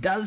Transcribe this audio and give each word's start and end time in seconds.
Basti, 0.00 0.02
da 0.02 0.18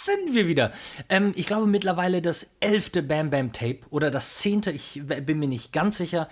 sind 0.00 0.34
wir 0.34 0.46
wieder. 0.46 0.72
Ähm, 1.08 1.32
ich 1.36 1.46
glaube 1.46 1.66
mittlerweile 1.66 2.22
das 2.22 2.56
elfte 2.60 3.02
Bam 3.02 3.30
Bam 3.30 3.52
Tape 3.52 3.80
oder 3.90 4.10
das 4.10 4.38
zehnte, 4.38 4.70
ich 4.70 5.02
bin 5.04 5.38
mir 5.38 5.48
nicht 5.48 5.72
ganz 5.72 5.98
sicher. 5.98 6.28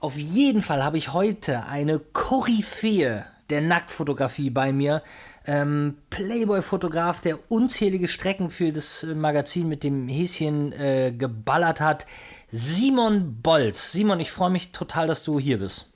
Auf 0.00 0.16
jeden 0.16 0.62
Fall 0.62 0.84
habe 0.84 0.98
ich 0.98 1.12
heute 1.12 1.64
eine 1.66 1.98
Koryphäe 1.98 3.24
der 3.50 3.60
Nacktfotografie 3.60 4.50
bei 4.50 4.72
mir. 4.72 5.02
Ähm, 5.46 5.98
Playboy-Fotograf, 6.08 7.20
der 7.20 7.38
unzählige 7.50 8.08
Strecken 8.08 8.48
für 8.50 8.72
das 8.72 9.06
Magazin 9.14 9.68
mit 9.68 9.84
dem 9.84 10.08
Häschen 10.08 10.72
äh, 10.72 11.12
geballert 11.16 11.80
hat. 11.80 12.06
Simon 12.50 13.42
Bolz. 13.42 13.92
Simon, 13.92 14.20
ich 14.20 14.30
freue 14.30 14.50
mich 14.50 14.72
total, 14.72 15.06
dass 15.06 15.22
du 15.22 15.38
hier 15.38 15.58
bist. 15.58 15.90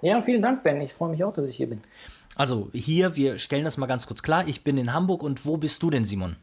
Ja, 0.00 0.20
vielen 0.20 0.42
Dank, 0.42 0.64
Ben. 0.64 0.80
Ich 0.80 0.92
freue 0.92 1.10
mich 1.10 1.22
auch, 1.22 1.32
dass 1.32 1.46
ich 1.46 1.56
hier 1.56 1.68
bin. 1.68 1.82
Also 2.36 2.70
hier, 2.72 3.16
wir 3.16 3.38
stellen 3.38 3.64
das 3.64 3.76
mal 3.76 3.86
ganz 3.86 4.06
kurz 4.06 4.22
klar. 4.22 4.46
Ich 4.48 4.64
bin 4.64 4.78
in 4.78 4.92
Hamburg 4.92 5.22
und 5.22 5.44
wo 5.44 5.56
bist 5.56 5.82
du 5.82 5.90
denn, 5.90 6.04
Simon? 6.04 6.36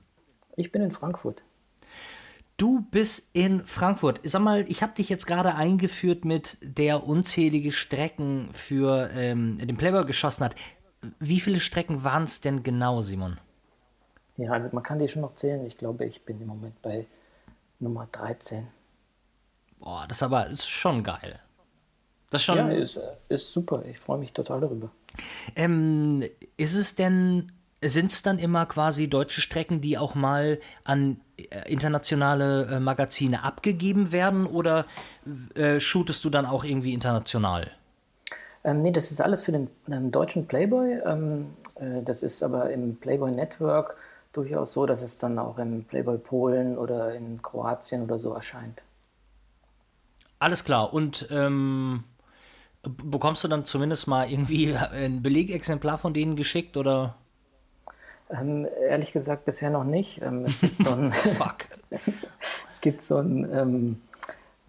Ich 0.56 0.72
bin 0.72 0.82
in 0.82 0.92
Frankfurt. 0.92 1.44
Du 2.58 2.82
bist 2.92 3.30
in 3.34 3.66
Frankfurt. 3.66 4.20
Sag 4.24 4.42
mal, 4.42 4.66
ich 4.68 4.84
habe 4.84 4.94
dich 4.94 5.08
jetzt 5.08 5.26
gerade 5.26 5.56
eingeführt 5.56 6.26
mit 6.26 6.58
der 6.62 7.06
unzählige 7.06 7.72
Strecken 7.72 8.50
für 8.52 9.10
ähm, 9.14 9.58
den 9.58 9.78
Playboy 9.78 10.06
geschossen 10.06 10.44
hat. 10.44 10.56
Wie 11.20 11.40
viele 11.40 11.62
Strecken 11.62 12.04
waren 12.04 12.26
es 12.26 12.42
denn 12.42 12.62
genau, 12.62 13.02
Simon? 13.02 13.38
Ja, 14.36 14.52
also 14.52 14.70
man 14.74 14.84
kann 14.84 15.00
die 15.00 15.08
schon 15.08 15.22
noch 15.22 15.36
zählen. 15.36 15.66
Ich 15.66 15.78
glaube, 15.78 16.06
ich 16.06 16.26
bin 16.26 16.42
im 16.42 16.48
Moment 16.48 16.82
bei 16.82 17.08
Nummer 17.80 18.08
13. 18.12 18.68
Boah, 19.80 20.06
das 20.08 20.18
ist 20.18 20.24
aber 20.24 20.48
ist 20.48 20.70
schon 20.70 21.04
geil. 21.04 21.40
Das 22.30 22.44
schon. 22.44 22.58
Ja, 22.58 22.70
ist, 22.70 23.00
ist 23.28 23.52
super. 23.52 23.84
Ich 23.90 24.00
freue 24.00 24.20
mich 24.20 24.34
total 24.34 24.62
darüber. 24.62 24.92
Ähm, 25.56 26.24
ist 26.58 26.76
es 26.76 26.96
denn, 26.96 27.52
sind 27.84 28.12
es 28.12 28.22
dann 28.22 28.38
immer 28.38 28.66
quasi 28.66 29.10
deutsche 29.10 29.42
Strecken, 29.42 29.82
die 29.82 29.98
auch 29.98 30.16
mal 30.16 30.60
an 30.84 31.20
äh, 31.38 31.72
internationale 31.72 32.66
äh, 32.66 32.80
Magazine 32.80 33.44
abgegeben 33.44 34.12
werden 34.12 34.46
oder 34.46 34.86
äh, 35.56 35.80
shootest 35.80 36.24
du 36.24 36.30
dann 36.30 36.46
auch 36.46 36.64
irgendwie 36.64 36.94
international? 36.94 37.72
Ähm, 38.64 38.82
nee, 38.82 38.92
das 38.92 39.12
ist 39.12 39.22
alles 39.22 39.44
für 39.44 39.52
den 39.52 39.70
ähm, 39.90 40.12
deutschen 40.12 40.46
Playboy. 40.46 41.00
Ähm, 41.06 41.54
äh, 41.76 42.04
das 42.04 42.24
ist 42.24 42.44
aber 42.44 42.70
im 42.70 42.98
Playboy 42.98 43.32
Network 43.32 43.96
durchaus 44.34 44.74
so, 44.74 44.86
dass 44.86 45.02
es 45.02 45.18
dann 45.18 45.40
auch 45.40 45.58
im 45.58 45.86
Playboy 45.86 46.18
Polen 46.18 46.78
oder 46.78 47.16
in 47.16 47.42
Kroatien 47.42 48.04
oder 48.04 48.20
so 48.20 48.34
erscheint. 48.34 48.84
Alles 50.40 50.64
klar. 50.64 50.94
Und 50.94 51.28
ähm, 51.32 52.04
Bekommst 53.04 53.44
du 53.44 53.48
dann 53.48 53.66
zumindest 53.66 54.08
mal 54.08 54.30
irgendwie 54.30 54.76
ein 54.94 55.22
Belegexemplar 55.22 55.98
von 55.98 56.14
denen 56.14 56.36
geschickt 56.36 56.78
oder? 56.78 57.16
Ähm, 58.30 58.68
ehrlich 58.88 59.12
gesagt 59.12 59.46
bisher 59.46 59.70
noch 59.70 59.84
nicht. 59.84 60.22
Ähm, 60.22 60.46
es 60.46 60.62
gibt 60.62 60.80
so 60.80 60.92
ein 60.92 61.12
Fuck. 61.38 61.66
es 62.70 62.82
gibt 62.82 63.02
so 63.02 63.18
ein 63.18 63.50
ähm, 63.52 64.02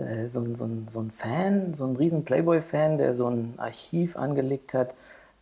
äh, 0.01 0.29
so, 0.29 0.41
ein, 0.41 0.55
so, 0.55 0.65
ein, 0.65 0.89
so 0.89 1.01
ein 1.01 1.11
Fan, 1.11 1.75
so 1.75 1.85
ein 1.85 1.97
riesen 1.97 2.25
Playboy-Fan, 2.25 2.99
der 2.99 3.15
so 3.15 3.29
ein 3.29 3.55
Archiv 3.59 4.17
angelegt 4.17 4.75
hat 4.75 4.95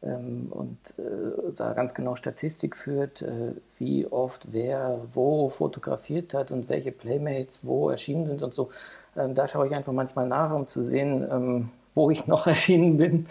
ähm, 0.02 0.48
und 0.50 0.78
äh, 0.98 1.52
da 1.54 1.72
ganz 1.72 1.94
genau 1.94 2.16
Statistik 2.16 2.76
führt, 2.76 3.22
äh, 3.22 3.52
wie 3.78 4.06
oft 4.06 4.52
wer 4.52 5.00
wo 5.12 5.48
fotografiert 5.48 6.34
hat 6.34 6.50
und 6.50 6.68
welche 6.68 6.92
Playmates 6.92 7.60
wo 7.62 7.90
erschienen 7.90 8.26
sind 8.26 8.42
und 8.42 8.54
so. 8.54 8.70
Ähm, 9.16 9.34
da 9.34 9.46
schaue 9.46 9.66
ich 9.66 9.74
einfach 9.74 9.92
manchmal 9.92 10.26
nach, 10.26 10.52
um 10.52 10.66
zu 10.66 10.82
sehen, 10.82 11.26
ähm, 11.30 11.70
wo 11.98 12.10
ich 12.10 12.26
noch 12.26 12.46
erschienen 12.54 12.96
bin. 12.96 13.26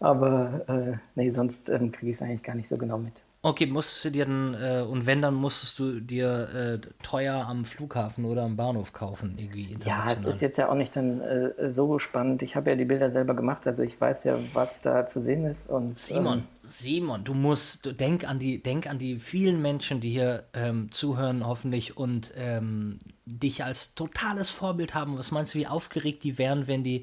Aber 0.00 0.62
äh, 0.68 0.96
nee, 1.14 1.30
sonst 1.30 1.68
ähm, 1.68 1.92
kriege 1.92 2.10
ich 2.10 2.16
es 2.16 2.22
eigentlich 2.22 2.42
gar 2.42 2.54
nicht 2.54 2.68
so 2.68 2.76
genau 2.76 2.98
mit. 2.98 3.14
Okay, 3.44 3.66
musstest 3.66 4.04
du 4.04 4.10
dir 4.10 4.24
dann, 4.24 4.54
äh, 4.54 4.82
und 4.82 5.04
wenn, 5.04 5.20
dann 5.20 5.34
musstest 5.34 5.76
du 5.80 5.98
dir 5.98 6.48
äh, 6.54 6.88
teuer 7.02 7.44
am 7.44 7.64
Flughafen 7.64 8.24
oder 8.24 8.42
am 8.42 8.54
Bahnhof 8.54 8.92
kaufen, 8.92 9.34
irgendwie 9.36 9.76
Ja, 9.84 10.12
es 10.12 10.22
ist 10.22 10.40
jetzt 10.42 10.58
ja 10.58 10.68
auch 10.68 10.76
nicht 10.76 10.94
dann 10.94 11.20
äh, 11.20 11.68
so 11.68 11.98
spannend. 11.98 12.42
Ich 12.42 12.54
habe 12.54 12.70
ja 12.70 12.76
die 12.76 12.84
Bilder 12.84 13.10
selber 13.10 13.34
gemacht, 13.34 13.66
also 13.66 13.82
ich 13.82 14.00
weiß 14.00 14.24
ja, 14.24 14.38
was 14.52 14.82
da 14.82 15.06
zu 15.06 15.20
sehen 15.20 15.44
ist. 15.44 15.68
Und, 15.68 15.98
Simon, 15.98 16.38
ähm, 16.38 16.44
Simon, 16.62 17.24
du 17.24 17.34
musst, 17.34 17.84
du 17.84 17.92
denk 17.92 18.28
an 18.28 18.38
die, 18.38 18.62
denk 18.62 18.88
an 18.88 19.00
die 19.00 19.18
vielen 19.18 19.60
Menschen, 19.60 20.00
die 20.00 20.10
hier 20.10 20.44
ähm, 20.54 20.92
zuhören, 20.92 21.44
hoffentlich, 21.44 21.96
und 21.96 22.30
ähm, 22.36 23.00
dich 23.26 23.64
als 23.64 23.96
totales 23.96 24.50
Vorbild 24.50 24.94
haben. 24.94 25.18
Was 25.18 25.32
meinst 25.32 25.54
du, 25.54 25.58
wie 25.58 25.66
aufgeregt 25.66 26.22
die 26.22 26.38
wären, 26.38 26.68
wenn 26.68 26.84
die 26.84 27.02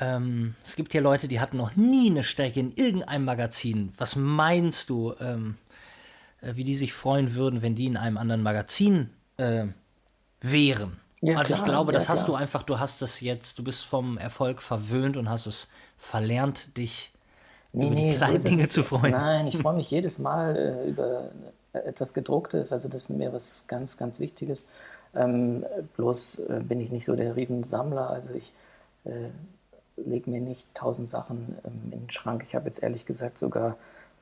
ähm, 0.00 0.54
es 0.64 0.74
gibt 0.76 0.92
hier 0.92 1.00
Leute, 1.00 1.28
die 1.28 1.40
hatten 1.40 1.56
noch 1.56 1.76
nie 1.76 2.10
eine 2.10 2.24
Strecke 2.24 2.60
in 2.60 2.72
irgendeinem 2.72 3.24
Magazin. 3.24 3.92
Was 3.96 4.16
meinst 4.16 4.90
du, 4.90 5.14
ähm, 5.20 5.56
äh, 6.40 6.56
wie 6.56 6.64
die 6.64 6.74
sich 6.74 6.92
freuen 6.92 7.34
würden, 7.34 7.62
wenn 7.62 7.74
die 7.74 7.86
in 7.86 7.96
einem 7.96 8.16
anderen 8.16 8.42
Magazin 8.42 9.10
äh, 9.36 9.66
wären? 10.40 10.98
Ja, 11.20 11.38
also 11.38 11.54
klar, 11.54 11.58
ich 11.58 11.72
glaube, 11.72 11.92
das 11.92 12.04
ja, 12.04 12.10
hast 12.10 12.28
du 12.28 12.34
einfach, 12.34 12.64
du 12.64 12.78
hast 12.78 13.02
es 13.02 13.20
jetzt, 13.20 13.58
du 13.58 13.64
bist 13.64 13.84
vom 13.84 14.18
Erfolg 14.18 14.60
verwöhnt 14.60 15.16
und 15.16 15.30
hast 15.30 15.46
es 15.46 15.70
verlernt, 15.96 16.76
dich 16.76 17.12
nee, 17.72 17.86
über 17.86 17.94
nee, 17.94 18.10
die 18.10 18.16
kleinen 18.16 18.38
so 18.38 18.48
Dinge 18.48 18.68
zu 18.68 18.82
freuen. 18.82 19.12
Nein, 19.12 19.46
ich 19.46 19.56
freue 19.62 19.74
mich 19.74 19.90
jedes 19.90 20.18
Mal 20.18 20.56
äh, 20.56 20.88
über 20.88 21.30
etwas 21.72 22.14
gedrucktes, 22.14 22.72
also 22.72 22.88
das 22.88 23.04
ist 23.04 23.08
mir 23.08 23.32
was 23.32 23.64
ganz, 23.68 23.96
ganz 23.96 24.20
Wichtiges. 24.20 24.66
Ähm, 25.14 25.64
bloß 25.96 26.40
äh, 26.40 26.60
bin 26.64 26.80
ich 26.80 26.90
nicht 26.90 27.04
so 27.04 27.14
der 27.16 27.36
Riesensammler, 27.36 28.10
also 28.10 28.34
ich 28.34 28.52
äh, 29.04 29.30
lege 29.96 30.30
mir 30.30 30.40
nicht 30.40 30.72
tausend 30.74 31.08
Sachen 31.08 31.56
ähm, 31.64 31.92
in 31.92 32.00
den 32.00 32.10
Schrank. 32.10 32.44
Ich 32.46 32.54
habe 32.54 32.66
jetzt 32.66 32.82
ehrlich 32.82 33.06
gesagt 33.06 33.38
sogar 33.38 33.76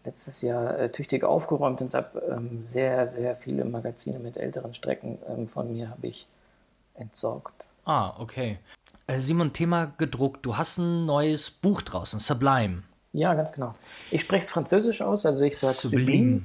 letztes 0.04 0.42
Jahr 0.42 0.78
äh, 0.78 0.90
tüchtig 0.90 1.24
aufgeräumt 1.24 1.80
und 1.82 1.94
habe 1.94 2.20
ähm, 2.30 2.62
sehr, 2.62 3.08
sehr 3.08 3.36
viele 3.36 3.64
Magazine 3.64 4.18
mit 4.18 4.36
älteren 4.36 4.74
Strecken 4.74 5.18
ähm, 5.28 5.48
von 5.48 5.72
mir 5.72 5.90
habe 5.90 6.06
ich 6.06 6.26
entsorgt. 6.94 7.66
Ah, 7.84 8.14
okay. 8.18 8.58
Äh, 9.06 9.18
Simon, 9.18 9.52
Thema 9.52 9.92
gedruckt. 9.98 10.44
Du 10.44 10.56
hast 10.56 10.78
ein 10.78 11.06
neues 11.06 11.50
Buch 11.50 11.82
draußen, 11.82 12.20
Sublime. 12.20 12.82
Ja, 13.12 13.34
ganz 13.34 13.52
genau. 13.52 13.74
Ich 14.10 14.22
spreche 14.22 14.44
es 14.44 14.50
französisch 14.50 15.02
aus, 15.02 15.26
also 15.26 15.44
ich 15.44 15.58
sage 15.58 15.74
Sublime. 15.74 16.42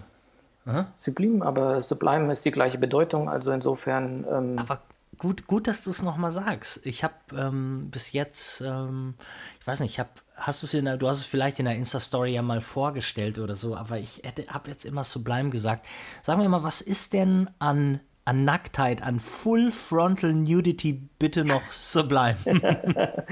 Sublime. 0.66 0.88
Sublime, 0.96 1.46
aber 1.46 1.82
Sublime 1.82 2.32
ist 2.34 2.44
die 2.44 2.52
gleiche 2.52 2.78
Bedeutung, 2.78 3.30
also 3.30 3.52
insofern. 3.52 4.26
Ähm, 4.30 4.60
aber 4.60 4.82
gut, 5.18 5.48
gut, 5.48 5.68
dass 5.68 5.84
du 5.84 5.90
es 5.90 6.02
nochmal 6.02 6.32
sagst. 6.32 6.86
Ich 6.86 7.04
habe 7.04 7.16
ähm, 7.36 7.90
bis 7.90 8.12
jetzt, 8.14 8.62
ähm, 8.62 9.16
ich 9.60 9.68
weiß 9.68 9.80
nicht, 9.80 9.92
ich 9.92 10.00
habe, 10.00 10.10
hast 10.36 10.62
du 10.62 10.66
es 10.66 10.74
in 10.74 10.86
der, 10.86 10.98
du 10.98 11.08
hast 11.08 11.18
es 11.18 11.26
vielleicht 11.26 11.60
in 11.60 11.66
der 11.66 11.76
Insta-Story 11.76 12.34
ja 12.34 12.42
mal 12.42 12.62
vorgestellt 12.62 13.40
oder 13.40 13.56
so, 13.56 13.76
aber 13.76 13.98
ich 13.98 14.22
habe 14.50 14.70
jetzt 14.70 14.86
immer 14.86 15.04
Sublime 15.04 15.50
gesagt. 15.50 15.86
Sag 16.22 16.38
mir 16.38 16.48
mal, 16.50 16.64
was 16.64 16.82
ist 16.82 17.14
denn 17.14 17.50
an, 17.60 18.00
an 18.26 18.44
Nacktheit, 18.44 19.02
an 19.02 19.20
Full 19.20 19.72
Frontal 19.72 20.34
Nudity 20.34 20.94
bitte 21.18 21.46
noch 21.46 21.64
Sublime? 21.72 22.38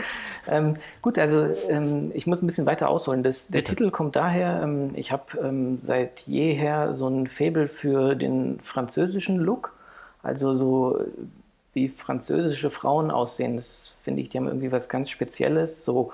ähm, 0.48 0.78
gut, 1.02 1.20
also 1.20 1.48
ähm, 1.70 2.12
ich 2.14 2.28
muss 2.28 2.42
ein 2.42 2.48
bisschen 2.48 2.66
weiter 2.66 2.90
ausholen. 2.90 3.22
Das, 3.22 3.48
der 3.48 3.60
bitte. 3.60 3.76
Titel 3.76 3.92
kommt 3.92 4.16
daher, 4.16 4.62
ähm, 4.64 4.92
ich 4.96 5.12
habe 5.12 5.38
ähm, 5.40 5.78
seit 5.78 6.22
jeher 6.22 6.96
so 6.96 7.08
ein 7.08 7.28
Fable 7.28 7.68
für 7.68 8.16
den 8.16 8.60
französischen 8.62 9.38
Look. 9.38 9.74
Also 10.24 10.56
so 10.56 11.06
wie 11.76 11.90
französische 11.90 12.72
Frauen 12.72 13.12
aussehen. 13.12 13.58
Das 13.58 13.96
finde 14.02 14.22
ich, 14.22 14.30
die 14.30 14.38
haben 14.38 14.48
irgendwie 14.48 14.72
was 14.72 14.90
ganz 14.90 15.10
Spezielles, 15.10 15.86
so, 15.86 16.14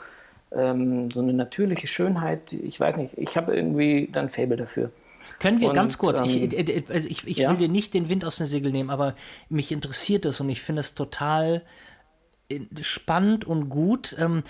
ähm, 0.51 1.09
so 1.11 1.22
eine 1.22 1.33
natürliche 1.33 1.88
Schönheit. 1.88 2.51
Ich 2.51 2.79
weiß 2.79 2.97
nicht, 2.97 3.13
ich 3.16 3.38
habe 3.38 3.55
irgendwie 3.55 4.09
dann 4.11 4.29
Fable 4.29 4.57
dafür. 4.57 4.91
Können 5.39 5.59
wir 5.59 5.69
und, 5.69 5.75
ganz 5.75 5.97
kurz, 5.97 6.19
ähm, 6.19 6.25
ich, 6.25 6.57
äh, 6.57 6.79
äh, 6.79 6.83
also 6.89 7.07
ich, 7.07 7.27
ich 7.27 7.38
ja? 7.38 7.51
will 7.51 7.57
dir 7.57 7.69
nicht 7.69 7.94
den 7.94 8.09
Wind 8.09 8.25
aus 8.25 8.38
den 8.38 8.47
Segeln 8.47 8.73
nehmen, 8.73 8.89
aber 8.89 9.16
mich 9.49 9.72
interessiert 9.72 10.25
es 10.25 10.39
und 10.41 10.49
ich 10.49 10.61
finde 10.61 10.81
es 10.81 10.94
total 10.95 11.64
äh, 12.49 12.59
spannend 12.81 13.46
und 13.46 13.69
gut. 13.69 14.16
Ähm, 14.19 14.43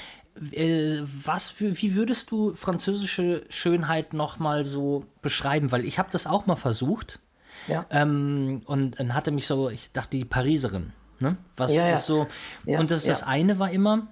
äh, 0.51 0.99
was 1.23 1.49
für, 1.49 1.77
wie 1.81 1.93
würdest 1.95 2.31
du 2.31 2.53
französische 2.55 3.43
Schönheit 3.49 4.13
nochmal 4.13 4.65
so 4.65 5.05
beschreiben? 5.21 5.71
Weil 5.71 5.85
ich 5.85 5.99
habe 5.99 6.09
das 6.11 6.25
auch 6.25 6.45
mal 6.45 6.55
versucht. 6.55 7.19
Ja. 7.67 7.85
Ähm, 7.91 8.61
und 8.65 8.99
dann 8.99 9.13
hatte 9.13 9.31
mich 9.31 9.45
so, 9.45 9.69
ich 9.69 9.91
dachte, 9.91 10.17
die 10.17 10.25
Pariserin. 10.25 10.93
Ne? 11.21 11.37
Was 11.57 11.73
ja, 11.73 11.93
ist 11.93 12.05
so. 12.05 12.27
Ja, 12.65 12.79
und 12.79 12.91
das, 12.91 13.05
das 13.05 13.23
eine 13.23 13.59
war 13.59 13.71
immer, 13.71 14.07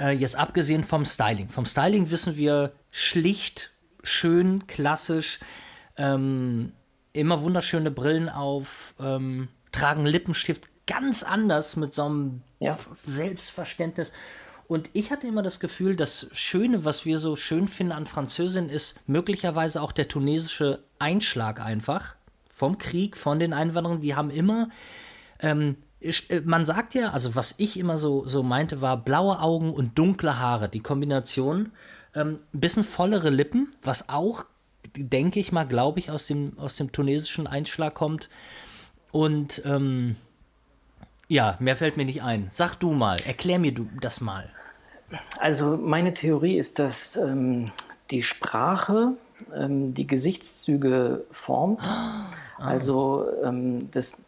äh, 0.00 0.10
jetzt 0.10 0.36
abgesehen 0.36 0.84
vom 0.84 1.04
Styling. 1.04 1.48
Vom 1.48 1.66
Styling 1.66 2.10
wissen 2.10 2.36
wir 2.36 2.72
schlicht, 2.90 3.72
schön, 4.02 4.66
klassisch, 4.66 5.40
ähm, 5.96 6.72
immer 7.12 7.42
wunderschöne 7.42 7.90
Brillen 7.90 8.28
auf, 8.28 8.94
ähm, 9.00 9.48
tragen 9.70 10.06
Lippenstift 10.06 10.68
ganz 10.86 11.22
anders 11.22 11.76
mit 11.76 11.94
so 11.94 12.04
einem 12.04 12.42
Selbstverständnis. 13.04 14.12
Und 14.66 14.90
ich 14.94 15.10
hatte 15.10 15.26
immer 15.26 15.42
das 15.42 15.60
Gefühl, 15.60 15.96
das 15.96 16.28
Schöne, 16.32 16.84
was 16.84 17.04
wir 17.04 17.18
so 17.18 17.36
schön 17.36 17.68
finden 17.68 17.92
an 17.92 18.06
Französin, 18.06 18.68
ist 18.68 19.06
möglicherweise 19.06 19.82
auch 19.82 19.92
der 19.92 20.08
tunesische 20.08 20.82
Einschlag 20.98 21.60
einfach 21.60 22.16
vom 22.50 22.78
Krieg, 22.78 23.16
von 23.16 23.38
den 23.38 23.52
Einwanderern. 23.52 24.00
Die 24.00 24.14
haben 24.14 24.30
immer 24.30 24.70
ähm, 25.40 25.76
äh, 25.76 25.91
man 26.44 26.64
sagt 26.64 26.94
ja, 26.94 27.10
also 27.10 27.34
was 27.34 27.54
ich 27.58 27.78
immer 27.78 27.98
so, 27.98 28.24
so 28.26 28.42
meinte, 28.42 28.80
war 28.80 28.96
blaue 28.96 29.40
Augen 29.40 29.72
und 29.72 29.98
dunkle 29.98 30.38
Haare, 30.38 30.68
die 30.68 30.80
Kombination. 30.80 31.72
Ähm, 32.14 32.40
bisschen 32.52 32.84
vollere 32.84 33.30
Lippen, 33.30 33.70
was 33.82 34.08
auch 34.08 34.44
denke 34.96 35.40
ich 35.40 35.52
mal, 35.52 35.64
glaube 35.64 35.98
ich, 35.98 36.10
aus 36.10 36.26
dem, 36.26 36.58
aus 36.58 36.76
dem 36.76 36.92
tunesischen 36.92 37.46
Einschlag 37.46 37.94
kommt. 37.94 38.28
Und 39.10 39.62
ähm, 39.64 40.16
ja, 41.28 41.56
mehr 41.60 41.76
fällt 41.76 41.96
mir 41.96 42.04
nicht 42.04 42.22
ein. 42.22 42.48
Sag 42.50 42.74
du 42.76 42.92
mal, 42.92 43.20
erklär 43.20 43.58
mir 43.58 43.72
du 43.72 43.88
das 44.00 44.20
mal. 44.20 44.50
Also 45.38 45.76
meine 45.76 46.14
Theorie 46.14 46.56
ist, 46.56 46.78
dass 46.78 47.16
ähm, 47.16 47.70
die 48.10 48.22
Sprache 48.22 49.12
ähm, 49.54 49.94
die 49.94 50.06
Gesichtszüge 50.06 51.24
formt. 51.30 51.80
Ah. 51.82 52.30
Also 52.58 53.26
ähm, 53.44 53.90
das, 53.90 54.22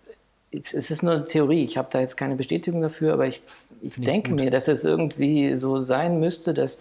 es 0.73 0.91
ist 0.91 1.03
nur 1.03 1.15
eine 1.15 1.25
Theorie. 1.27 1.65
Ich 1.65 1.77
habe 1.79 1.89
da 1.91 2.01
jetzt 2.01 2.17
keine 2.17 2.37
Bestätigung 2.37 2.83
dafür, 2.83 3.15
aber 3.15 3.27
ich, 3.27 3.43
ich 3.83 3.95
denke 3.95 4.33
mir, 4.33 4.51
dass 4.51 4.69
es 4.69 4.85
irgendwie 4.85 5.55
so 5.57 5.81
sein 5.81 6.21
müsste, 6.21 6.55
dass 6.55 6.81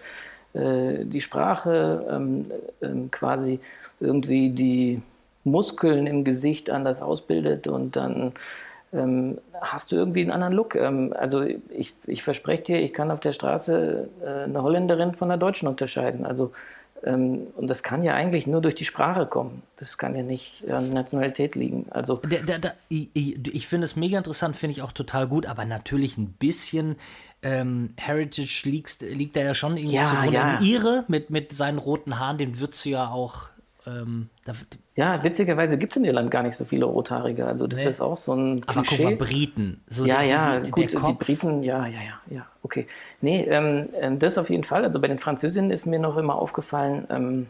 äh, 0.54 1.06
die 1.06 1.22
Sprache 1.22 2.06
ähm, 2.10 2.52
ähm, 2.82 3.12
quasi 3.12 3.60
irgendwie 4.00 4.50
die 4.50 5.02
Muskeln 5.44 6.08
im 6.08 6.24
Gesicht 6.24 6.70
anders 6.70 7.02
ausbildet 7.02 7.68
und 7.68 7.96
dann 7.96 8.34
ähm, 8.94 9.40
hast 9.62 9.92
du 9.92 9.96
irgendwie 9.96 10.22
einen 10.22 10.32
anderen 10.32 10.54
Look. 10.54 10.76
Ähm, 10.76 11.14
also 11.18 11.42
ich, 11.42 11.94
ich 12.06 12.24
verspreche 12.24 12.64
dir, 12.64 12.82
ich 12.82 12.94
kann 12.94 13.12
auf 13.12 13.20
der 13.20 13.34
Straße 13.34 14.08
äh, 14.24 14.44
eine 14.44 14.62
Holländerin 14.62 15.14
von 15.14 15.32
einer 15.32 15.40
Deutschen 15.40 15.68
unterscheiden. 15.68 16.26
Also 16.26 16.52
und 17.06 17.68
das 17.68 17.84
kann 17.84 18.02
ja 18.04 18.14
eigentlich 18.14 18.48
nur 18.48 18.62
durch 18.62 18.76
die 18.76 18.86
Sprache 18.86 19.26
kommen. 19.26 19.64
Das 19.78 19.98
kann 19.98 20.16
ja 20.16 20.24
nicht 20.24 20.64
an 20.70 20.90
Nationalität 20.90 21.56
liegen. 21.56 21.88
Also 21.90 22.16
der, 22.16 22.44
der, 22.44 22.60
der, 22.60 22.74
ich, 22.88 23.10
ich 23.14 23.68
finde 23.68 23.86
es 23.86 23.98
mega 23.98 24.18
interessant, 24.18 24.56
finde 24.56 24.72
ich 24.72 24.82
auch 24.82 24.94
total 24.94 25.28
gut, 25.28 25.46
aber 25.46 25.66
natürlich 25.66 26.18
ein 26.18 26.34
bisschen 26.34 26.96
ähm, 27.42 27.94
Heritage 27.98 28.62
liegt, 28.64 29.02
liegt 29.02 29.36
da 29.36 29.42
ja 29.42 29.54
schon 29.54 29.76
irgendwie 29.76 29.98
ja, 29.98 30.06
zugrunde. 30.06 30.34
Ja. 30.34 30.60
Ihre 30.62 31.04
mit, 31.10 31.30
mit 31.30 31.52
seinen 31.52 31.78
roten 31.78 32.20
Haaren, 32.20 32.38
den 32.38 32.60
würdest 32.60 32.86
du 32.86 32.90
ja 32.92 33.10
auch 33.10 33.50
ähm, 33.86 34.30
da, 34.46 34.54
ja, 34.96 35.24
witzigerweise 35.24 35.78
gibt 35.78 35.94
es 35.94 35.98
in 35.98 36.06
Irland 36.06 36.32
gar 36.32 36.44
nicht 36.44 36.56
so 36.56 36.66
viele 36.66 36.86
Rothaarige. 36.86 37.46
Also 37.46 37.68
das 37.68 37.84
nee. 37.84 37.90
ist 37.90 38.02
auch 38.02 38.16
so 38.16 38.34
ein 38.34 38.62
Aber 38.66 38.84
guck 38.84 39.00
mal, 39.00 39.16
Briten. 39.16 39.82
So 39.88 40.06
ja, 40.06 40.22
die, 40.22 40.30
ja, 40.30 40.60
die, 40.60 40.72
gut, 40.72 40.92
die 40.92 41.14
Briten, 41.14 41.64
ja, 41.64 41.86
ja, 41.88 42.02
ja, 42.02 42.22
ja, 42.30 42.46
okay. 42.62 42.88
Nee, 43.22 43.42
ähm, 43.44 43.88
ähm, 44.00 44.20
das 44.20 44.38
auf 44.38 44.50
jeden 44.50 44.64
Fall. 44.64 44.86
Also 44.86 45.02
bei 45.02 45.08
den 45.08 45.20
Französinnen 45.20 45.72
ist 45.72 45.86
mir 45.86 46.00
noch 46.00 46.18
immer 46.18 46.36
aufgefallen, 46.36 47.08
ähm, 47.10 47.48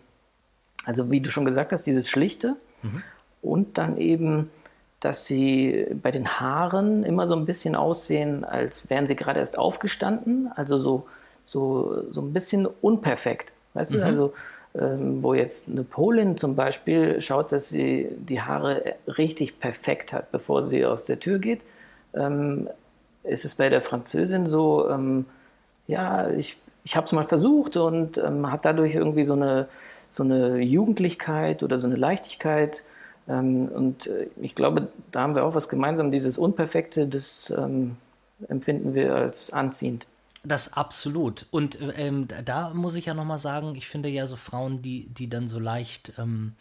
also 0.86 1.12
wie 1.12 1.22
du 1.22 1.30
schon 1.30 1.46
gesagt 1.46 1.72
hast, 1.72 1.84
dieses 1.84 2.10
Schlichte 2.10 2.56
mhm. 2.82 3.04
und 3.42 3.78
dann 3.78 3.98
eben, 3.98 4.50
dass 5.00 5.26
sie 5.26 5.86
bei 6.02 6.12
den 6.12 6.28
Haaren 6.28 7.04
immer 7.04 7.28
so 7.28 7.36
ein 7.36 7.46
bisschen 7.46 7.76
aussehen, 7.76 8.44
als 8.44 8.90
wären 8.90 9.08
sie 9.08 9.16
gerade 9.16 9.40
erst 9.40 9.58
aufgestanden. 9.58 10.50
Also 10.56 10.80
so, 10.80 11.08
so, 11.44 12.04
so 12.10 12.22
ein 12.22 12.34
bisschen 12.34 12.66
unperfekt. 12.66 13.54
Weißt 13.76 13.92
mhm. 13.92 13.98
du, 13.98 14.06
also 14.06 14.34
ähm, 14.76 15.22
wo 15.22 15.36
jetzt 15.36 15.70
eine 15.70 15.84
Polin 15.84 16.36
zum 16.36 16.56
Beispiel 16.56 17.22
schaut, 17.22 17.52
dass 17.52 17.70
sie 17.70 18.08
die 18.18 18.42
Haare 18.42 18.96
richtig 19.08 19.60
perfekt 19.60 20.14
hat, 20.14 20.32
bevor 20.32 20.64
sie 20.64 20.84
aus 20.84 21.06
der 21.06 21.20
Tür 21.20 21.38
geht, 21.38 21.62
ähm, 22.16 22.68
ist 23.24 23.46
es 23.46 23.54
bei 23.54 23.70
der 23.70 23.82
Französin 23.82 24.48
so, 24.48 24.90
ähm, 24.90 25.26
ja, 25.86 26.30
ich, 26.32 26.58
ich 26.84 26.96
habe 26.96 27.06
es 27.06 27.12
mal 27.12 27.24
versucht 27.24 27.78
und 27.78 28.18
hat 28.18 28.66
dadurch 28.66 28.96
irgendwie 28.96 29.26
so 29.26 29.34
eine, 29.34 29.68
so 30.10 30.24
eine 30.24 30.58
Jugendlichkeit 30.58 31.62
oder 31.62 31.78
so 31.78 31.88
eine 31.88 31.96
Leichtigkeit. 31.96 32.84
Und 33.26 34.08
äh, 34.08 34.28
ich 34.42 34.56
glaube, 34.56 34.88
da 35.12 35.22
haben 35.22 35.36
wir 35.36 35.46
auch 35.46 35.56
was 35.56 35.70
gemeinsam. 35.70 36.12
Dieses 36.12 36.38
Unperfekte, 36.38 37.08
das 37.08 37.54
empfinden 38.50 38.96
wir 38.96 39.16
als 39.16 39.54
anziehend. 39.54 40.06
Das 40.44 40.74
absolut. 40.74 41.46
Und 41.52 41.78
ähm, 41.98 42.28
da 42.44 42.74
muss 42.74 42.96
ich 42.96 43.06
ja 43.06 43.14
nochmal 43.14 43.40
sagen, 43.40 43.76
ich 43.76 43.88
finde 43.88 44.10
ja 44.10 44.28
so 44.28 44.36
Frauen, 44.36 44.82
die, 44.82 45.08
die 45.10 45.30
dann 45.30 45.48
so 45.48 45.58
leicht, 45.58 46.14
ähm, 46.18 46.56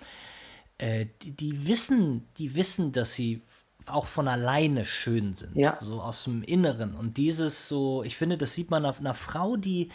äh, 0.79 1.07
die, 1.23 1.33
die, 1.33 1.67
wissen, 1.67 2.29
die 2.39 2.55
wissen, 2.55 2.93
dass 2.93 3.15
sie 3.15 3.43
auch 3.87 4.07
von 4.07 4.29
alleine 4.29 4.87
schön 4.87 5.35
sind. 5.35 5.57
Ja. 5.57 5.77
So 5.81 6.01
aus 6.01 6.25
dem 6.25 6.43
Inneren. 6.45 6.95
Und 6.95 7.17
dieses 7.17 7.69
so, 7.69 8.05
ich 8.05 8.17
finde, 8.17 8.39
das 8.39 8.55
sieht 8.55 8.71
man 8.71 8.87
auf 8.87 9.01
einer 9.01 9.15
Frau, 9.15 9.57
die 9.57 9.91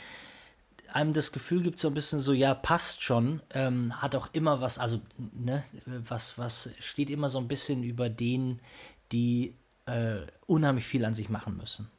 einem 0.91 1.13
das 1.13 1.31
Gefühl 1.31 1.61
gibt, 1.61 1.79
so 1.79 1.87
ein 1.87 1.93
bisschen 1.93 2.19
so, 2.19 2.33
ja, 2.33 2.53
passt 2.53 3.03
schon, 3.03 3.41
ähm, 3.53 4.01
hat 4.01 4.15
auch 4.15 4.29
immer 4.33 4.61
was, 4.61 4.79
also, 4.79 5.01
ne, 5.33 5.63
was, 5.85 6.37
was 6.37 6.71
steht 6.79 7.09
immer 7.09 7.29
so 7.29 7.39
ein 7.39 7.47
bisschen 7.47 7.83
über 7.83 8.09
denen, 8.09 8.59
die 9.11 9.55
äh, 9.85 10.17
unheimlich 10.45 10.85
viel 10.85 11.05
an 11.05 11.13
sich 11.13 11.29
machen 11.29 11.57
müssen. 11.57 11.89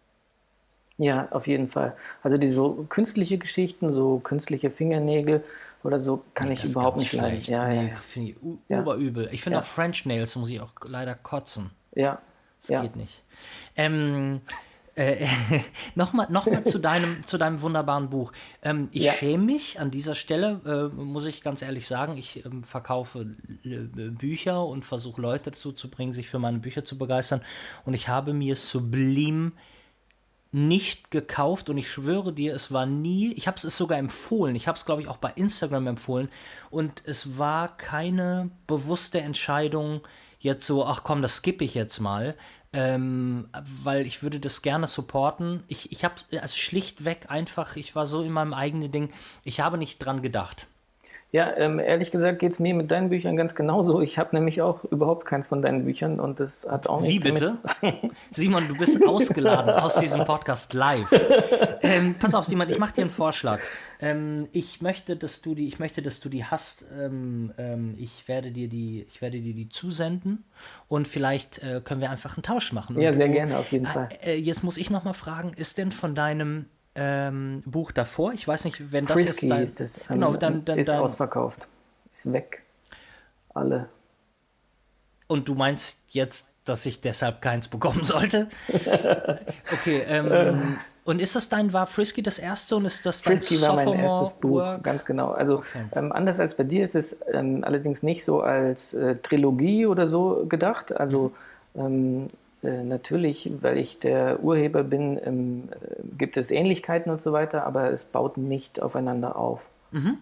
Ja, 0.98 1.28
auf 1.30 1.46
jeden 1.46 1.68
Fall. 1.68 1.96
Also 2.22 2.38
die 2.38 2.48
so 2.48 2.86
künstliche 2.88 3.38
Geschichten, 3.38 3.92
so 3.92 4.18
künstliche 4.18 4.70
Fingernägel 4.70 5.44
oder 5.84 6.00
so, 6.00 6.24
kann 6.34 6.48
nee, 6.48 6.54
ich 6.54 6.64
überhaupt 6.64 6.98
nicht 6.98 7.12
leiden. 7.12 7.40
Ja, 7.44 7.68
nee, 7.68 7.90
ja, 7.90 7.96
Finde 7.96 8.30
ich 8.32 8.36
ja. 8.68 8.80
überübel. 8.80 9.28
Ich 9.32 9.42
finde 9.42 9.58
ja. 9.58 9.62
auch 9.62 9.66
French 9.66 10.04
Nails 10.06 10.34
muss 10.34 10.50
ich 10.50 10.60
auch 10.60 10.72
leider 10.86 11.14
kotzen. 11.14 11.70
Ja. 11.94 12.20
Das 12.60 12.68
ja. 12.68 12.82
geht 12.82 12.96
nicht. 12.96 13.22
Ähm, 13.76 14.40
äh, 14.98 15.28
Nochmal 15.94 16.26
noch 16.28 16.46
mal 16.46 16.64
zu, 16.64 16.80
deinem, 16.80 17.24
zu 17.24 17.38
deinem 17.38 17.62
wunderbaren 17.62 18.10
Buch. 18.10 18.32
Ähm, 18.62 18.88
ich 18.90 19.04
ja. 19.04 19.12
schäme 19.12 19.44
mich 19.44 19.78
an 19.78 19.92
dieser 19.92 20.16
Stelle, 20.16 20.60
äh, 20.66 21.00
muss 21.00 21.26
ich 21.26 21.42
ganz 21.42 21.62
ehrlich 21.62 21.86
sagen. 21.86 22.16
Ich 22.16 22.44
ähm, 22.44 22.64
verkaufe 22.64 23.24
Bücher 23.64 24.66
und 24.66 24.84
versuche 24.84 25.20
Leute 25.20 25.52
dazu 25.52 25.70
zu 25.70 25.88
bringen, 25.88 26.12
sich 26.12 26.28
für 26.28 26.40
meine 26.40 26.58
Bücher 26.58 26.84
zu 26.84 26.98
begeistern. 26.98 27.42
Und 27.84 27.94
ich 27.94 28.08
habe 28.08 28.34
mir 28.34 28.56
Sublim 28.56 29.52
nicht 30.50 31.10
gekauft 31.10 31.68
und 31.68 31.76
ich 31.76 31.90
schwöre 31.90 32.32
dir, 32.32 32.54
es 32.54 32.72
war 32.72 32.86
nie, 32.86 33.32
ich 33.34 33.46
habe 33.46 33.56
es 33.56 33.76
sogar 33.76 33.98
empfohlen, 33.98 34.56
ich 34.56 34.66
habe 34.66 34.78
es 34.78 34.86
glaube 34.86 35.02
ich 35.02 35.08
auch 35.08 35.18
bei 35.18 35.30
Instagram 35.30 35.86
empfohlen 35.86 36.30
und 36.70 37.02
es 37.04 37.36
war 37.36 37.76
keine 37.76 38.50
bewusste 38.66 39.20
Entscheidung, 39.20 40.00
jetzt 40.38 40.66
so, 40.66 40.86
ach 40.86 41.02
komm, 41.04 41.20
das 41.22 41.36
skippe 41.36 41.64
ich 41.64 41.74
jetzt 41.74 41.98
mal, 41.98 42.34
ähm, 42.72 43.48
weil 43.82 44.06
ich 44.06 44.22
würde 44.22 44.40
das 44.40 44.62
gerne 44.62 44.86
supporten. 44.86 45.64
Ich, 45.68 45.90
ich 45.92 46.04
habe 46.04 46.14
also 46.40 46.56
schlichtweg 46.56 47.30
einfach, 47.30 47.76
ich 47.76 47.94
war 47.94 48.06
so 48.06 48.22
in 48.22 48.32
meinem 48.32 48.54
eigenen 48.54 48.92
Ding, 48.92 49.10
ich 49.44 49.60
habe 49.60 49.78
nicht 49.78 49.98
dran 49.98 50.22
gedacht. 50.22 50.66
Ja, 51.30 51.54
ähm, 51.58 51.78
ehrlich 51.78 52.10
gesagt 52.10 52.38
geht 52.38 52.52
es 52.52 52.58
mir 52.58 52.72
mit 52.74 52.90
deinen 52.90 53.10
Büchern 53.10 53.36
ganz 53.36 53.54
genauso. 53.54 54.00
Ich 54.00 54.16
habe 54.16 54.34
nämlich 54.34 54.62
auch 54.62 54.84
überhaupt 54.84 55.26
keins 55.26 55.46
von 55.46 55.60
deinen 55.60 55.84
Büchern 55.84 56.20
und 56.20 56.40
das 56.40 56.66
hat 56.66 56.88
auch 56.88 57.02
nichts 57.02 57.22
Wie 57.22 57.32
bitte? 57.32 57.58
Simon, 58.30 58.66
du 58.66 58.74
bist 58.78 59.06
ausgeladen 59.06 59.74
aus 59.74 59.96
diesem 59.96 60.24
Podcast 60.24 60.72
live. 60.72 61.10
Ähm, 61.82 62.16
pass 62.18 62.34
auf, 62.34 62.46
Simon, 62.46 62.70
ich 62.70 62.78
mache 62.78 62.94
dir 62.94 63.02
einen 63.02 63.10
Vorschlag. 63.10 63.60
Ähm, 64.00 64.48
ich 64.52 64.80
möchte, 64.80 65.16
dass 65.16 65.42
du 65.42 65.54
die, 65.54 65.68
ich 65.68 65.78
möchte, 65.78 66.00
dass 66.00 66.20
du 66.20 66.30
die 66.30 66.46
hast. 66.46 66.86
Ähm, 66.98 67.52
ähm, 67.58 67.94
ich 67.98 68.26
werde 68.26 68.50
dir 68.50 68.68
die, 68.68 69.06
ich 69.08 69.20
werde 69.20 69.38
dir 69.40 69.54
die 69.54 69.68
zusenden 69.68 70.44
und 70.86 71.08
vielleicht 71.08 71.62
äh, 71.62 71.82
können 71.84 72.00
wir 72.00 72.10
einfach 72.10 72.38
einen 72.38 72.42
Tausch 72.42 72.72
machen. 72.72 72.96
Und 72.96 73.02
ja, 73.02 73.12
sehr 73.12 73.26
du, 73.26 73.34
gerne, 73.34 73.58
auf 73.58 73.70
jeden 73.70 73.84
äh, 73.84 73.88
Fall. 73.88 74.08
Äh, 74.24 74.36
jetzt 74.36 74.64
muss 74.64 74.78
ich 74.78 74.88
noch 74.88 75.04
mal 75.04 75.12
fragen, 75.12 75.52
ist 75.52 75.76
denn 75.76 75.92
von 75.92 76.14
deinem 76.14 76.66
ähm, 76.98 77.62
Buch 77.64 77.92
davor. 77.92 78.32
Ich 78.32 78.46
weiß 78.46 78.64
nicht, 78.64 78.92
wenn 78.92 79.06
das 79.06 79.12
Frisky 79.12 79.46
jetzt 79.46 79.50
dein, 79.50 79.62
ist 79.62 79.80
es. 79.80 80.00
Genau, 80.08 80.34
dann, 80.36 80.64
dann, 80.64 80.78
ist 80.78 80.88
dann, 80.88 80.98
ausverkauft. 80.98 81.68
Ist 82.12 82.32
weg. 82.32 82.64
Alle. 83.54 83.88
Und 85.28 85.48
du 85.48 85.54
meinst 85.54 86.14
jetzt, 86.14 86.54
dass 86.64 86.86
ich 86.86 87.00
deshalb 87.00 87.40
keins 87.40 87.68
bekommen 87.68 88.02
sollte? 88.02 88.48
okay, 89.72 90.02
ähm, 90.08 90.78
und 91.04 91.22
ist 91.22 91.36
das 91.36 91.48
dein, 91.48 91.72
war 91.72 91.86
Frisky 91.86 92.22
das 92.22 92.38
erste 92.38 92.76
und 92.76 92.84
ist 92.84 93.06
das 93.06 93.22
dein 93.22 93.38
Frisky 93.38 93.62
war 93.62 93.74
mein 93.74 93.94
erstes 93.94 94.38
Buch, 94.38 94.60
Work? 94.60 94.84
ganz 94.84 95.04
genau. 95.04 95.30
Also 95.30 95.58
okay. 95.58 95.84
ähm, 95.92 96.12
anders 96.12 96.38
als 96.40 96.54
bei 96.54 96.64
dir 96.64 96.84
ist 96.84 96.94
es 96.94 97.16
ähm, 97.32 97.64
allerdings 97.64 98.02
nicht 98.02 98.24
so 98.24 98.42
als 98.42 98.92
äh, 98.92 99.16
Trilogie 99.16 99.86
oder 99.86 100.08
so 100.08 100.44
gedacht. 100.46 100.94
Also 100.94 101.32
mhm. 101.72 101.80
ähm, 101.80 102.26
äh, 102.26 102.30
natürlich, 102.62 103.50
weil 103.60 103.78
ich 103.78 103.98
der 103.98 104.42
Urheber 104.42 104.82
bin, 104.82 105.20
ähm, 105.24 105.68
äh, 105.70 106.02
gibt 106.16 106.36
es 106.36 106.50
Ähnlichkeiten 106.50 107.10
und 107.10 107.22
so 107.22 107.32
weiter, 107.32 107.64
aber 107.64 107.90
es 107.90 108.04
baut 108.04 108.36
nicht 108.36 108.82
aufeinander 108.82 109.36
auf. 109.36 109.68
Mhm. 109.92 110.18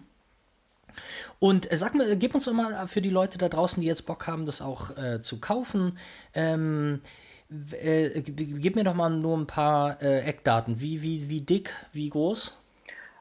Und 1.39 1.71
äh, 1.71 1.77
sag 1.77 1.95
mal, 1.95 2.15
gib 2.17 2.35
uns 2.35 2.45
doch 2.45 2.53
mal 2.53 2.87
für 2.87 3.01
die 3.01 3.09
Leute 3.09 3.37
da 3.37 3.49
draußen, 3.49 3.81
die 3.81 3.87
jetzt 3.87 4.05
Bock 4.05 4.27
haben, 4.27 4.45
das 4.45 4.61
auch 4.61 4.95
äh, 4.97 5.21
zu 5.21 5.39
kaufen. 5.39 5.97
Ähm, 6.33 7.01
äh, 7.81 8.21
gib 8.21 8.75
mir 8.75 8.83
doch 8.83 8.93
mal 8.93 9.09
nur 9.09 9.37
ein 9.37 9.47
paar 9.47 10.01
äh, 10.01 10.21
Eckdaten. 10.21 10.81
Wie, 10.81 11.01
wie, 11.01 11.29
wie 11.29 11.41
dick, 11.41 11.71
wie 11.93 12.09
groß? 12.09 12.57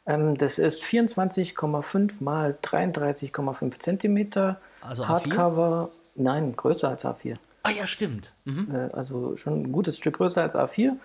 Ähm, 0.07 0.37
das 0.37 0.59
ist 0.59 0.83
24,5 0.83 2.23
mal 2.23 2.57
33,5 2.63 3.79
Zentimeter. 3.79 4.61
Also 4.81 5.05
A4? 5.05 5.09
Hardcover, 5.09 5.91
nein, 6.15 6.55
größer 6.57 6.89
als 6.89 7.05
A4. 7.05 7.37
Ah 7.67 7.71
ja, 7.71 7.87
stimmt. 7.87 8.33
Mhm. 8.45 8.69
Äh, 8.73 8.95
also 8.95 9.37
schon 9.37 9.63
ein 9.63 9.73
gutes 9.73 9.99
Stück 9.99 10.17
größer 10.19 10.43
als 10.43 10.55
A4. 10.55 10.97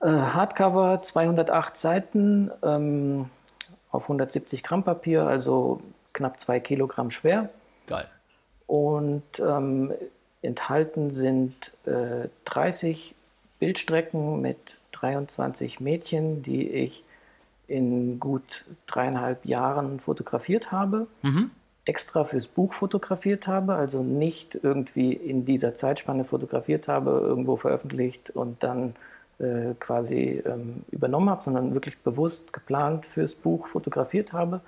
Äh, 0.00 0.06
Hardcover, 0.06 1.00
208 1.00 1.76
Seiten 1.76 2.50
ähm, 2.62 3.30
auf 3.90 4.04
170 4.04 4.62
Gramm 4.62 4.84
Papier, 4.84 5.24
also 5.26 5.80
knapp 6.12 6.38
2 6.38 6.60
Kilogramm 6.60 7.10
schwer. 7.10 7.50
Geil. 7.86 8.06
Und 8.66 9.22
ähm, 9.38 9.92
enthalten 10.42 11.10
sind 11.10 11.72
äh, 11.86 12.28
30 12.44 13.14
Bildstrecken 13.58 14.40
mit 14.40 14.76
23 14.92 15.80
Mädchen, 15.80 16.42
die 16.42 16.68
ich 16.68 17.04
in 17.68 18.20
gut 18.20 18.64
dreieinhalb 18.86 19.46
Jahren 19.46 20.00
fotografiert 20.00 20.72
habe. 20.72 21.06
Mhm. 21.22 21.50
Extra 21.84 22.24
fürs 22.24 22.46
Buch 22.46 22.74
fotografiert 22.74 23.48
habe, 23.48 23.74
also 23.74 24.02
nicht 24.02 24.58
irgendwie 24.62 25.12
in 25.12 25.44
dieser 25.44 25.74
Zeitspanne 25.74 26.24
fotografiert 26.24 26.86
habe, 26.88 27.10
irgendwo 27.10 27.56
veröffentlicht 27.56 28.30
und 28.30 28.62
dann 28.62 28.94
äh, 29.40 29.74
quasi 29.80 30.42
ähm, 30.46 30.84
übernommen 30.90 31.28
habe, 31.28 31.42
sondern 31.42 31.74
wirklich 31.74 31.98
bewusst 31.98 32.52
geplant 32.52 33.06
fürs 33.06 33.34
Buch 33.34 33.66
fotografiert 33.66 34.32
habe 34.32 34.60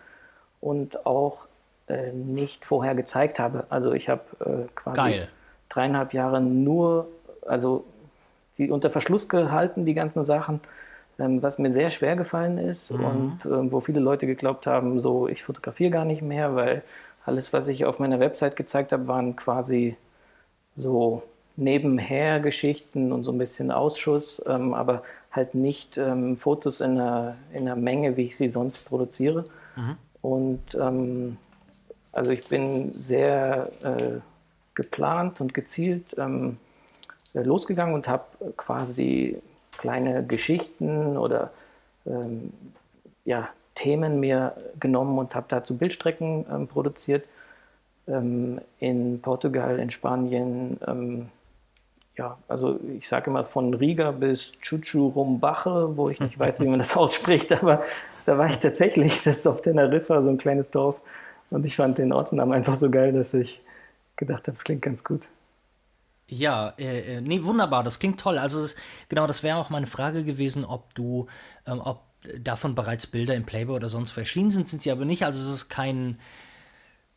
und 0.60 1.06
auch 1.06 1.46
äh, 1.86 2.10
nicht 2.12 2.64
vorher 2.64 2.94
gezeigt 2.94 3.38
habe. 3.38 3.66
Also 3.68 3.92
ich 3.92 4.08
habe 4.08 4.22
äh, 4.40 4.68
quasi 4.74 4.96
Geil. 4.96 5.28
dreieinhalb 5.68 6.14
Jahre 6.14 6.40
nur, 6.40 7.06
also 7.46 7.84
die 8.58 8.70
unter 8.70 8.90
Verschluss 8.90 9.28
gehalten, 9.28 9.84
die 9.84 9.94
ganzen 9.94 10.24
Sachen, 10.24 10.60
was 11.16 11.58
mir 11.58 11.70
sehr 11.70 11.90
schwer 11.90 12.16
gefallen 12.16 12.58
ist 12.58 12.90
mhm. 12.90 13.04
und 13.04 13.46
äh, 13.46 13.72
wo 13.72 13.80
viele 13.80 14.00
Leute 14.00 14.26
geglaubt 14.26 14.66
haben, 14.66 15.00
so 15.00 15.28
ich 15.28 15.42
fotografiere 15.42 15.90
gar 15.90 16.04
nicht 16.04 16.22
mehr, 16.22 16.54
weil 16.54 16.82
alles, 17.24 17.52
was 17.52 17.68
ich 17.68 17.84
auf 17.84 17.98
meiner 17.98 18.20
Website 18.20 18.56
gezeigt 18.56 18.92
habe, 18.92 19.08
waren 19.08 19.36
quasi 19.36 19.96
so 20.76 21.22
nebenher 21.56 22.40
Geschichten 22.40 23.12
und 23.12 23.24
so 23.24 23.32
ein 23.32 23.38
bisschen 23.38 23.70
Ausschuss, 23.70 24.42
ähm, 24.46 24.74
aber 24.74 25.02
halt 25.30 25.54
nicht 25.54 25.98
ähm, 25.98 26.36
Fotos 26.36 26.80
in 26.80 26.92
einer, 26.92 27.36
in 27.52 27.60
einer 27.60 27.76
Menge, 27.76 28.16
wie 28.16 28.22
ich 28.22 28.36
sie 28.36 28.48
sonst 28.48 28.84
produziere. 28.84 29.46
Mhm. 29.76 29.96
Und 30.20 30.62
ähm, 30.80 31.36
also 32.12 32.30
ich 32.30 32.46
bin 32.48 32.92
sehr 32.92 33.70
äh, 33.82 34.20
geplant 34.74 35.40
und 35.40 35.54
gezielt 35.54 36.14
ähm, 36.18 36.58
äh, 37.34 37.42
losgegangen 37.42 37.94
und 37.94 38.08
habe 38.08 38.24
quasi 38.56 39.38
kleine 39.78 40.24
Geschichten 40.24 41.16
oder 41.16 41.50
ähm, 42.06 42.52
ja, 43.24 43.48
Themen 43.74 44.20
mir 44.20 44.56
genommen 44.78 45.18
und 45.18 45.34
habe 45.34 45.46
dazu 45.48 45.76
Bildstrecken 45.76 46.46
ähm, 46.50 46.68
produziert. 46.68 47.24
Ähm, 48.06 48.60
in 48.78 49.20
Portugal, 49.22 49.78
in 49.78 49.90
Spanien, 49.90 50.78
ähm, 50.86 51.28
ja, 52.16 52.38
also 52.48 52.78
ich 52.96 53.08
sage 53.08 53.30
immer 53.30 53.44
von 53.44 53.74
Riga 53.74 54.12
bis 54.12 54.52
Chuchurumbache, 54.60 55.96
wo 55.96 56.10
ich 56.10 56.20
nicht 56.20 56.38
weiß, 56.38 56.60
wie 56.60 56.68
man 56.68 56.78
das 56.78 56.96
ausspricht, 56.96 57.52
aber 57.52 57.82
da 58.24 58.38
war 58.38 58.46
ich 58.48 58.58
tatsächlich, 58.58 59.22
das 59.22 59.38
ist 59.38 59.46
auf 59.46 59.62
Teneriffa, 59.62 60.22
so 60.22 60.30
ein 60.30 60.38
kleines 60.38 60.70
Dorf. 60.70 61.00
Und 61.50 61.66
ich 61.66 61.76
fand 61.76 61.98
den 61.98 62.12
Ortsnamen 62.12 62.54
einfach 62.54 62.74
so 62.74 62.90
geil, 62.90 63.12
dass 63.12 63.34
ich 63.34 63.60
gedacht 64.16 64.46
habe, 64.46 64.56
es 64.56 64.64
klingt 64.64 64.82
ganz 64.82 65.04
gut. 65.04 65.22
Ja, 66.28 66.72
äh, 66.78 67.16
äh, 67.16 67.20
nee, 67.20 67.42
wunderbar, 67.44 67.84
das 67.84 67.98
klingt 67.98 68.18
toll. 68.18 68.38
Also 68.38 68.62
das, 68.62 68.76
genau, 69.08 69.26
das 69.26 69.42
wäre 69.42 69.58
auch 69.58 69.70
meine 69.70 69.86
Frage 69.86 70.24
gewesen, 70.24 70.64
ob 70.64 70.94
du, 70.94 71.26
ähm, 71.66 71.80
ob 71.84 72.02
davon 72.38 72.74
bereits 72.74 73.06
Bilder 73.06 73.34
im 73.34 73.44
Playboy 73.44 73.76
oder 73.76 73.88
sonst 73.88 74.16
erschienen 74.16 74.50
sind, 74.50 74.68
sind 74.68 74.82
sie 74.82 74.90
aber 74.90 75.04
nicht. 75.04 75.24
Also 75.24 75.38
es 75.38 75.54
ist 75.54 75.68
kein, 75.68 76.18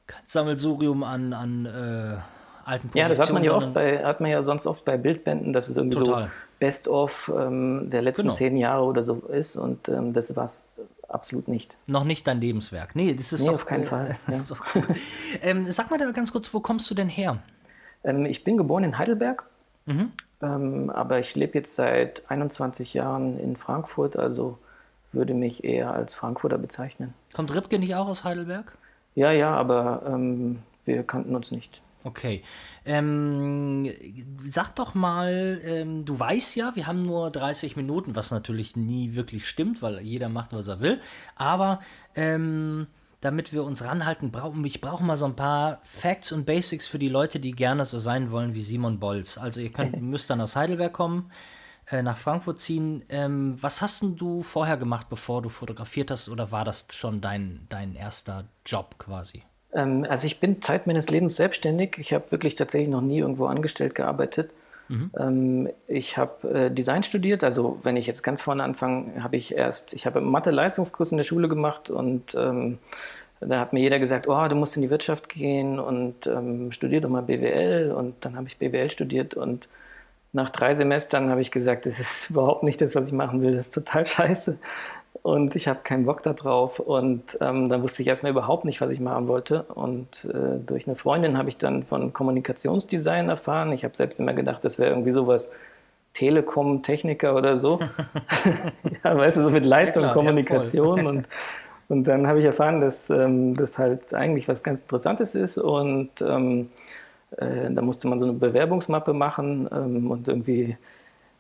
kein 0.05 0.23
Sammelsurium 0.25 1.03
an, 1.03 1.33
an 1.33 1.65
äh, 1.65 1.69
alten 1.69 2.89
Produktionen. 2.89 2.93
Ja, 2.95 3.07
das 3.07 3.19
hat 3.19 3.31
man 3.31 3.43
ja 3.43 3.53
oft 3.53 3.73
bei, 3.73 4.03
hat 4.03 4.19
man 4.19 4.29
ja 4.29 4.43
sonst 4.43 4.65
oft 4.65 4.83
bei 4.83 4.97
Bildbänden, 4.97 5.53
dass 5.53 5.69
es 5.69 5.77
irgendwie 5.77 5.97
total. 5.97 6.23
so 6.23 6.29
Best-of 6.59 7.31
ähm, 7.37 7.89
der 7.89 8.01
letzten 8.01 8.23
genau. 8.23 8.33
zehn 8.33 8.57
Jahre 8.57 8.83
oder 8.83 9.03
so 9.03 9.15
ist 9.27 9.55
und 9.55 9.87
ähm, 9.89 10.13
das 10.13 10.35
war 10.35 10.45
es 10.45 10.67
absolut 11.07 11.47
nicht. 11.47 11.77
Noch 11.85 12.03
nicht 12.03 12.27
dein 12.27 12.41
Lebenswerk. 12.41 12.95
Nee, 12.95 13.13
das 13.13 13.31
ist 13.31 13.43
nee, 13.43 13.49
auf 13.49 13.65
keinen 13.65 13.83
äh, 13.83 13.85
Fall. 13.85 14.17
Ja. 14.27 14.41
cool. 14.75 14.87
ähm, 15.41 15.71
sag 15.71 15.89
mal 15.91 15.97
da 15.97 16.11
ganz 16.11 16.31
kurz, 16.31 16.53
wo 16.53 16.59
kommst 16.59 16.89
du 16.89 16.95
denn 16.95 17.09
her? 17.09 17.39
Ähm, 18.03 18.25
ich 18.25 18.43
bin 18.43 18.57
geboren 18.57 18.83
in 18.83 18.97
Heidelberg, 18.97 19.43
mhm. 19.85 20.11
ähm, 20.41 20.89
aber 20.89 21.19
ich 21.19 21.35
lebe 21.35 21.57
jetzt 21.57 21.75
seit 21.75 22.29
21 22.29 22.93
Jahren 22.93 23.39
in 23.39 23.55
Frankfurt, 23.55 24.17
also 24.17 24.57
würde 25.11 25.33
mich 25.33 25.63
eher 25.63 25.91
als 25.91 26.15
Frankfurter 26.15 26.57
bezeichnen. 26.57 27.13
Kommt 27.33 27.53
Ripke 27.53 27.79
nicht 27.79 27.95
auch 27.95 28.07
aus 28.07 28.23
Heidelberg? 28.23 28.77
Ja, 29.15 29.31
ja, 29.31 29.55
aber 29.55 30.03
ähm, 30.07 30.59
wir 30.85 31.03
kannten 31.03 31.35
uns 31.35 31.51
nicht. 31.51 31.81
Okay. 32.03 32.41
Ähm, 32.85 33.89
sag 34.49 34.71
doch 34.75 34.95
mal, 34.95 35.59
ähm, 35.65 36.05
du 36.05 36.17
weißt 36.17 36.55
ja, 36.55 36.71
wir 36.75 36.87
haben 36.87 37.01
nur 37.01 37.31
30 37.31 37.75
Minuten, 37.75 38.15
was 38.15 38.31
natürlich 38.31 38.77
nie 38.77 39.15
wirklich 39.15 39.47
stimmt, 39.47 39.81
weil 39.81 39.99
jeder 39.99 40.29
macht, 40.29 40.53
was 40.53 40.67
er 40.67 40.79
will. 40.79 41.01
Aber 41.35 41.81
ähm, 42.15 42.87
damit 43.21 43.51
wir 43.51 43.63
uns 43.63 43.83
ranhalten, 43.83 44.31
brauchen 44.31 44.63
ich 44.65 44.81
brauche 44.81 45.03
mal 45.03 45.17
so 45.17 45.25
ein 45.25 45.35
paar 45.35 45.79
Facts 45.83 46.31
und 46.31 46.45
Basics 46.45 46.87
für 46.87 46.99
die 46.99 47.09
Leute, 47.09 47.39
die 47.39 47.51
gerne 47.51 47.85
so 47.85 47.99
sein 47.99 48.31
wollen 48.31 48.53
wie 48.53 48.61
Simon 48.61 48.99
Bolz. 48.99 49.37
Also 49.37 49.59
ihr 49.61 49.71
könnt, 49.71 50.01
müsst 50.01 50.29
dann 50.29 50.41
aus 50.41 50.55
Heidelberg 50.55 50.93
kommen, 50.93 51.31
äh, 51.89 52.01
nach 52.01 52.17
Frankfurt 52.17 52.59
ziehen. 52.59 53.03
Ähm, 53.09 53.57
was 53.59 53.81
hast 53.81 54.03
denn 54.03 54.15
du 54.15 54.43
vorher 54.43 54.77
gemacht, 54.77 55.07
bevor 55.09 55.41
du 55.41 55.49
fotografiert 55.49 56.11
hast, 56.11 56.29
oder 56.29 56.51
war 56.51 56.65
das 56.65 56.87
schon 56.91 57.21
dein, 57.21 57.65
dein 57.69 57.95
erster 57.95 58.45
Job 58.65 58.95
quasi? 58.99 59.43
Ähm, 59.73 60.05
also 60.07 60.27
ich 60.27 60.39
bin 60.39 60.61
Zeit 60.61 60.85
meines 60.85 61.09
Lebens 61.09 61.37
selbstständig. 61.37 61.97
Ich 61.97 62.13
habe 62.13 62.31
wirklich 62.31 62.55
tatsächlich 62.55 62.89
noch 62.89 63.01
nie 63.01 63.19
irgendwo 63.19 63.47
angestellt 63.47 63.95
gearbeitet. 63.95 64.51
Mhm. 64.89 65.11
Ähm, 65.17 65.69
ich 65.87 66.17
habe 66.17 66.49
äh, 66.49 66.71
Design 66.71 67.03
studiert, 67.03 67.43
also 67.43 67.79
wenn 67.83 67.97
ich 67.97 68.07
jetzt 68.07 68.23
ganz 68.23 68.41
vorne 68.41 68.63
anfange, 68.63 69.23
habe 69.23 69.37
ich 69.37 69.53
erst, 69.53 69.93
ich 69.93 70.05
habe 70.05 70.21
Mathe-Leistungskurs 70.21 71.11
in 71.11 71.17
der 71.17 71.23
Schule 71.23 71.47
gemacht 71.47 71.89
und 71.89 72.35
ähm, 72.35 72.77
da 73.39 73.59
hat 73.59 73.73
mir 73.73 73.81
jeder 73.81 73.99
gesagt, 73.99 74.27
oh, 74.27 74.47
du 74.47 74.55
musst 74.55 74.75
in 74.75 74.81
die 74.81 74.89
Wirtschaft 74.89 75.29
gehen 75.29 75.79
und 75.79 76.25
ähm, 76.25 76.71
studier 76.71 77.01
doch 77.01 77.09
mal 77.09 77.21
BWL 77.21 77.91
und 77.91 78.15
dann 78.21 78.35
habe 78.35 78.47
ich 78.47 78.57
BWL 78.57 78.89
studiert 78.89 79.33
und 79.35 79.67
nach 80.33 80.49
drei 80.49 80.75
Semestern 80.75 81.29
habe 81.29 81.41
ich 81.41 81.51
gesagt, 81.51 81.85
das 81.85 81.99
ist 81.99 82.29
überhaupt 82.29 82.63
nicht 82.63 82.81
das, 82.81 82.95
was 82.95 83.07
ich 83.07 83.13
machen 83.13 83.41
will, 83.41 83.51
das 83.51 83.67
ist 83.67 83.73
total 83.73 84.05
scheiße 84.05 84.57
und 85.27 85.55
ich 85.55 85.67
habe 85.67 85.79
keinen 85.83 86.05
Bock 86.05 86.23
darauf. 86.23 86.79
Und 86.79 87.37
ähm, 87.41 87.69
dann 87.69 87.81
wusste 87.81 88.01
ich 88.01 88.07
erstmal 88.07 88.31
überhaupt 88.31 88.65
nicht, 88.65 88.79
was 88.81 88.91
ich 88.91 88.99
machen 88.99 89.27
wollte. 89.27 89.63
Und 89.63 90.25
äh, 90.25 90.57
durch 90.65 90.87
eine 90.87 90.95
Freundin 90.95 91.37
habe 91.37 91.49
ich 91.49 91.57
dann 91.57 91.83
von 91.83 92.13
Kommunikationsdesign 92.13 93.27
erfahren. 93.29 93.71
Ich 93.73 93.83
habe 93.83 93.95
selbst 93.95 94.19
immer 94.19 94.33
gedacht, 94.33 94.63
das 94.63 94.79
wäre 94.79 94.91
irgendwie 94.91 95.11
sowas 95.11 95.49
Telekom-Techniker 96.13 97.35
oder 97.35 97.57
so. 97.57 97.79
ja, 99.03 99.17
weißt 99.17 99.37
du, 99.37 99.41
so 99.41 99.49
mit 99.49 99.65
Leitung, 99.65 100.03
ja, 100.03 100.11
klar, 100.11 100.13
Kommunikation. 100.13 100.97
Ja, 100.97 101.09
und, 101.09 101.27
und 101.89 102.03
dann 102.05 102.25
habe 102.25 102.39
ich 102.39 102.45
erfahren, 102.45 102.81
dass 102.81 103.09
ähm, 103.09 103.53
das 103.53 103.77
halt 103.77 104.13
eigentlich 104.13 104.47
was 104.47 104.63
ganz 104.63 104.81
Interessantes 104.81 105.35
ist. 105.35 105.57
Und 105.57 106.09
ähm, 106.21 106.69
äh, 107.35 107.69
da 107.69 107.81
musste 107.81 108.07
man 108.07 108.19
so 108.19 108.27
eine 108.27 108.33
Bewerbungsmappe 108.33 109.13
machen 109.13 109.67
ähm, 109.71 110.09
und 110.09 110.27
irgendwie 110.27 110.77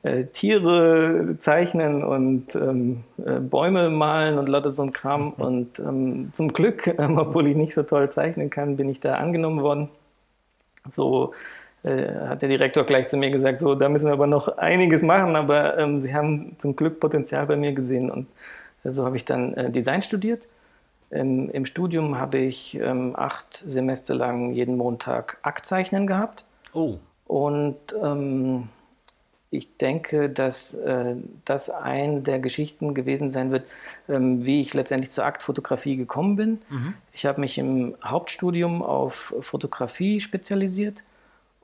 äh, 0.07 0.25
Tiere 0.25 1.35
zeichnen 1.39 2.03
und 2.03 2.55
ähm, 2.55 3.03
äh, 3.23 3.39
Bäume 3.39 3.89
malen 3.89 4.37
und 4.37 4.47
lauter 4.47 4.71
so 4.71 4.83
ein 4.83 4.93
Kram. 4.93 5.33
Mhm. 5.37 5.43
Und 5.43 5.79
ähm, 5.79 6.29
zum 6.33 6.53
Glück, 6.53 6.87
ähm, 6.97 7.17
obwohl 7.17 7.47
ich 7.47 7.55
nicht 7.55 7.73
so 7.73 7.83
toll 7.83 8.09
zeichnen 8.09 8.49
kann, 8.49 8.77
bin 8.77 8.89
ich 8.89 8.99
da 8.99 9.15
angenommen 9.15 9.61
worden. 9.61 9.89
So 10.89 11.33
äh, 11.83 12.07
hat 12.27 12.41
der 12.41 12.49
Direktor 12.49 12.85
gleich 12.85 13.09
zu 13.09 13.17
mir 13.17 13.29
gesagt, 13.29 13.59
so, 13.59 13.75
da 13.75 13.89
müssen 13.89 14.07
wir 14.07 14.13
aber 14.13 14.27
noch 14.27 14.57
einiges 14.57 15.01
machen, 15.01 15.35
aber 15.35 15.77
ähm, 15.77 15.99
sie 15.99 16.13
haben 16.13 16.55
zum 16.57 16.75
Glück 16.75 16.99
Potenzial 16.99 17.45
bei 17.45 17.55
mir 17.55 17.73
gesehen. 17.73 18.09
Und 18.09 18.27
äh, 18.83 18.91
so 18.91 19.05
habe 19.05 19.17
ich 19.17 19.25
dann 19.25 19.53
äh, 19.55 19.69
Design 19.69 20.01
studiert. 20.01 20.43
Im 21.09 21.65
Studium 21.65 22.19
habe 22.19 22.39
ich 22.39 22.75
ähm, 22.75 23.15
acht 23.15 23.63
Semester 23.65 24.13
lang 24.13 24.51
jeden 24.51 24.75
Montag 24.75 25.37
Aktzeichnen 25.41 26.05
gehabt. 26.05 26.43
Oh. 26.73 26.97
Und 27.25 27.77
ähm, 28.03 28.67
ich 29.49 29.77
denke, 29.77 30.29
dass 30.29 30.73
äh, 30.73 31.15
das 31.45 31.69
ein 31.69 32.23
der 32.23 32.39
Geschichten 32.39 32.93
gewesen 32.93 33.31
sein 33.31 33.51
wird, 33.51 33.65
ähm, 34.09 34.45
wie 34.45 34.61
ich 34.61 34.73
letztendlich 34.73 35.11
zur 35.11 35.25
Aktfotografie 35.25 35.95
gekommen 35.95 36.35
bin. 36.35 36.61
Mhm. 36.69 36.93
Ich 37.13 37.25
habe 37.25 37.39
mich 37.39 37.57
im 37.57 37.95
Hauptstudium 38.03 38.81
auf 38.83 39.33
Fotografie 39.41 40.19
spezialisiert 40.19 41.01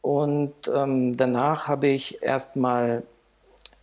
und 0.02 0.54
ähm, 0.74 1.18
danach 1.18 1.68
habe 1.68 1.88
ich 1.88 2.22
erstmal 2.24 3.04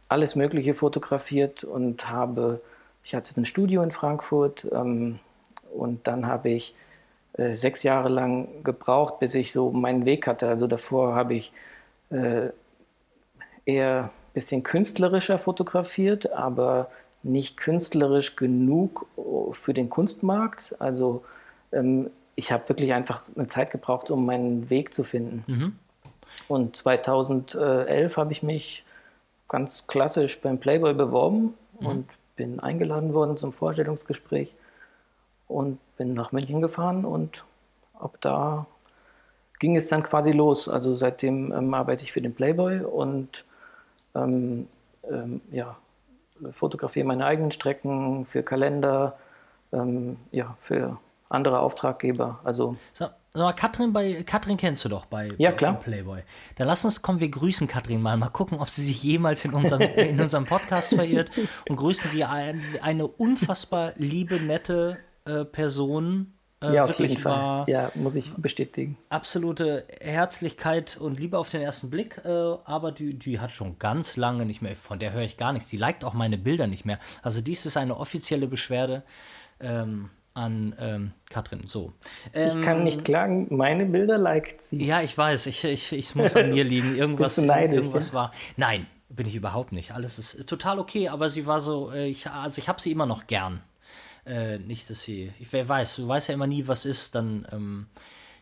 alles 0.09 0.35
Mögliche 0.35 0.75
fotografiert 0.75 1.62
und 1.62 2.09
habe, 2.09 2.61
ich 3.04 3.14
hatte 3.14 3.38
ein 3.38 3.45
Studio 3.45 3.83
in 3.83 3.90
Frankfurt 3.90 4.66
ähm, 4.73 5.19
und 5.75 6.07
dann 6.07 6.26
habe 6.26 6.49
ich 6.49 6.75
äh, 7.35 7.54
sechs 7.54 7.83
Jahre 7.83 8.09
lang 8.09 8.64
gebraucht, 8.64 9.21
bis 9.21 9.35
ich 9.35 9.52
so 9.52 9.71
meinen 9.71 10.04
Weg 10.04 10.26
hatte. 10.26 10.49
Also 10.49 10.66
davor 10.66 11.14
habe 11.14 11.35
ich 11.35 11.52
äh, 12.11 12.49
eher 13.71 14.05
ein 14.05 14.35
bisschen 14.35 14.62
künstlerischer 14.62 15.39
fotografiert, 15.39 16.33
aber 16.33 16.91
nicht 17.23 17.57
künstlerisch 17.57 18.37
genug 18.37 19.07
für 19.53 19.75
den 19.75 19.91
Kunstmarkt. 19.91 20.75
Also 20.79 21.25
ähm, 21.73 22.11
ich 22.37 22.53
habe 22.53 22.69
wirklich 22.69 22.93
einfach 22.93 23.23
eine 23.37 23.47
Zeit 23.49 23.71
gebraucht, 23.71 24.11
um 24.11 24.25
meinen 24.25 24.71
Weg 24.71 24.95
zu 24.95 25.05
finden. 25.05 25.45
Mhm. 25.47 25.77
Und 26.49 26.77
2011 26.77 28.17
habe 28.17 28.33
ich 28.33 28.43
mich 28.43 28.85
ganz 29.49 29.87
klassisch 29.87 30.41
beim 30.41 30.59
Playboy 30.59 30.95
beworben 30.95 31.55
mhm. 31.79 31.87
und 31.87 32.09
bin 32.37 32.61
eingeladen 32.61 33.12
worden 33.12 33.37
zum 33.37 33.53
Vorstellungsgespräch 33.53 34.53
und 35.49 35.79
bin 35.97 36.15
nach 36.15 36.33
München 36.33 36.62
gefahren 36.62 37.05
und 37.05 37.45
ab 37.99 38.17
da 38.21 38.67
ging 39.59 39.77
es 39.77 39.89
dann 39.89 40.03
quasi 40.03 40.33
los. 40.33 40.69
Also 40.69 40.95
seitdem 40.95 41.53
ähm, 41.53 41.75
arbeite 41.75 42.05
ich 42.05 42.12
für 42.12 42.23
den 42.23 42.35
Playboy 42.35 42.81
und 42.81 43.45
ähm, 44.14 44.69
ähm, 45.11 45.40
ja, 45.50 45.76
fotografiere 46.50 47.07
meine 47.07 47.26
eigenen 47.26 47.52
Strecken 47.52 48.25
für 48.26 48.43
Kalender, 48.43 49.19
ähm, 49.73 50.17
ja, 50.31 50.57
für 50.61 50.99
andere 51.29 51.61
Auftraggeber. 51.61 52.40
Also 52.45 52.76
sag, 52.93 53.14
sag 53.33 53.43
mal, 53.43 53.52
Katrin 53.52 53.93
bei 53.93 54.23
Katrin 54.25 54.57
kennst 54.57 54.85
du 54.85 54.88
doch 54.88 55.07
bei, 55.07 55.31
ja, 55.38 55.50
bei 55.50 55.57
klar. 55.57 55.79
Playboy. 55.79 56.23
Dann 56.57 56.67
lass 56.67 56.85
uns 56.85 57.02
kommen, 57.02 57.21
wir 57.21 57.31
grüßen 57.31 57.67
Katrin 57.67 58.02
mal, 58.02 58.17
mal 58.17 58.31
gucken, 58.31 58.59
ob 58.59 58.69
sie 58.69 58.83
sich 58.83 59.02
jemals 59.02 59.45
in 59.45 59.55
unserem, 59.55 59.83
in 59.97 60.21
unserem 60.21 60.47
Podcast 60.47 60.95
verirrt 60.95 61.31
und 61.69 61.76
grüßen 61.76 62.11
sie 62.11 62.25
ein, 62.25 62.62
eine 62.83 63.07
unfassbar 63.07 63.93
liebe, 63.97 64.40
nette 64.40 64.99
äh, 65.25 65.45
Person. 65.45 66.35
Äh, 66.62 66.75
ja, 66.75 66.85
auf 66.85 66.99
jeden 66.99 67.17
Fall. 67.17 67.64
Ja, 67.69 67.90
muss 67.95 68.17
ich 68.17 68.33
bestätigen. 68.35 68.99
Absolute 69.09 69.87
Herzlichkeit 70.00 70.99
und 70.99 71.19
Liebe 71.19 71.38
auf 71.38 71.50
den 71.50 71.62
ersten 71.62 71.90
Blick, 71.90 72.21
äh, 72.25 72.29
aber 72.29 72.93
die, 72.93 73.14
die 73.14 73.40
hat 73.40 73.52
schon 73.52 73.79
ganz 73.79 74.17
lange 74.17 74.45
nicht 74.45 74.61
mehr, 74.61 74.76
von 74.76 74.99
der 74.99 75.12
höre 75.12 75.23
ich 75.23 75.37
gar 75.37 75.52
nichts. 75.52 75.71
Die 75.71 75.79
liked 75.79 76.05
auch 76.05 76.14
meine 76.14 76.37
Bilder 76.37 76.67
nicht 76.67 76.85
mehr. 76.85 76.99
Also 77.23 77.40
dies 77.40 77.64
ist 77.64 77.76
eine 77.76 77.97
offizielle 77.97 78.47
Beschwerde. 78.47 79.02
Ähm, 79.61 80.11
an 80.33 80.75
ähm, 80.81 81.12
Katrin. 81.29 81.64
So. 81.67 81.93
Ähm, 82.33 82.59
ich 82.59 82.64
kann 82.64 82.79
ähm, 82.79 82.85
nicht 82.85 83.05
klagen, 83.05 83.49
meine 83.50 83.85
Bilder 83.85 84.17
liked 84.17 84.62
sie. 84.62 84.85
Ja, 84.85 85.02
ich 85.02 85.17
weiß, 85.17 85.47
ich, 85.47 85.64
ich, 85.64 85.93
ich 85.93 86.14
muss 86.14 86.37
an 86.37 86.50
mir 86.50 86.64
liegen. 86.75 86.95
Irgendwas, 86.95 87.38
neidisch, 87.38 87.79
irgendwas 87.79 88.09
ja? 88.09 88.14
war. 88.14 88.33
Nein, 88.57 88.87
bin 89.09 89.26
ich 89.26 89.35
überhaupt 89.35 89.73
nicht. 89.73 89.93
Alles 89.93 90.19
ist 90.19 90.49
total 90.49 90.79
okay, 90.79 91.09
aber 91.09 91.31
sie 91.31 91.47
war 91.47 91.61
so, 91.61 91.90
äh, 91.90 92.07
ich, 92.07 92.29
also 92.29 92.59
ich 92.59 92.69
habe 92.69 92.81
sie 92.81 92.93
immer 92.93 93.07
noch 93.07 93.26
gern. 93.26 93.61
Äh, 94.27 94.59
nicht, 94.59 94.89
dass 94.91 95.03
sie, 95.03 95.33
ich, 95.39 95.53
wer 95.53 95.69
weiß, 95.69 95.97
du 95.97 96.09
weißt 96.09 96.29
ja 96.29 96.35
immer 96.35 96.47
nie, 96.47 96.67
was 96.67 96.85
ist, 96.85 97.15
dann 97.15 97.47
ähm, 97.53 97.87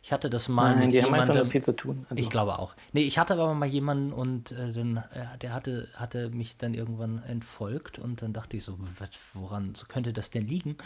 ich 0.02 0.12
hatte 0.12 0.30
das 0.30 0.49
mal 0.49 0.70
Nein, 0.70 0.87
mit 0.87 0.92
die 0.92 0.97
jemandem. 0.97 1.37
Haben 1.37 1.50
viel 1.50 1.62
zu 1.62 1.73
tun. 1.73 2.06
Also. 2.08 2.23
Ich 2.23 2.30
glaube 2.30 2.58
auch. 2.58 2.75
Nee, 2.92 3.02
ich 3.02 3.18
hatte 3.18 3.35
aber 3.35 3.52
mal 3.54 3.66
jemanden 3.66 4.12
und 4.12 4.52
äh, 4.52 4.73
dann, 4.73 4.99
äh, 4.99 5.38
der 5.42 5.52
hatte, 5.52 5.88
hatte 5.94 6.30
mich 6.30 6.56
dann 6.56 6.75
irgendwann 6.75 7.23
entfolgt 7.25 7.99
und 7.99 8.23
dann 8.23 8.32
dachte 8.32 8.56
ich 8.56 8.64
so, 8.64 8.78
woran 9.35 9.75
könnte 9.88 10.12
das 10.12 10.30
denn 10.30 10.47
liegen? 10.47 10.76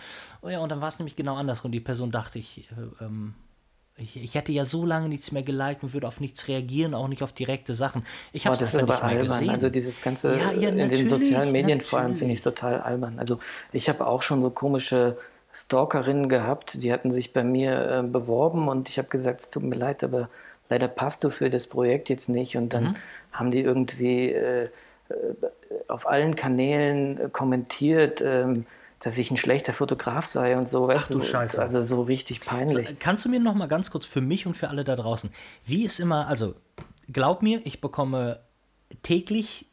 Oh 0.41 0.49
ja, 0.49 0.61
und 0.61 0.71
dann 0.71 0.81
war 0.81 0.89
es 0.89 0.99
nämlich 0.99 1.17
genau 1.17 1.37
andersrum. 1.37 1.73
Die 1.73 1.81
Person 1.81 2.11
dachte 2.11 2.39
ich, 2.39 2.71
äh, 2.73 3.05
ähm, 3.05 3.35
ich, 3.97 4.23
ich, 4.23 4.35
hätte 4.35 4.53
ja 4.53 4.65
so 4.65 4.85
lange 4.85 5.09
nichts 5.09 5.33
mehr 5.33 5.43
geliked 5.43 5.83
und 5.83 5.93
würde 5.93 6.09
auf 6.09 6.21
nichts 6.21 6.49
reagieren, 6.49 6.95
auch 6.95 7.09
nicht 7.09 7.23
auf 7.23 7.33
direkte 7.33 7.75
Sachen. 7.75 8.05
Ich 8.33 8.47
habe 8.47 8.55
es 8.55 8.63
einfach 8.63 8.81
nicht 8.81 8.89
mehr 8.89 9.03
albern. 9.03 9.27
gesehen. 9.27 9.51
Also 9.51 9.69
dieses 9.69 10.01
ganze 10.01 10.37
ja, 10.37 10.53
ja, 10.53 10.69
in 10.71 10.89
den 10.89 11.09
sozialen 11.09 11.53
Medien 11.53 11.79
natürlich. 11.79 11.89
vor 11.89 12.01
allem 12.01 12.17
finde 12.17 12.35
ich 12.35 12.41
total 12.41 12.81
albern. 12.81 13.19
Also 13.19 13.39
ich 13.73 13.89
habe 13.89 14.07
auch 14.07 14.23
schon 14.23 14.43
so 14.43 14.51
komische 14.51 15.19
Stalkerinnen 15.53 16.29
gehabt, 16.29 16.83
die 16.83 16.93
hatten 16.93 17.13
sich 17.13 17.33
bei 17.33 17.45
mir 17.45 18.01
äh, 18.01 18.03
beworben 18.03 18.69
und 18.69 18.89
ich 18.89 18.99
habe 18.99 19.09
gesagt, 19.09 19.43
es 19.43 19.51
tut 19.51 19.63
mir 19.63 19.77
leid, 19.77 20.03
aber 20.03 20.31
leider 20.71 20.89
passt 20.89 21.25
du 21.25 21.31
für 21.31 21.51
das 21.51 21.67
Projekt 21.67 22.09
jetzt 22.09 22.29
nicht. 22.29 22.57
Und 22.57 22.71
dann 22.71 22.85
mhm. 22.85 22.97
haben 23.33 23.51
die 23.51 23.61
irgendwie 23.61 24.31
äh, 24.31 24.65
äh 24.65 24.69
auf 25.89 26.07
allen 26.07 26.37
Kanälen 26.37 27.21
äh, 27.21 27.29
kommentiert, 27.31 28.23
ähm, 28.23 28.67
dass 29.03 29.19
ich 29.19 29.31
ein 29.33 29.37
schlechter 29.37 29.73
Fotograf 29.75 30.27
sei 30.27 30.57
und 30.57 30.69
so. 30.69 30.89
Ach 30.89 31.07
du 31.09 31.21
Scheiße. 31.21 31.61
Also 31.61 31.83
so 31.83 32.03
richtig 32.03 32.41
peinlich. 32.41 32.89
So, 32.89 32.95
kannst 33.01 33.25
du 33.25 33.29
mir 33.29 33.41
noch 33.41 33.55
mal 33.55 33.67
ganz 33.67 33.91
kurz 33.91 34.07
für 34.07 34.21
mich 34.21 34.47
und 34.47 34.57
für 34.57 34.69
alle 34.69 34.85
da 34.85 34.95
draußen, 34.95 35.31
wie 35.67 35.85
ist 35.85 35.99
immer, 35.99 36.29
also 36.29 36.55
glaub 37.13 37.43
mir, 37.43 37.61
ich 37.65 37.81
bekomme 37.81 38.41
täglich 39.03 39.67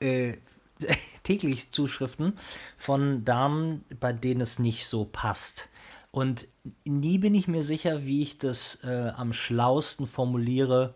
äh, 0.00 0.34
täglich 1.24 1.72
Zuschriften 1.72 2.38
von 2.76 3.24
Damen, 3.24 3.84
bei 3.98 4.12
denen 4.12 4.40
es 4.40 4.58
nicht 4.58 4.86
so 4.86 5.04
passt. 5.04 5.68
Und 6.12 6.46
nie 6.84 7.18
bin 7.18 7.34
ich 7.34 7.48
mir 7.48 7.62
sicher, 7.62 8.06
wie 8.06 8.22
ich 8.22 8.38
das 8.38 8.84
äh, 8.84 9.12
am 9.16 9.32
schlausten 9.32 10.06
formuliere, 10.06 10.94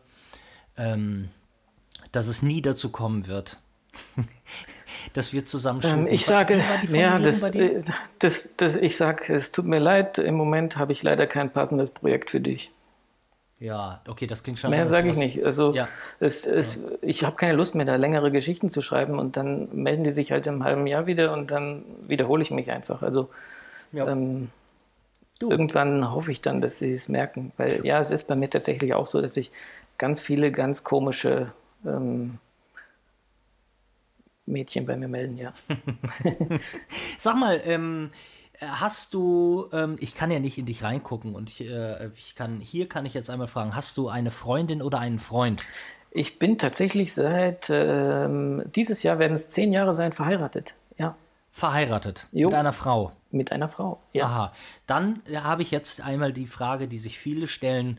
ähm, 0.76 1.28
dass 2.12 2.28
es 2.28 2.42
nie 2.42 2.62
dazu 2.62 2.90
kommen 2.90 3.26
wird. 3.26 3.60
dass 5.12 5.32
wir 5.32 5.46
zusammen 5.46 5.80
ähm, 5.84 6.06
Ich 6.06 6.24
sage, 6.24 6.62
ja, 6.92 7.18
das, 7.18 7.42
äh, 7.42 7.82
das, 8.18 8.50
das, 8.56 8.76
ich 8.76 8.96
sage, 8.96 9.32
es 9.32 9.52
tut 9.52 9.66
mir 9.66 9.78
leid, 9.78 10.18
im 10.18 10.34
Moment 10.34 10.76
habe 10.76 10.92
ich 10.92 11.02
leider 11.02 11.26
kein 11.26 11.50
passendes 11.50 11.90
Projekt 11.90 12.30
für 12.30 12.40
dich. 12.40 12.70
Ja, 13.60 14.00
okay, 14.08 14.26
das 14.26 14.42
klingt 14.42 14.58
schon. 14.58 14.70
Mehr 14.70 14.86
sage 14.86 15.10
ich 15.10 15.18
nicht. 15.18 15.44
Also 15.44 15.74
ja. 15.74 15.86
es, 16.18 16.46
es, 16.46 16.76
ja. 16.76 16.82
ich 17.02 17.24
habe 17.24 17.36
keine 17.36 17.52
Lust 17.52 17.74
mehr, 17.74 17.84
da 17.84 17.96
längere 17.96 18.30
Geschichten 18.30 18.70
zu 18.70 18.80
schreiben 18.80 19.18
und 19.18 19.36
dann 19.36 19.68
melden 19.74 20.02
die 20.02 20.12
sich 20.12 20.32
halt 20.32 20.46
im 20.46 20.64
halben 20.64 20.86
Jahr 20.86 21.06
wieder 21.06 21.34
und 21.34 21.50
dann 21.50 21.84
wiederhole 22.08 22.42
ich 22.42 22.50
mich 22.50 22.70
einfach. 22.70 23.02
Also 23.02 23.28
ja. 23.92 24.08
ähm, 24.08 24.48
irgendwann 25.40 26.10
hoffe 26.10 26.32
ich 26.32 26.40
dann, 26.40 26.62
dass 26.62 26.78
sie 26.78 26.94
es 26.94 27.10
merken. 27.10 27.52
Weil 27.58 27.84
ja, 27.84 28.00
es 28.00 28.10
ist 28.10 28.24
bei 28.28 28.34
mir 28.34 28.48
tatsächlich 28.48 28.94
auch 28.94 29.06
so, 29.06 29.20
dass 29.20 29.36
ich 29.36 29.50
ganz 29.98 30.22
viele 30.22 30.52
ganz 30.52 30.82
komische 30.82 31.52
ähm, 31.84 32.38
Mädchen 34.50 34.86
bei 34.86 34.96
mir 34.96 35.08
melden, 35.08 35.36
ja. 35.36 35.52
Sag 37.18 37.36
mal, 37.36 37.60
ähm, 37.64 38.10
Hast 38.62 39.14
du, 39.14 39.68
ähm, 39.72 39.96
ich 40.00 40.14
kann 40.14 40.30
ja 40.30 40.38
nicht 40.38 40.58
in 40.58 40.66
dich 40.66 40.82
reingucken 40.82 41.34
und 41.34 41.48
ich, 41.48 41.66
äh, 41.66 42.10
ich 42.16 42.34
kann, 42.34 42.60
hier 42.60 42.88
kann 42.90 43.06
ich 43.06 43.14
jetzt 43.14 43.30
einmal 43.30 43.48
fragen, 43.48 43.74
hast 43.74 43.96
du 43.96 44.08
eine 44.08 44.30
Freundin 44.30 44.82
oder 44.82 44.98
einen 45.00 45.18
Freund? 45.18 45.64
Ich 46.10 46.38
bin 46.38 46.58
tatsächlich 46.58 47.14
seit 47.14 47.68
ähm, 47.70 48.64
dieses 48.74 49.02
Jahr 49.02 49.18
werden 49.18 49.32
es 49.34 49.48
zehn 49.48 49.72
Jahre 49.72 49.94
sein 49.94 50.12
verheiratet. 50.12 50.74
Ja. 50.98 51.16
Verheiratet 51.52 52.28
jo. 52.32 52.48
mit 52.48 52.58
einer 52.58 52.74
Frau. 52.74 53.12
Mit 53.30 53.50
einer 53.50 53.68
Frau. 53.68 54.00
Ja. 54.12 54.26
Aha. 54.26 54.52
Dann 54.86 55.22
habe 55.34 55.62
ich 55.62 55.70
jetzt 55.70 56.02
einmal 56.02 56.32
die 56.32 56.46
Frage, 56.46 56.86
die 56.86 56.98
sich 56.98 57.18
viele 57.18 57.48
stellen 57.48 57.98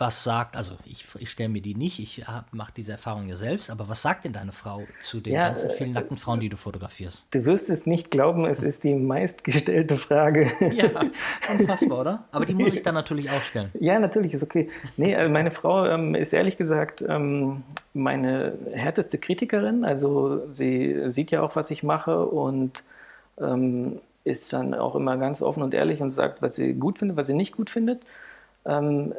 was 0.00 0.24
sagt, 0.24 0.56
also 0.56 0.76
ich, 0.86 1.04
ich 1.18 1.30
stelle 1.30 1.50
mir 1.50 1.60
die 1.60 1.74
nicht, 1.74 1.98
ich 1.98 2.24
mache 2.52 2.72
diese 2.74 2.92
Erfahrung 2.92 3.28
ja 3.28 3.36
selbst, 3.36 3.70
aber 3.70 3.88
was 3.88 4.00
sagt 4.00 4.24
denn 4.24 4.32
deine 4.32 4.52
Frau 4.52 4.82
zu 5.02 5.20
den 5.20 5.34
ja, 5.34 5.48
ganzen 5.48 5.70
vielen 5.70 5.92
nackten 5.92 6.16
Frauen, 6.16 6.40
die 6.40 6.48
du 6.48 6.56
fotografierst? 6.56 7.26
Du 7.30 7.44
wirst 7.44 7.68
es 7.68 7.84
nicht 7.84 8.10
glauben, 8.10 8.46
es 8.46 8.62
ist 8.62 8.84
die 8.84 8.94
meistgestellte 8.94 9.96
Frage. 9.96 10.50
Ja, 10.70 10.88
unfassbar, 11.58 12.00
oder? 12.00 12.24
Aber 12.30 12.46
die 12.46 12.54
muss 12.54 12.74
ich 12.74 12.82
dann 12.82 12.94
natürlich 12.94 13.28
auch 13.28 13.42
stellen. 13.42 13.70
Ja, 13.78 13.98
natürlich, 13.98 14.32
ist 14.32 14.42
okay. 14.42 14.70
Nee, 14.96 15.16
also 15.16 15.28
meine 15.28 15.50
Frau 15.50 15.84
ähm, 15.84 16.14
ist 16.14 16.32
ehrlich 16.32 16.56
gesagt 16.56 17.04
ähm, 17.06 17.64
meine 17.92 18.54
härteste 18.72 19.18
Kritikerin, 19.18 19.84
also 19.84 20.50
sie 20.50 21.10
sieht 21.10 21.32
ja 21.32 21.42
auch, 21.42 21.56
was 21.56 21.70
ich 21.70 21.82
mache 21.82 22.24
und 22.24 22.84
ähm, 23.40 23.98
ist 24.24 24.52
dann 24.52 24.74
auch 24.74 24.94
immer 24.94 25.16
ganz 25.16 25.42
offen 25.42 25.62
und 25.62 25.74
ehrlich 25.74 26.00
und 26.00 26.12
sagt, 26.12 26.40
was 26.40 26.54
sie 26.54 26.74
gut 26.74 26.98
findet, 26.98 27.16
was 27.16 27.26
sie 27.26 27.34
nicht 27.34 27.56
gut 27.56 27.68
findet. 27.68 28.02
Ähm, 28.64 29.12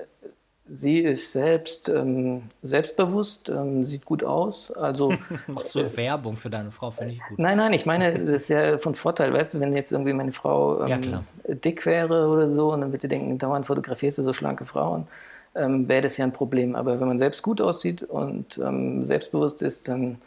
Sie 0.73 0.99
ist 0.99 1.33
selbst 1.33 1.89
ähm, 1.89 2.43
selbstbewusst, 2.63 3.49
ähm, 3.49 3.83
sieht 3.85 4.05
gut 4.05 4.23
aus. 4.23 4.71
Also 4.71 5.13
machst 5.47 5.69
so 5.69 5.81
äh, 5.81 5.97
Werbung 5.97 6.37
für 6.37 6.49
deine 6.49 6.71
Frau, 6.71 6.91
finde 6.91 7.13
ich 7.13 7.21
gut. 7.27 7.39
Nein, 7.39 7.57
nein, 7.57 7.73
ich 7.73 7.85
meine, 7.85 8.13
das 8.13 8.43
ist 8.43 8.49
ja 8.49 8.77
von 8.77 8.95
Vorteil, 8.95 9.33
weißt 9.33 9.53
du, 9.53 9.59
wenn 9.59 9.75
jetzt 9.75 9.91
irgendwie 9.91 10.13
meine 10.13 10.31
Frau 10.31 10.85
ähm, 10.85 11.01
ja, 11.03 11.23
dick 11.47 11.85
wäre 11.85 12.27
oder 12.27 12.47
so 12.47 12.71
und 12.71 12.81
dann 12.81 12.93
würde 12.93 13.07
denken, 13.07 13.37
dauernd 13.37 13.65
fotografierst 13.65 14.19
du 14.19 14.23
so 14.23 14.33
schlanke 14.33 14.65
Frauen, 14.65 15.07
ähm, 15.55 15.89
wäre 15.89 16.03
das 16.03 16.15
ja 16.17 16.25
ein 16.25 16.31
Problem. 16.31 16.75
Aber 16.75 16.99
wenn 16.99 17.07
man 17.07 17.17
selbst 17.17 17.41
gut 17.41 17.59
aussieht 17.59 18.03
und 18.03 18.57
ähm, 18.57 19.03
selbstbewusst 19.03 19.61
ist, 19.61 19.89
dann 19.89 20.21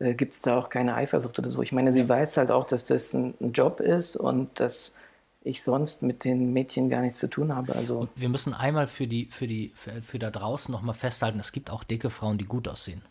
äh, 0.00 0.12
gibt 0.12 0.34
es 0.34 0.42
da 0.42 0.58
auch 0.58 0.68
keine 0.68 0.96
Eifersucht 0.96 1.38
oder 1.38 1.48
so. 1.48 1.62
Ich 1.62 1.72
meine, 1.72 1.92
sie 1.94 2.00
ja. 2.00 2.08
weiß 2.08 2.36
halt 2.36 2.50
auch, 2.50 2.66
dass 2.66 2.84
das 2.84 3.14
ein, 3.14 3.34
ein 3.40 3.52
Job 3.52 3.80
ist 3.80 4.16
und 4.16 4.60
dass 4.60 4.92
ich 5.48 5.62
sonst 5.62 6.02
mit 6.02 6.24
den 6.24 6.52
Mädchen 6.52 6.88
gar 6.88 7.00
nichts 7.00 7.18
zu 7.18 7.28
tun 7.28 7.54
habe. 7.54 7.74
Also 7.74 7.98
Und 8.00 8.10
wir 8.14 8.28
müssen 8.28 8.54
einmal 8.54 8.86
für 8.86 9.06
die, 9.06 9.26
für 9.26 9.46
die, 9.46 9.72
für, 9.74 10.02
für 10.02 10.18
da 10.18 10.30
draußen 10.30 10.70
nochmal 10.72 10.94
festhalten, 10.94 11.40
es 11.40 11.52
gibt 11.52 11.70
auch 11.70 11.84
dicke 11.84 12.10
Frauen, 12.10 12.38
die 12.38 12.44
gut 12.44 12.68
aussehen. 12.68 13.02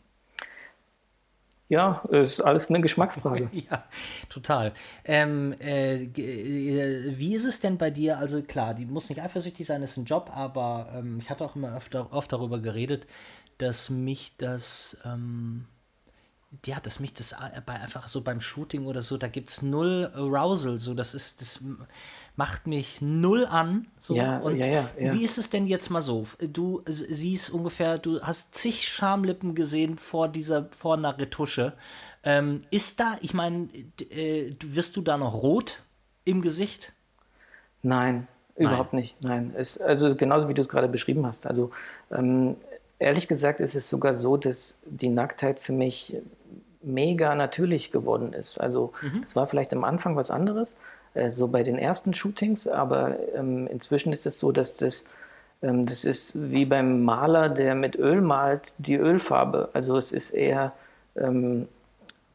Ja, 1.70 2.02
ist 2.12 2.40
alles 2.40 2.70
eine 2.70 2.80
Geschmacksfrage. 2.80 3.50
ja, 3.70 3.84
total. 4.30 4.74
Ähm, 5.04 5.54
äh, 5.60 6.04
äh, 6.06 7.18
wie 7.18 7.36
ist 7.36 7.46
es 7.46 7.60
denn 7.60 7.78
bei 7.78 7.92
dir? 7.92 8.20
Also 8.20 8.42
klar, 8.42 8.74
die 8.74 8.86
muss 8.86 9.10
nicht 9.10 9.22
eifersüchtig 9.22 9.66
sein, 9.66 9.84
ist 9.84 9.98
ein 9.98 10.06
Job, 10.06 10.32
aber 10.34 10.90
ähm, 10.96 11.20
ich 11.20 11.30
hatte 11.30 11.44
auch 11.44 11.58
immer 11.58 11.76
öfter, 11.76 12.14
oft 12.14 12.32
darüber 12.32 12.60
geredet, 12.60 13.06
dass 13.58 13.90
mich 13.90 14.34
das 14.38 14.98
ähm, 15.04 15.66
ja, 16.66 16.80
dass 16.80 17.00
mich 17.00 17.14
das 17.14 17.36
bei 17.66 17.74
einfach 17.74 18.08
so 18.08 18.22
beim 18.22 18.40
Shooting 18.42 18.86
oder 18.86 19.02
so, 19.02 19.18
da 19.18 19.28
gibt 19.28 19.50
es 19.50 19.62
null 19.62 20.10
Arousal, 20.14 20.78
so 20.78 20.94
das 20.94 21.14
ist, 21.14 21.42
das 21.42 21.60
macht 22.38 22.68
mich 22.68 23.02
null 23.02 23.46
an. 23.46 23.88
So. 24.00 24.16
Ja, 24.16 24.38
und 24.38 24.58
ja, 24.58 24.68
ja, 24.68 24.90
ja. 24.98 25.14
wie 25.14 25.26
ist 25.26 25.38
es 25.38 25.50
denn 25.50 25.66
jetzt 25.66 25.90
mal 25.90 26.04
so? 26.04 26.26
Du 26.40 26.84
siehst 26.86 27.50
ungefähr, 27.50 27.98
du 27.98 28.22
hast 28.22 28.56
zig 28.56 28.88
Schamlippen 28.88 29.56
gesehen 29.56 29.98
vor 29.98 30.30
dieser, 30.30 30.68
vor 30.72 30.94
einer 30.94 31.18
Retusche. 31.18 31.74
Ähm, 32.24 32.62
ist 32.70 33.00
da, 33.00 33.18
ich 33.22 33.34
meine, 33.34 33.70
äh, 34.12 34.56
wirst 34.64 34.96
du 34.96 35.02
da 35.02 35.18
noch 35.18 35.42
rot 35.42 35.82
im 36.26 36.42
Gesicht? 36.42 36.94
Nein, 37.82 38.28
Nein. 38.56 38.68
überhaupt 38.68 38.94
nicht. 38.94 39.16
Nein. 39.24 39.54
Es, 39.58 39.82
also 39.82 40.16
genauso 40.16 40.48
wie 40.48 40.54
du 40.54 40.62
es 40.62 40.70
gerade 40.70 40.88
beschrieben 40.88 41.26
hast. 41.26 41.48
Also 41.48 41.72
ähm, 42.12 42.56
ehrlich 43.00 43.28
gesagt 43.28 43.60
ist 43.60 43.74
es 43.74 43.90
sogar 43.90 44.14
so, 44.14 44.38
dass 44.38 44.80
die 44.86 45.10
Nacktheit 45.10 45.60
für 45.60 45.74
mich 45.74 46.16
mega 46.84 47.34
natürlich 47.34 47.92
geworden 47.92 48.34
ist. 48.34 48.62
Also 48.62 48.94
mhm. 49.02 49.24
es 49.24 49.36
war 49.36 49.48
vielleicht 49.48 49.74
am 49.74 49.84
Anfang 49.84 50.16
was 50.16 50.30
anderes, 50.30 50.76
so 51.30 51.48
bei 51.48 51.64
den 51.64 51.78
ersten 51.78 52.14
Shootings, 52.14 52.68
aber 52.68 53.18
ähm, 53.36 53.68
inzwischen 53.68 54.14
ist 54.14 54.26
es 54.26 54.40
so, 54.40 54.52
dass 54.52 54.78
das, 54.78 55.06
ähm, 55.62 55.86
das 55.86 56.04
ist 56.04 56.34
wie 56.52 56.66
beim 56.66 57.04
Maler, 57.04 57.50
der 57.50 57.76
mit 57.76 57.96
Öl 57.96 58.22
malt, 58.22 58.74
die 58.78 58.96
Ölfarbe. 58.96 59.70
Also 59.74 59.98
es 59.98 60.12
ist 60.12 60.32
eher 60.32 60.74
ähm, 61.16 61.68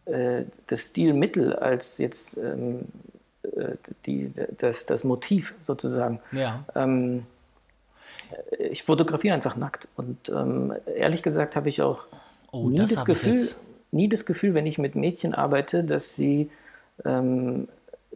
äh, 0.07 0.43
das 0.67 0.89
Stilmittel 0.89 1.55
als 1.55 1.99
jetzt 1.99 2.37
ähm, 2.37 2.81
äh, 2.81 3.13
äh, 3.57 3.77
die, 4.07 4.33
das, 4.59 4.87
das 4.87 5.05
Motiv 5.05 5.55
sozusagen. 5.63 6.21
Ja. 6.33 6.65
Ähm, 6.75 7.25
ich 8.59 8.83
fotografiere 8.83 9.35
einfach 9.35 9.57
nackt. 9.57 9.89
Und 9.97 10.29
ähm, 10.29 10.73
ehrlich 10.97 11.23
gesagt 11.23 11.57
habe 11.57 11.69
ich 11.69 11.83
auch 11.83 12.05
oh, 12.51 12.69
nie, 12.69 12.77
das, 12.77 12.95
das 12.95 13.05
Gefühl, 13.05 13.49
nie 13.91 14.09
das 14.09 14.25
Gefühl, 14.27 14.55
wenn 14.55 14.67
ich 14.67 14.79
mit 14.79 14.95
Mädchen 14.95 15.35
arbeite, 15.35 15.85
dass 15.85 16.15
sie, 16.15 16.51
ähm, 17.05 17.69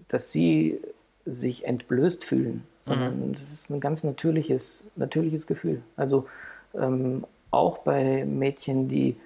dass 0.09 0.31
sie 0.31 0.81
sich 1.25 1.65
entblößt 1.65 2.25
fühlen, 2.25 2.65
sondern 2.81 3.29
mhm. 3.29 3.33
das 3.33 3.43
ist 3.53 3.71
ein 3.71 3.81
ganz 3.81 4.05
natürliches, 4.05 4.85
natürliches 4.97 5.47
Gefühl. 5.47 5.83
Also 5.97 6.29
ähm, 6.75 7.25
auch 7.51 7.79
bei 7.79 8.25
Mädchen, 8.25 8.89
die 8.89 9.17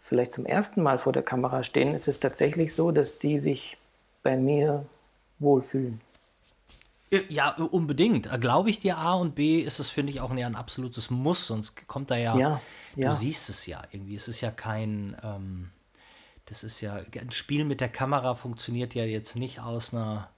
vielleicht 0.00 0.32
zum 0.32 0.46
ersten 0.46 0.82
Mal 0.82 0.98
vor 0.98 1.12
der 1.12 1.22
Kamera 1.22 1.62
stehen, 1.62 1.94
ist 1.94 2.08
es 2.08 2.20
tatsächlich 2.20 2.72
so, 2.74 2.90
dass 2.90 3.18
die 3.18 3.38
sich 3.38 3.76
bei 4.22 4.36
mir 4.36 4.86
wohlfühlen. 5.38 6.00
Ja, 7.28 7.50
unbedingt. 7.50 8.28
Glaube 8.40 8.70
ich 8.70 8.80
dir 8.80 8.98
A 8.98 9.14
und 9.14 9.34
B 9.34 9.60
ist 9.60 9.78
es, 9.78 9.88
finde 9.90 10.10
ich, 10.10 10.20
auch 10.20 10.30
ein 10.30 10.54
absolutes 10.56 11.10
Muss, 11.10 11.46
sonst 11.46 11.86
kommt 11.86 12.10
da 12.10 12.16
ja, 12.16 12.36
ja, 12.36 12.60
ja. 12.96 13.10
du 13.10 13.14
siehst 13.14 13.48
es 13.48 13.66
ja 13.66 13.82
irgendwie. 13.92 14.16
Es 14.16 14.26
ist 14.26 14.40
ja 14.40 14.50
kein, 14.50 15.16
ähm, 15.22 15.70
das 16.46 16.64
ist 16.64 16.80
ja, 16.80 17.00
ein 17.20 17.30
Spiel 17.30 17.64
mit 17.64 17.80
der 17.80 17.88
Kamera 17.88 18.34
funktioniert 18.34 18.94
ja 18.94 19.04
jetzt 19.04 19.36
nicht 19.36 19.60
aus 19.60 19.92
einer, 19.92 20.30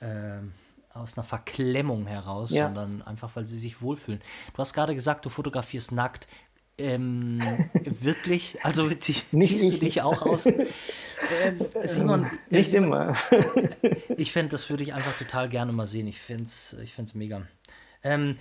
ähm, 0.00 0.52
aus 0.92 1.16
einer 1.16 1.24
Verklemmung 1.24 2.06
heraus, 2.06 2.50
ja. 2.50 2.66
sondern 2.66 3.02
einfach, 3.02 3.30
weil 3.34 3.46
sie 3.46 3.58
sich 3.58 3.82
wohlfühlen. 3.82 4.20
Du 4.52 4.58
hast 4.58 4.72
gerade 4.72 4.94
gesagt, 4.94 5.24
du 5.24 5.30
fotografierst 5.30 5.92
nackt. 5.92 6.26
Ähm, 6.76 7.40
wirklich? 7.84 8.64
Also 8.64 8.88
ziehst 8.90 9.26
du 9.32 9.78
dich 9.78 10.02
auch 10.02 10.22
aus? 10.22 10.46
Ähm, 11.42 11.58
Simon, 11.84 12.30
nicht 12.50 12.68
Simon, 12.70 12.84
immer. 12.84 13.16
ich 14.18 14.30
fände, 14.30 14.50
das 14.50 14.68
würde 14.68 14.82
ich 14.82 14.92
einfach 14.92 15.16
total 15.16 15.48
gerne 15.48 15.72
mal 15.72 15.86
sehen. 15.86 16.06
Ich 16.06 16.20
finde 16.20 16.44
es 16.44 16.76
ich 16.82 16.92
find's 16.92 17.14
mega. 17.14 17.46
Ähm, 18.04 18.36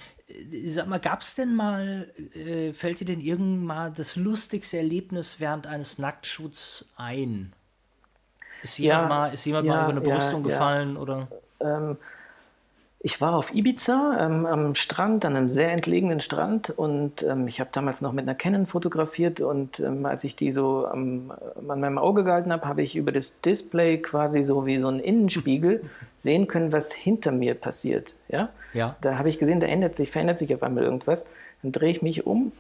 sag 0.68 0.88
mal, 0.88 1.00
gab 1.00 1.22
es 1.22 1.36
denn 1.36 1.56
mal, 1.56 2.12
äh, 2.36 2.74
fällt 2.74 3.00
dir 3.00 3.06
denn 3.06 3.22
irgendwann 3.22 3.66
mal 3.66 3.92
das 3.92 4.16
lustigste 4.18 4.78
Erlebnis 4.78 5.40
während 5.40 5.68
eines 5.68 5.98
Nacktshoots 5.98 6.92
ein? 6.98 7.54
Ist 8.62 8.78
jemand, 8.78 9.04
ja, 9.04 9.08
mal, 9.08 9.34
ist 9.34 9.46
jemand 9.46 9.66
ja, 9.66 9.74
mal 9.74 9.84
über 9.84 9.92
eine 9.92 10.02
Brüstung 10.02 10.44
ja, 10.44 10.50
gefallen? 10.50 10.98
Oder? 10.98 11.28
Ähm, 11.60 11.98
ich 13.06 13.20
war 13.20 13.36
auf 13.36 13.54
Ibiza 13.54 14.18
ähm, 14.22 14.46
am 14.46 14.76
Strand, 14.76 15.26
an 15.26 15.36
einem 15.36 15.50
sehr 15.50 15.74
entlegenen 15.74 16.22
Strand 16.22 16.70
und 16.70 17.22
ähm, 17.22 17.50
ich 17.50 17.60
habe 17.60 17.70
damals 17.74 18.00
noch 18.00 18.14
mit 18.14 18.24
einer 18.24 18.34
Canon 18.34 18.66
fotografiert 18.66 19.42
und 19.42 19.82
ähm, 19.82 20.06
als 20.06 20.24
ich 20.24 20.38
die 20.38 20.54
so 20.54 20.88
am, 20.88 21.34
an 21.68 21.82
meinem 21.82 21.98
Auge 21.98 22.24
gehalten 22.24 22.54
habe, 22.54 22.66
habe 22.66 22.82
ich 22.82 22.96
über 22.96 23.12
das 23.12 23.42
Display 23.42 23.98
quasi 23.98 24.46
so 24.46 24.66
wie 24.66 24.80
so 24.80 24.88
ein 24.88 25.02
Innenspiegel 25.02 25.84
sehen 26.18 26.48
können, 26.48 26.72
was 26.72 26.94
hinter 26.94 27.34
mir 27.34 27.56
passiert. 27.56 28.14
Ja? 28.30 28.50
Ja. 28.74 28.96
Da 29.02 29.18
habe 29.18 29.28
ich 29.28 29.38
gesehen, 29.38 29.60
da 29.60 29.68
ändert 29.68 29.98
sich, 29.98 30.10
verändert 30.10 30.38
sich 30.38 30.56
auf 30.56 30.64
einmal 30.64 30.86
irgendwas. 30.86 31.26
Dann 31.62 31.74
drehe 31.74 31.92
ich 31.92 32.02
mich 32.02 32.26
um, 32.26 32.54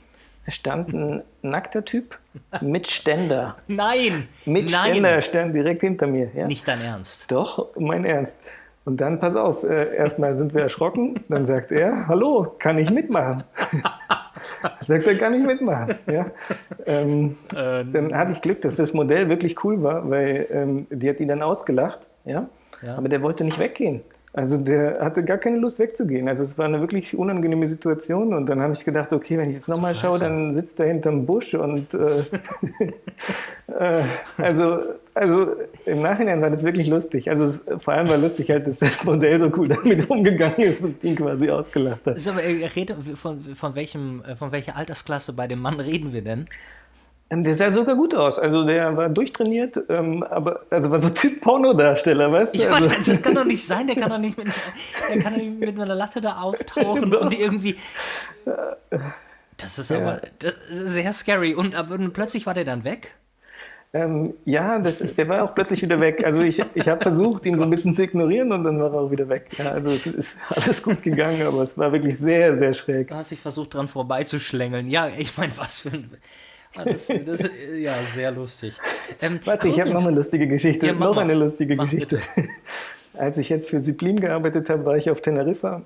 da 0.45 0.51
stand 0.51 0.91
ein 0.91 1.23
nackter 1.41 1.85
Typ 1.85 2.19
mit 2.59 2.89
Ständer. 2.89 3.55
Nein! 3.69 4.27
Mit 4.43 4.71
Nein. 4.71 4.91
Ständer 4.91 5.21
stand 5.21 5.55
direkt 5.55 5.79
hinter 5.79 6.07
mir. 6.07 6.31
Ja? 6.35 6.47
Nicht 6.47 6.67
dein 6.67 6.81
Ernst. 6.81 7.31
Doch, 7.31 7.73
mein 7.77 8.03
Ernst. 8.03 8.35
Und 8.85 8.99
dann, 8.99 9.19
pass 9.19 9.35
auf, 9.35 9.63
äh, 9.63 9.95
erstmal 9.95 10.35
sind 10.37 10.53
wir 10.53 10.61
erschrocken. 10.61 11.15
Dann 11.29 11.45
sagt 11.45 11.71
er, 11.71 12.07
hallo, 12.07 12.55
kann 12.59 12.77
ich 12.77 12.91
mitmachen? 12.91 13.43
sagt 14.81 15.07
er, 15.07 15.15
kann 15.15 15.33
ich 15.33 15.43
mitmachen? 15.43 15.95
Ja. 16.11 16.25
Ähm, 16.85 17.35
ähm, 17.55 17.93
dann 17.93 18.13
hatte 18.13 18.33
ich 18.33 18.41
Glück, 18.41 18.61
dass 18.61 18.75
das 18.75 18.93
Modell 18.93 19.29
wirklich 19.29 19.63
cool 19.63 19.81
war, 19.81 20.09
weil 20.09 20.47
ähm, 20.51 20.87
die 20.89 21.09
hat 21.09 21.21
ihn 21.21 21.29
dann 21.29 21.41
ausgelacht. 21.41 21.99
Ja? 22.25 22.49
ja? 22.81 22.95
Aber 22.95 23.07
der 23.07 23.21
wollte 23.21 23.45
nicht 23.45 23.57
weggehen. 23.57 24.01
Also 24.35 24.57
der 24.57 24.99
hatte 24.99 25.23
gar 25.23 25.37
keine 25.37 25.57
Lust 25.57 25.77
wegzugehen. 25.77 26.27
Also 26.27 26.43
es 26.43 26.57
war 26.57 26.65
eine 26.65 26.79
wirklich 26.79 27.15
unangenehme 27.15 27.67
Situation 27.67 28.33
und 28.33 28.47
dann 28.47 28.61
habe 28.61 28.73
ich 28.73 28.83
gedacht, 28.83 29.13
okay, 29.13 29.37
wenn 29.37 29.49
ich 29.49 29.55
jetzt 29.55 29.69
nochmal 29.69 29.93
schaue, 29.93 30.17
dann 30.17 30.55
sitzt 30.55 30.79
er 30.79 30.87
hinterm 30.87 31.27
Busch 31.27 31.53
und 31.53 31.93
äh, 31.93 32.23
äh, 33.79 34.01
also, 34.39 34.79
also 35.13 35.51
im 35.85 36.01
Nachhinein 36.01 36.41
war 36.41 36.49
das 36.49 36.63
wirklich 36.63 36.87
lustig. 36.87 37.29
Also 37.29 37.43
es, 37.43 37.63
vor 37.79 37.93
allem 37.93 38.09
war 38.09 38.17
lustig 38.17 38.49
halt, 38.49 38.65
dass 38.65 38.79
das 38.79 39.03
Modell 39.03 39.39
so 39.39 39.51
cool 39.55 39.67
damit 39.83 40.09
umgegangen 40.09 40.61
ist 40.61 40.81
und 40.81 41.03
ihn 41.03 41.15
quasi 41.15 41.51
ausgelacht 41.51 42.03
hat. 42.03 42.19
So, 42.19 42.31
von, 43.13 43.39
von, 43.39 43.75
welchem, 43.75 44.23
äh, 44.23 44.35
von 44.35 44.51
welcher 44.51 44.75
Altersklasse 44.75 45.33
bei 45.33 45.45
dem 45.45 45.59
Mann 45.59 45.79
reden 45.79 46.11
wir 46.11 46.23
denn? 46.23 46.45
Ähm, 47.33 47.43
der 47.43 47.55
sah 47.55 47.71
sogar 47.71 47.95
gut 47.95 48.13
aus. 48.13 48.37
Also 48.37 48.63
der 48.63 48.95
war 48.95 49.09
durchtrainiert, 49.09 49.79
ähm, 49.89 50.21
aber 50.23 50.61
also 50.69 50.91
war 50.91 50.99
so 50.99 51.09
Typ 51.09 51.41
Pornodarsteller, 51.41 52.31
weißt 52.31 52.53
du? 52.53 52.59
Ich 52.59 52.69
also. 52.69 52.89
das 52.89 53.21
kann 53.23 53.33
doch 53.33 53.45
nicht 53.45 53.65
sein. 53.65 53.87
Der 53.87 53.95
kann 53.95 54.11
doch 54.11 54.17
nicht 54.19 54.37
mit, 54.37 54.47
der 55.09 55.21
kann 55.21 55.33
doch 55.33 55.41
nicht 55.41 55.59
mit 55.59 55.79
einer 55.79 55.95
Latte 55.95 56.21
da 56.21 56.41
auftauchen 56.41 57.13
und 57.13 57.39
irgendwie. 57.39 57.75
Das 59.57 59.79
ist 59.79 59.89
ja. 59.89 59.97
aber 59.97 60.21
das 60.39 60.53
ist 60.69 60.93
sehr 60.93 61.11
scary. 61.11 61.55
Und, 61.55 61.73
aber, 61.75 61.95
und 61.95 62.13
plötzlich 62.13 62.45
war 62.45 62.53
der 62.53 62.65
dann 62.65 62.83
weg. 62.83 63.15
Ähm, 63.93 64.35
ja, 64.45 64.77
das, 64.79 64.99
der 64.99 65.27
war 65.27 65.43
auch 65.43 65.55
plötzlich 65.55 65.81
wieder 65.81 65.99
weg. 65.99 66.23
Also 66.23 66.41
ich, 66.41 66.63
ich 66.75 66.87
habe 66.87 67.01
versucht, 67.01 67.45
ihn 67.45 67.57
so 67.57 67.63
ein 67.63 67.69
bisschen 67.69 67.95
zu 67.95 68.03
ignorieren 68.03 68.51
und 68.51 68.63
dann 68.63 68.79
war 68.79 68.91
er 68.91 68.99
auch 69.01 69.11
wieder 69.11 69.29
weg. 69.29 69.49
Ja, 69.57 69.71
also 69.71 69.89
es 69.89 70.05
ist 70.05 70.37
alles 70.49 70.83
gut 70.83 71.01
gegangen, 71.01 71.45
aber 71.47 71.61
es 71.61 71.77
war 71.77 71.91
wirklich 71.91 72.17
sehr, 72.17 72.57
sehr 72.57 72.73
schräg. 72.73 73.07
Du 73.07 73.15
hast 73.15 73.31
dich 73.31 73.39
versucht, 73.39 73.73
dran 73.73 73.87
vorbeizuschlängeln. 73.87 74.87
Ja, 74.87 75.09
ich 75.17 75.35
meine, 75.35 75.53
was 75.57 75.79
für 75.79 75.89
ein... 75.89 76.11
Ah, 76.75 76.85
das, 76.85 77.07
das, 77.07 77.49
ja, 77.77 77.93
sehr 78.13 78.31
lustig. 78.31 78.75
Ähm, 79.21 79.39
Warte, 79.45 79.67
ich 79.67 79.79
habe 79.79 79.91
noch 79.91 80.05
eine 80.05 80.15
lustige 80.15 80.47
Geschichte. 80.47 80.87
Ja, 80.87 80.93
noch 80.93 81.15
mal. 81.15 81.21
eine 81.21 81.35
lustige 81.35 81.75
Mach 81.75 81.85
Geschichte. 81.85 82.21
Bitte. 82.35 82.49
Als 83.13 83.37
ich 83.37 83.49
jetzt 83.49 83.69
für 83.69 83.79
Siblin 83.79 84.19
gearbeitet 84.19 84.69
habe, 84.69 84.85
war 84.85 84.97
ich 84.97 85.09
auf 85.11 85.21
Teneriffa. 85.21 85.83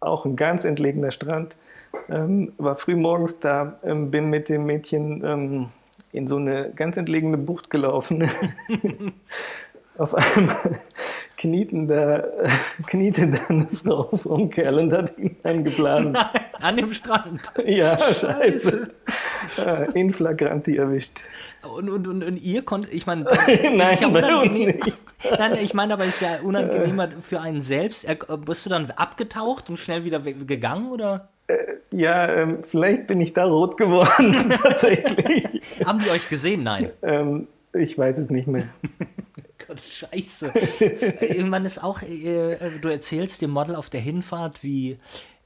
Auch 0.00 0.24
ein 0.24 0.36
ganz 0.36 0.64
entlegener 0.64 1.10
Strand. 1.10 1.54
Ähm, 2.08 2.52
war 2.56 2.76
früh 2.76 2.96
morgens 2.96 3.40
da, 3.40 3.78
ähm, 3.84 4.10
bin 4.10 4.30
mit 4.30 4.48
dem 4.48 4.64
Mädchen 4.64 5.22
ähm, 5.24 5.68
in 6.12 6.28
so 6.28 6.36
eine 6.36 6.70
ganz 6.74 6.96
entlegene 6.96 7.36
Bucht 7.36 7.68
gelaufen. 7.68 8.28
auf 9.98 10.14
einmal 10.14 10.78
knieten 11.36 11.88
da, 11.88 12.24
kniete 12.86 13.28
da 13.28 13.38
eine 13.48 13.66
Frau 13.66 14.08
vom 14.16 14.48
Kerl 14.50 14.78
und 14.78 14.92
hat 14.92 15.18
ihn 15.18 15.36
angeblasen. 15.42 16.12
Nein, 16.12 16.26
an 16.60 16.76
dem 16.76 16.92
Strand. 16.92 17.52
Ja, 17.66 17.98
scheiße. 17.98 18.26
scheiße. 18.26 18.90
In 19.94 20.12
flagranti 20.12 20.76
erwischt. 20.76 21.12
Und, 21.76 21.88
und, 21.90 22.06
und, 22.06 22.24
und 22.24 22.36
ihr 22.36 22.62
konntet, 22.62 22.92
ich 22.92 23.06
meine, 23.06 23.24
Nein, 23.74 23.98
ja 24.00 24.08
unangenehm. 24.08 24.80
Nein, 25.38 25.58
ich 25.62 25.74
meine, 25.74 25.94
aber 25.94 26.04
ist 26.04 26.20
ja 26.20 26.38
unangenehmer 26.42 27.08
für 27.20 27.40
einen 27.40 27.60
selbst. 27.60 28.06
Bist 28.44 28.66
du 28.66 28.70
dann 28.70 28.90
abgetaucht 28.90 29.70
und 29.70 29.78
schnell 29.78 30.04
wieder 30.04 30.20
gegangen, 30.20 30.90
oder? 30.90 31.28
Äh, 31.48 31.56
ja, 31.90 32.28
ähm, 32.28 32.58
vielleicht 32.62 33.06
bin 33.06 33.20
ich 33.20 33.32
da 33.32 33.44
rot 33.44 33.76
geworden, 33.76 34.50
tatsächlich. 34.62 35.44
Haben 35.84 36.00
die 36.00 36.10
euch 36.10 36.28
gesehen? 36.28 36.64
Nein. 36.64 36.90
Ähm, 37.02 37.48
ich 37.72 37.96
weiß 37.96 38.18
es 38.18 38.30
nicht 38.30 38.48
mehr. 38.48 38.64
Gott, 39.66 39.80
scheiße. 39.80 40.52
Irgendwann 41.20 41.64
ist 41.64 41.82
auch, 41.82 42.02
äh, 42.02 42.56
du 42.80 42.88
erzählst 42.88 43.42
dem 43.42 43.50
Model 43.50 43.74
auf 43.74 43.90
der 43.90 44.00
Hinfahrt, 44.00 44.62
wie, 44.62 44.98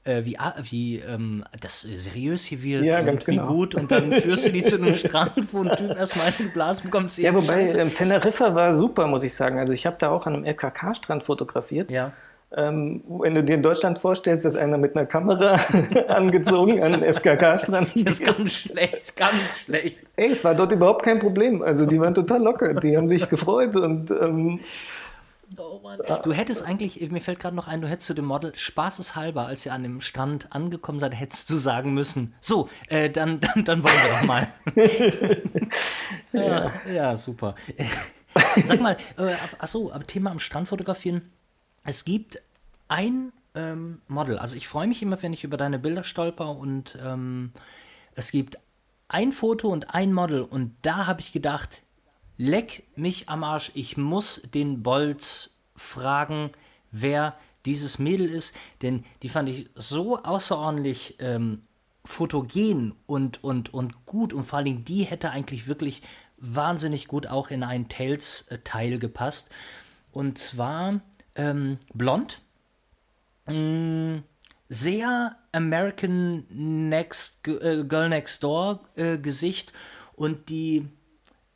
äh, 0.03 0.25
wie, 0.25 0.37
wie 0.69 0.99
ähm, 0.99 1.43
das 1.59 1.81
seriös 1.81 2.45
hier 2.45 2.63
wird 2.63 2.83
ja, 2.83 2.99
und 2.99 3.27
wie 3.27 3.35
genau. 3.35 3.47
gut 3.47 3.75
und 3.75 3.91
dann 3.91 4.11
führst 4.11 4.47
du 4.47 4.51
die 4.51 4.63
zu 4.63 4.77
einem 4.77 4.93
Strand, 4.95 5.53
wo 5.53 5.63
ein 5.63 5.75
Typ 5.75 5.95
erstmal 5.95 6.31
geblasen 6.31 6.85
bekommt. 6.85 7.17
Ja, 7.17 7.33
wobei 7.33 7.65
ähm, 7.65 7.93
Teneriffa 7.93 8.55
war 8.55 8.73
super, 8.73 9.07
muss 9.07 9.23
ich 9.23 9.33
sagen. 9.33 9.59
Also 9.59 9.73
ich 9.73 9.85
habe 9.85 9.97
da 9.99 10.09
auch 10.09 10.25
an 10.25 10.35
einem 10.35 10.45
LKK-Strand 10.45 11.23
fotografiert. 11.23 11.91
Ja. 11.91 12.13
Ähm, 12.53 13.01
wenn 13.07 13.33
du 13.33 13.43
dir 13.43 13.55
in 13.55 13.63
Deutschland 13.63 13.99
vorstellst, 13.99 14.43
dass 14.43 14.55
einer 14.55 14.77
mit 14.77 14.95
einer 14.95 15.05
Kamera 15.05 15.57
angezogen 16.07 16.83
an 16.83 16.93
den 16.93 17.03
FKK-Strand. 17.03 17.91
Das 18.03 18.19
ist 18.19 18.25
ganz 18.25 18.53
schlecht, 18.53 19.15
ganz 19.15 19.59
schlecht. 19.65 19.99
Ey, 20.17 20.31
es 20.31 20.43
war 20.43 20.55
dort 20.55 20.71
überhaupt 20.71 21.03
kein 21.03 21.19
Problem. 21.19 21.61
Also 21.61 21.85
die 21.85 21.99
waren 21.99 22.13
total 22.13 22.43
locker, 22.43 22.73
die 22.73 22.97
haben 22.97 23.07
sich 23.07 23.29
gefreut 23.29 23.75
und. 23.75 24.11
Ähm, 24.11 24.59
oh 25.57 25.79
Mann. 25.81 25.99
Du 26.23 26.33
hättest 26.33 26.65
eigentlich, 26.65 26.99
mir 27.11 27.21
fällt 27.21 27.39
gerade 27.39 27.55
noch 27.55 27.67
ein, 27.67 27.81
du 27.81 27.87
hättest 27.87 28.07
zu 28.07 28.13
dem 28.13 28.25
Model 28.25 28.55
spaßeshalber, 28.55 29.45
als 29.45 29.65
ihr 29.65 29.73
an 29.73 29.83
dem 29.83 30.01
Strand 30.01 30.53
angekommen 30.53 30.99
seid, 30.99 31.13
hättest 31.13 31.49
du 31.49 31.55
sagen 31.55 31.93
müssen: 31.93 32.33
So, 32.41 32.69
äh, 32.87 33.09
dann, 33.09 33.39
dann, 33.39 33.65
dann 33.65 33.83
wollen 33.83 33.95
wir 33.95 34.19
doch 34.19 34.27
mal. 34.27 34.47
ja, 36.33 36.71
ja, 36.91 37.17
super. 37.17 37.55
Sag 38.65 38.79
mal, 38.79 38.97
äh, 39.17 39.35
achso, 39.59 39.91
Thema 40.07 40.31
am 40.31 40.39
Strand 40.39 40.67
fotografieren 40.67 41.29
es 41.83 42.05
gibt 42.05 42.41
ein 42.87 43.31
ähm, 43.55 44.01
Model. 44.07 44.37
Also 44.37 44.55
ich 44.55 44.67
freue 44.67 44.87
mich 44.87 45.01
immer, 45.01 45.21
wenn 45.21 45.33
ich 45.33 45.43
über 45.43 45.57
deine 45.57 45.79
Bilder 45.79 46.03
stolper 46.03 46.55
und 46.55 46.97
ähm, 47.03 47.51
es 48.15 48.31
gibt 48.31 48.57
ein 49.07 49.31
Foto 49.31 49.69
und 49.69 49.93
ein 49.93 50.13
Model 50.13 50.41
und 50.41 50.75
da 50.83 51.07
habe 51.07 51.21
ich 51.21 51.31
gedacht, 51.31 51.81
leck 52.41 52.83
mich 52.95 53.29
am 53.29 53.43
Arsch, 53.43 53.71
ich 53.75 53.97
muss 53.97 54.41
den 54.41 54.81
Bolz 54.81 55.57
fragen, 55.75 56.49
wer 56.89 57.37
dieses 57.67 57.99
Mädel 57.99 58.27
ist, 58.27 58.55
denn 58.81 59.05
die 59.21 59.29
fand 59.29 59.47
ich 59.47 59.69
so 59.75 60.17
außerordentlich 60.17 61.17
ähm, 61.19 61.61
fotogen 62.03 62.95
und, 63.05 63.43
und, 63.43 63.71
und 63.75 64.07
gut 64.07 64.33
und 64.33 64.45
vor 64.45 64.57
allen 64.57 64.65
Dingen 64.65 64.85
die 64.85 65.03
hätte 65.03 65.29
eigentlich 65.29 65.67
wirklich 65.67 66.01
wahnsinnig 66.37 67.07
gut 67.07 67.27
auch 67.27 67.51
in 67.51 67.61
einen 67.61 67.89
Tails-Teil 67.89 68.97
gepasst. 68.97 69.51
Und 70.11 70.39
zwar 70.39 71.01
ähm, 71.35 71.77
blond, 71.93 72.41
mh, 73.45 73.53
mm, 73.53 74.23
sehr 74.67 75.35
American 75.51 76.47
Next 76.49 77.47
äh, 77.47 77.83
Girl 77.83 78.09
Next 78.09 78.41
Door 78.41 78.79
äh, 78.95 79.19
Gesicht 79.19 79.73
und 80.15 80.49
die 80.49 80.87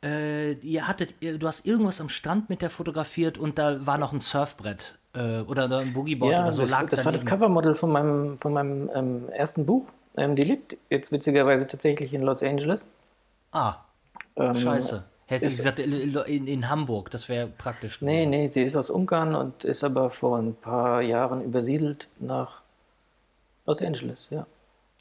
äh, 0.04 0.52
ihr 0.52 0.86
hattet, 0.86 1.14
du 1.20 1.46
hast 1.46 1.66
irgendwas 1.66 2.00
am 2.00 2.08
Strand 2.08 2.48
mit 2.48 2.62
der 2.62 2.70
fotografiert 2.70 3.38
und 3.38 3.58
da 3.58 3.86
war 3.86 3.98
noch 3.98 4.12
ein 4.12 4.20
Surfbrett 4.20 4.98
äh, 5.14 5.40
oder 5.40 5.70
ein 5.78 5.92
Boogieboard 5.92 6.32
ja, 6.32 6.42
oder 6.42 6.52
so. 6.52 6.62
Das, 6.62 6.70
lag 6.70 6.90
das 6.90 7.04
war 7.04 7.12
das 7.12 7.24
Covermodel 7.24 7.74
von 7.74 7.90
meinem, 7.90 8.38
von 8.38 8.52
meinem 8.52 8.90
ähm, 8.94 9.28
ersten 9.30 9.66
Buch. 9.66 9.86
Ähm, 10.16 10.36
die 10.36 10.42
lebt 10.42 10.76
jetzt 10.90 11.12
witzigerweise 11.12 11.66
tatsächlich 11.66 12.12
in 12.14 12.22
Los 12.22 12.42
Angeles. 12.42 12.84
Ah, 13.52 13.76
ähm, 14.36 14.54
scheiße. 14.54 15.04
Hätte 15.28 15.50
sie 15.50 15.56
gesagt, 15.56 15.80
in, 15.80 16.46
in 16.46 16.68
Hamburg, 16.68 17.10
das 17.10 17.28
wäre 17.28 17.48
praktisch. 17.48 17.98
Gewesen. 17.98 18.30
Nee, 18.30 18.44
nee, 18.44 18.50
sie 18.52 18.62
ist 18.62 18.76
aus 18.76 18.90
Ungarn 18.90 19.34
und 19.34 19.64
ist 19.64 19.82
aber 19.82 20.10
vor 20.10 20.38
ein 20.38 20.54
paar 20.54 21.02
Jahren 21.02 21.42
übersiedelt 21.42 22.06
nach 22.20 22.60
Los 23.66 23.82
Angeles, 23.82 24.28
ja. 24.30 24.46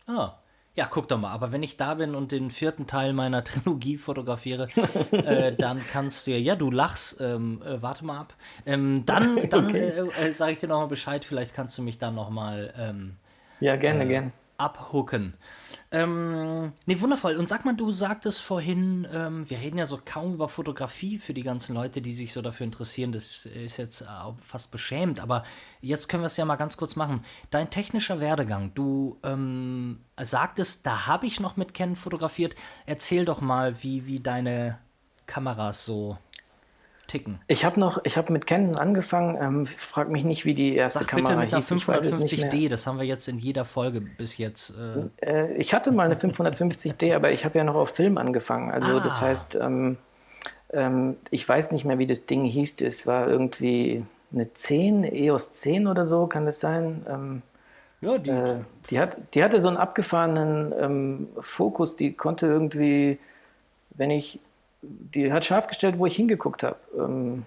Ah, 0.08 0.34
ja, 0.76 0.88
guck 0.90 1.08
doch 1.08 1.18
mal. 1.18 1.32
Aber 1.32 1.52
wenn 1.52 1.64
ich 1.64 1.78
da 1.78 1.94
bin 1.96 2.16
und 2.16 2.32
den 2.32 2.52
vierten 2.52 2.88
Teil 2.88 3.14
meiner 3.14 3.44
Trilogie 3.46 3.98
fotografiere, 3.98 4.68
äh, 5.12 5.52
dann 5.58 5.82
kannst 5.86 6.28
du 6.28 6.32
ja, 6.32 6.38
ja, 6.38 6.56
du 6.56 6.72
lachst, 6.72 7.22
ähm, 7.22 7.62
äh, 7.66 7.82
warte 7.82 8.06
mal 8.06 8.20
ab. 8.20 8.34
Ähm, 8.66 9.04
dann 9.06 9.38
dann 9.50 9.70
okay. 9.70 9.92
äh, 10.18 10.28
äh 10.28 10.32
sage 10.32 10.54
ich 10.54 10.60
dir 10.60 10.68
nochmal 10.68 10.88
Bescheid, 10.88 11.24
vielleicht 11.26 11.54
kannst 11.54 11.78
du 11.78 11.82
mich 11.82 11.98
dann 11.98 12.16
nochmal. 12.16 12.74
Ähm, 12.78 13.16
ja, 13.60 13.76
gerne, 13.76 14.04
äh, 14.04 14.08
gerne 14.08 14.32
abhucken. 14.58 15.36
Ähm, 15.92 16.74
nee, 16.86 17.00
wundervoll. 17.00 17.36
Und 17.38 17.48
sag 17.48 17.64
mal, 17.66 17.76
du 17.76 17.92
sagtest 17.92 18.42
vorhin, 18.42 19.08
ähm, 19.14 19.50
wir 19.50 19.60
reden 19.60 19.78
ja 19.78 19.86
so 19.86 20.00
kaum 20.04 20.34
über 20.34 20.50
Fotografie 20.50 21.20
für 21.20 21.34
die 21.34 21.44
ganzen 21.44 21.74
Leute, 21.76 22.02
die 22.02 22.16
sich 22.16 22.34
so 22.34 22.42
dafür 22.42 22.66
interessieren. 22.66 23.12
Das 23.12 23.46
ist 23.46 23.78
jetzt 23.78 24.02
äh, 24.02 24.06
fast 24.42 24.72
beschämt, 24.72 25.20
aber 25.20 25.44
jetzt 25.82 26.10
können 26.10 26.24
wir 26.24 26.28
es 26.28 26.38
ja 26.38 26.46
mal 26.46 26.56
ganz 26.56 26.78
kurz 26.78 26.96
machen. 26.96 27.24
Dein 27.50 27.70
technischer 27.70 28.20
Werdegang, 28.20 28.74
du 28.74 29.18
ähm, 29.24 30.00
sagtest, 30.22 30.86
da 30.86 31.08
habe 31.08 31.28
ich 31.28 31.40
noch 31.40 31.56
mit 31.58 31.74
Canon 31.74 31.96
fotografiert. 31.96 32.56
Erzähl 32.86 33.26
doch 33.26 33.42
mal, 33.42 33.82
wie, 33.84 34.06
wie 34.06 34.20
deine 34.20 34.80
Kameras 35.28 35.86
so 35.86 36.18
ticken. 37.08 37.40
Ich 37.48 37.66
habe 37.66 37.80
noch, 37.80 38.00
ich 38.04 38.18
habe 38.18 38.32
mit 38.34 38.48
Canon 38.48 38.76
angefangen. 38.76 39.38
Ähm, 39.40 39.66
frag 39.66 40.10
mich 40.10 40.24
nicht, 40.24 40.46
wie 40.46 40.54
die 40.54 40.76
erste 40.76 41.00
Sag 41.00 41.10
Kamera 41.10 41.36
bitte 41.36 41.46
mit 41.46 41.54
einer 41.54 41.64
550D. 41.64 42.70
Das 42.70 42.88
haben 42.88 42.98
wir 42.98 43.06
jetzt 43.06 43.28
in 43.28 43.38
jeder 43.38 43.66
Folge 43.66 44.02
bis 44.02 44.38
jetzt. 44.38 44.74
Äh 45.22 45.26
äh, 45.26 45.54
ich 45.58 45.74
hatte 45.74 45.92
mal 45.92 46.06
eine 46.06 46.16
550D, 46.16 47.16
aber 47.16 47.32
ich 47.32 47.46
habe 47.46 47.58
ja 47.58 47.64
noch 47.64 47.76
auf 47.76 47.90
Film 47.90 48.18
angefangen. 48.18 48.72
Also 48.72 48.98
ah. 48.98 49.02
das 49.04 49.22
heißt, 49.22 49.56
ähm, 49.56 49.98
ähm, 50.72 51.18
ich 51.32 51.48
weiß 51.48 51.72
nicht 51.72 51.86
mehr, 51.86 52.00
wie 52.00 52.08
das 52.08 52.26
Ding 52.26 52.46
hieß. 52.46 52.82
Es 52.82 53.08
war 53.08 53.28
irgendwie 53.28 54.04
eine 54.34 54.52
10, 54.52 55.04
EOS 55.04 55.54
10 55.54 55.88
oder 55.88 56.06
so, 56.06 56.28
kann 56.28 56.46
das 56.46 56.60
sein? 56.60 57.06
Ähm, 57.10 57.42
ja, 58.02 58.18
die, 58.18 58.30
äh, 58.30 58.56
die, 58.90 59.00
hat, 59.00 59.18
die 59.34 59.44
hatte 59.44 59.62
so 59.62 59.68
einen 59.68 59.78
abgefahrenen 59.78 60.74
ähm, 60.80 61.28
Fokus, 61.40 61.96
die 61.96 62.14
konnte 62.14 62.46
irgendwie, 62.46 63.20
wenn 63.92 64.12
ich 64.12 64.40
die 65.14 65.32
hat 65.32 65.46
scharf 65.46 65.68
gestellt, 65.68 65.98
wo 65.98 66.06
ich 66.06 66.16
hingeguckt 66.16 66.64
habe. 66.64 66.78
Ähm, 66.98 67.46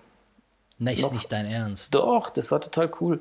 Na, 0.79 0.91
ist 0.91 1.13
nicht 1.13 1.31
dein 1.33 1.47
Ernst. 1.47 1.95
Doch, 1.95 2.31
das 2.31 2.51
war 2.51 2.61
total 2.61 2.91
cool. 3.01 3.21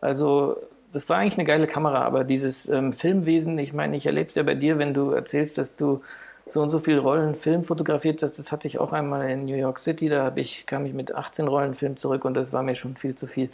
Also, 0.00 0.56
das 0.92 1.08
war 1.08 1.18
eigentlich 1.18 1.38
eine 1.38 1.46
geile 1.46 1.66
Kamera, 1.66 2.02
aber 2.02 2.24
dieses 2.24 2.68
ähm, 2.68 2.92
Filmwesen, 2.92 3.58
ich 3.58 3.72
meine, 3.72 3.96
ich 3.96 4.06
erlebe 4.06 4.28
es 4.28 4.34
ja 4.34 4.42
bei 4.42 4.54
dir, 4.54 4.78
wenn 4.78 4.94
du 4.94 5.10
erzählst, 5.10 5.58
dass 5.58 5.76
du 5.76 6.02
so 6.46 6.62
und 6.62 6.70
so 6.70 6.78
viele 6.78 7.00
Rollen 7.00 7.34
Film 7.34 7.64
fotografiert 7.64 8.22
hast. 8.22 8.38
Das 8.38 8.52
hatte 8.52 8.66
ich 8.66 8.78
auch 8.78 8.92
einmal 8.92 9.28
in 9.30 9.44
New 9.44 9.56
York 9.56 9.78
City. 9.78 10.08
Da 10.08 10.32
ich, 10.34 10.66
kam 10.66 10.86
ich 10.86 10.94
mit 10.94 11.14
18 11.14 11.46
Rollen 11.46 11.74
Film 11.74 11.96
zurück 11.96 12.24
und 12.24 12.34
das 12.34 12.52
war 12.52 12.62
mir 12.62 12.74
schon 12.74 12.96
viel 12.96 13.14
zu 13.14 13.26
viel. 13.26 13.50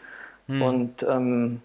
Hm. 0.47 0.63
Und 0.63 1.07
ähm, 1.09 1.61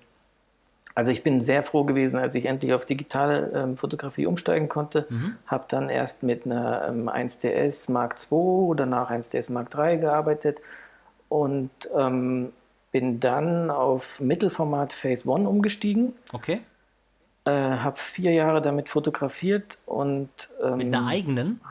also 1.00 1.14
ich 1.14 1.24
bin 1.24 1.40
sehr 1.40 1.64
froh 1.64 1.86
gewesen, 1.86 2.20
als 2.20 2.36
ich 2.36 2.44
endlich 2.44 2.74
auf 2.74 2.86
digitale 2.86 3.54
ähm, 3.56 3.78
Fotografie 3.78 4.26
umsteigen 4.26 4.68
konnte. 4.68 5.08
Mhm. 5.08 5.38
Habe 5.48 5.64
dann 5.70 5.88
erst 5.88 6.24
mit 6.24 6.46
einer 6.46 6.90
ähm, 6.90 7.08
1DS 7.08 7.90
Mark 7.90 8.18
II, 8.30 8.76
danach 8.76 9.10
1DS 9.10 9.50
Mark 9.50 9.74
III 9.74 9.98
gearbeitet 9.98 10.60
und 11.30 11.70
ähm, 11.96 12.52
bin 12.92 13.22
dann 13.22 13.72
auf 13.72 14.20
Mittelformat 14.20 14.92
Phase 14.92 15.26
One 15.30 15.48
umgestiegen. 15.48 16.16
Okay. 16.34 16.60
Äh, 17.46 17.52
habe 17.52 17.98
vier 17.98 18.34
Jahre 18.34 18.62
damit 18.62 18.90
fotografiert 18.90 19.78
und 19.86 20.28
mit 20.76 20.88
einer 20.88 20.98
ähm, 20.98 21.08
eigenen? 21.08 21.62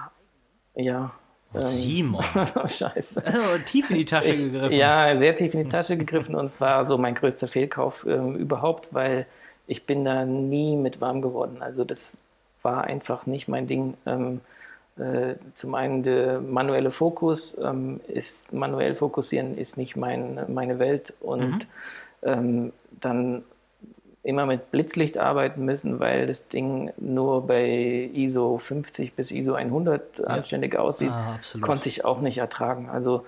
Ja. 0.74 1.10
Oh, 1.54 1.62
Simon. 1.62 2.24
oh, 2.54 2.68
scheiße. 2.68 3.24
Also, 3.24 3.58
tief 3.66 3.90
in 3.90 3.96
die 3.96 4.04
Tasche 4.04 4.30
ich, 4.30 4.38
gegriffen. 4.38 4.76
Ja, 4.76 5.16
sehr 5.16 5.34
tief 5.34 5.54
in 5.54 5.64
die 5.64 5.70
Tasche 5.70 5.96
gegriffen 5.96 6.34
und 6.34 6.60
war 6.60 6.84
so 6.84 6.98
mein 6.98 7.14
größter 7.14 7.48
Fehlkauf 7.48 8.06
ähm, 8.06 8.36
überhaupt, 8.36 8.92
weil 8.92 9.26
ich 9.66 9.86
bin 9.86 10.04
da 10.04 10.24
nie 10.24 10.76
mit 10.76 11.00
warm 11.00 11.22
geworden. 11.22 11.58
Also 11.60 11.84
das 11.84 12.12
war 12.62 12.84
einfach 12.84 13.26
nicht 13.26 13.48
mein 13.48 13.66
Ding. 13.66 13.94
Ähm, 14.06 14.40
äh, 14.98 15.36
zum 15.54 15.74
einen 15.74 16.02
der 16.02 16.40
manuelle 16.40 16.90
Fokus 16.90 17.56
ähm, 17.62 18.00
ist 18.08 18.52
manuell 18.52 18.94
fokussieren 18.94 19.56
ist 19.56 19.76
nicht 19.76 19.96
mein, 19.96 20.40
meine 20.48 20.78
Welt 20.78 21.14
und 21.20 21.50
mhm. 21.50 21.60
Ähm, 22.20 22.72
dann 22.90 23.44
immer 24.22 24.46
mit 24.46 24.70
Blitzlicht 24.70 25.18
arbeiten 25.18 25.64
müssen, 25.64 26.00
weil 26.00 26.26
das 26.26 26.48
Ding 26.48 26.92
nur 26.96 27.46
bei 27.46 28.10
ISO 28.12 28.58
50 28.58 29.14
bis 29.14 29.30
ISO 29.30 29.54
100 29.54 30.18
ja. 30.18 30.24
anständig 30.24 30.76
aussieht, 30.76 31.10
ah, 31.10 31.38
konnte 31.60 31.88
ich 31.88 32.04
auch 32.04 32.20
nicht 32.20 32.38
ertragen. 32.38 32.88
Also 32.90 33.24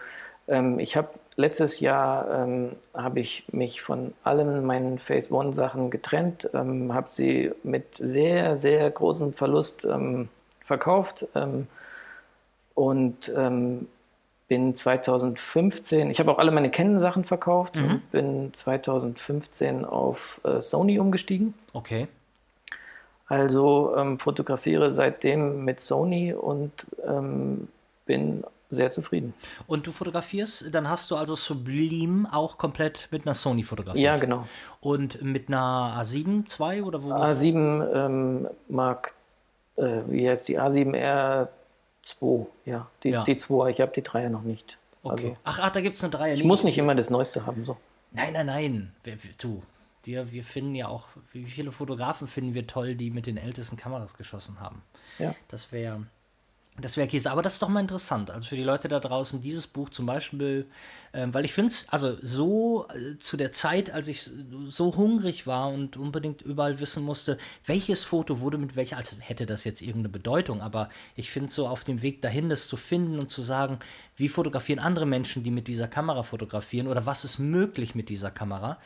ähm, 0.49 0.79
ich 0.79 0.97
habe 0.97 1.09
letztes 1.37 1.81
Jahr 1.81 2.43
ähm, 2.43 2.73
habe 2.93 3.21
ich 3.21 3.45
mich 3.53 3.83
von 3.83 4.13
allen 4.25 4.67
meinen 4.67 4.99
Phase 4.99 5.33
One 5.33 5.55
Sachen 5.55 5.91
getrennt, 5.91 6.51
ähm, 6.53 6.93
habe 6.93 7.09
sie 7.09 7.53
mit 7.63 7.97
sehr 7.97 8.57
sehr 8.57 8.91
großem 8.91 9.33
Verlust 9.33 9.85
ähm, 9.85 10.29
verkauft 10.63 11.27
ähm, 11.35 11.67
und 12.75 13.33
ähm, 13.37 13.87
bin 14.51 14.75
2015, 14.75 16.11
ich 16.11 16.19
habe 16.19 16.33
auch 16.33 16.39
alle 16.39 16.51
meine 16.51 16.73
Canon-Sachen 16.73 17.23
verkauft 17.25 17.77
mhm. 17.77 17.85
und 17.85 18.11
bin 18.11 18.51
2015 18.53 19.85
auf 19.85 20.41
äh, 20.43 20.61
Sony 20.61 20.99
umgestiegen. 20.99 21.55
Okay. 21.73 22.09
Also 23.29 23.95
ähm, 23.97 24.19
fotografiere 24.19 24.91
seitdem 24.91 25.65
mit 25.65 25.81
Sony 25.81 26.35
und 26.35 26.73
ähm, 27.07 27.69
bin 28.07 28.43
sehr 28.73 28.91
zufrieden. 28.91 29.35
Und 29.69 29.87
du 29.87 29.93
fotografierst, 29.93 30.75
dann 30.75 30.89
hast 30.89 31.13
du 31.13 31.17
also 31.17 31.37
Sublime 31.37 32.29
auch 32.33 32.59
komplett 32.59 33.07
mit 33.13 33.27
einer 33.27 33.35
Sony 33.35 33.63
fotografiert? 33.63 34.03
Ja, 34.03 34.17
genau. 34.17 34.49
Und 34.81 35.23
mit 35.23 35.47
einer 35.47 35.97
A7 36.03 36.45
II 36.59 36.83
oder 36.83 37.05
wo? 37.05 37.13
A7 37.13 37.95
ähm, 37.95 38.49
Mark, 38.69 39.15
äh, 39.77 40.01
wie 40.09 40.29
heißt 40.29 40.49
die? 40.49 40.59
A7R 40.59 41.47
2, 42.19 42.47
ja. 42.67 42.89
Die, 43.03 43.11
ja. 43.11 43.25
die 43.25 43.37
2, 43.37 43.71
ich 43.71 43.81
habe 43.81 43.93
die 43.95 44.03
3 44.03 44.29
noch 44.29 44.43
nicht. 44.43 44.79
Okay. 45.03 45.13
Also, 45.13 45.37
ach, 45.45 45.59
ach, 45.63 45.71
da 45.71 45.81
gibt 45.81 45.97
es 45.97 46.05
eine 46.05 46.11
3 46.11 46.35
Ich 46.35 46.45
muss 46.45 46.63
nicht 46.63 46.79
immer 46.79 46.95
das 46.95 47.11
Neueste 47.11 47.47
haben, 47.47 47.65
so. 47.65 47.77
Nein, 48.13 48.33
nein, 48.33 48.47
nein. 48.47 48.93
Du, 49.39 49.63
wir, 50.05 50.33
wir 50.33 50.45
finden 50.45 50.75
ja 50.75 50.89
auch, 50.89 51.09
wie 51.33 51.45
viele 51.45 51.73
Fotografen 51.73 52.27
finden 52.27 52.55
wir 52.55 52.67
toll, 52.67 52.95
die 52.95 53.11
mit 53.11 53.27
den 53.27 53.37
ältesten 53.37 53.77
Kameras 53.77 54.15
geschossen 54.15 54.61
haben. 54.61 54.83
Ja. 55.19 55.35
Das 55.49 55.73
wäre 55.73 56.07
das 56.79 56.97
wäre 56.97 57.09
Käse. 57.09 57.31
Aber 57.31 57.43
das 57.43 57.55
ist 57.55 57.63
doch 57.63 57.69
mal 57.69 57.81
interessant. 57.81 58.31
Also 58.31 58.49
für 58.49 58.57
die 58.57 58.63
Leute 58.63 58.89
da 58.89 59.01
draußen, 59.01 59.41
dieses 59.41 59.67
Buch 59.67 59.91
zum 59.91 60.07
Beispiel, 60.07 60.67
äh, 61.13 61.27
weil 61.31 61.45
ich 61.45 61.53
finde 61.53 61.71
es, 61.71 61.89
also 61.89 62.17
so 62.23 62.87
äh, 62.89 63.19
zu 63.19 63.37
der 63.37 63.53
Zeit, 63.53 63.91
als 63.91 64.09
ich 64.09 64.31
so 64.69 64.97
hungrig 64.97 65.47
war 65.47 65.69
und 65.69 65.97
unbedingt 65.97 66.43
überall 66.43 66.81
wissen 66.81 67.05
musste, 67.05 67.39
welches 67.67 68.05
Foto 68.05 68.41
wurde 68.41 68.59
mit 68.59 68.77
welcher, 68.77 68.97
also 68.97 69.17
hätte 69.19 69.47
das 69.47 69.65
jetzt 69.65 69.83
irgendeine 69.83 70.11
Bedeutung, 70.11 70.63
aber 70.63 70.89
ich 71.17 71.31
finde 71.31 71.51
so 71.51 71.67
auf 71.67 71.85
dem 71.85 72.03
Weg 72.03 72.23
dahin, 72.23 72.49
das 72.49 72.69
zu 72.69 72.77
finden 72.77 73.19
und 73.19 73.31
zu 73.31 73.43
sagen, 73.43 73.79
wie 74.17 74.29
fotografieren 74.29 74.79
andere 74.79 75.07
Menschen, 75.07 75.43
die 75.43 75.51
mit 75.51 75.69
dieser 75.69 75.89
Kamera 75.89 76.23
fotografieren 76.23 76.87
oder 76.87 77.05
was 77.07 77.25
ist 77.25 77.39
möglich 77.39 77.95
mit 77.95 78.09
dieser 78.09 78.31
Kamera, 78.31 78.79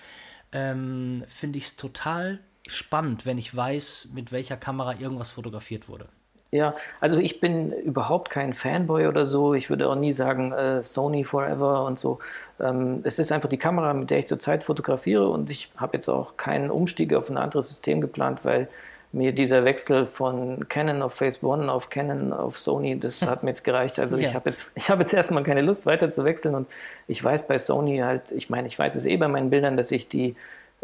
ähm, 0.52 1.24
finde 1.28 1.58
ich 1.58 1.66
es 1.66 1.76
total 1.76 2.40
spannend, 2.66 3.26
wenn 3.26 3.38
ich 3.38 3.54
weiß, 3.54 4.10
mit 4.14 4.32
welcher 4.32 4.56
Kamera 4.56 4.98
irgendwas 4.98 5.32
fotografiert 5.32 5.88
wurde. 5.88 6.08
Ja, 6.54 6.76
also 7.00 7.18
ich 7.18 7.40
bin 7.40 7.72
überhaupt 7.72 8.30
kein 8.30 8.54
Fanboy 8.54 9.08
oder 9.08 9.26
so. 9.26 9.54
Ich 9.54 9.70
würde 9.70 9.88
auch 9.88 9.96
nie 9.96 10.12
sagen 10.12 10.52
äh, 10.52 10.84
Sony 10.84 11.24
Forever 11.24 11.84
und 11.84 11.98
so. 11.98 12.20
Ähm, 12.60 13.00
es 13.02 13.18
ist 13.18 13.32
einfach 13.32 13.48
die 13.48 13.56
Kamera, 13.58 13.92
mit 13.92 14.10
der 14.10 14.20
ich 14.20 14.28
zurzeit 14.28 14.62
fotografiere 14.62 15.28
und 15.28 15.50
ich 15.50 15.72
habe 15.76 15.96
jetzt 15.96 16.08
auch 16.08 16.36
keinen 16.36 16.70
Umstieg 16.70 17.12
auf 17.12 17.28
ein 17.28 17.38
anderes 17.38 17.70
System 17.70 18.00
geplant, 18.00 18.44
weil 18.44 18.68
mir 19.10 19.32
dieser 19.32 19.64
Wechsel 19.64 20.06
von 20.06 20.68
Canon 20.68 21.02
auf 21.02 21.14
Phase 21.14 21.44
One 21.44 21.72
auf 21.72 21.90
Canon 21.90 22.32
auf 22.32 22.56
Sony, 22.56 23.00
das 23.00 23.22
hat 23.22 23.42
mir 23.42 23.50
jetzt 23.50 23.64
gereicht. 23.64 23.98
Also 23.98 24.16
ja. 24.16 24.28
ich 24.28 24.34
habe 24.36 24.50
jetzt, 24.50 24.76
ich 24.76 24.88
habe 24.90 25.00
jetzt 25.00 25.12
erstmal 25.12 25.42
keine 25.42 25.60
Lust 25.60 25.86
weiter 25.86 26.12
zu 26.12 26.24
wechseln 26.24 26.54
und 26.54 26.68
ich 27.08 27.22
weiß 27.22 27.48
bei 27.48 27.58
Sony 27.58 27.98
halt, 27.98 28.30
ich 28.30 28.48
meine, 28.48 28.68
ich 28.68 28.78
weiß 28.78 28.94
es 28.94 29.06
eh 29.06 29.16
bei 29.16 29.26
meinen 29.26 29.50
Bildern, 29.50 29.76
dass 29.76 29.90
ich 29.90 30.06
die 30.06 30.36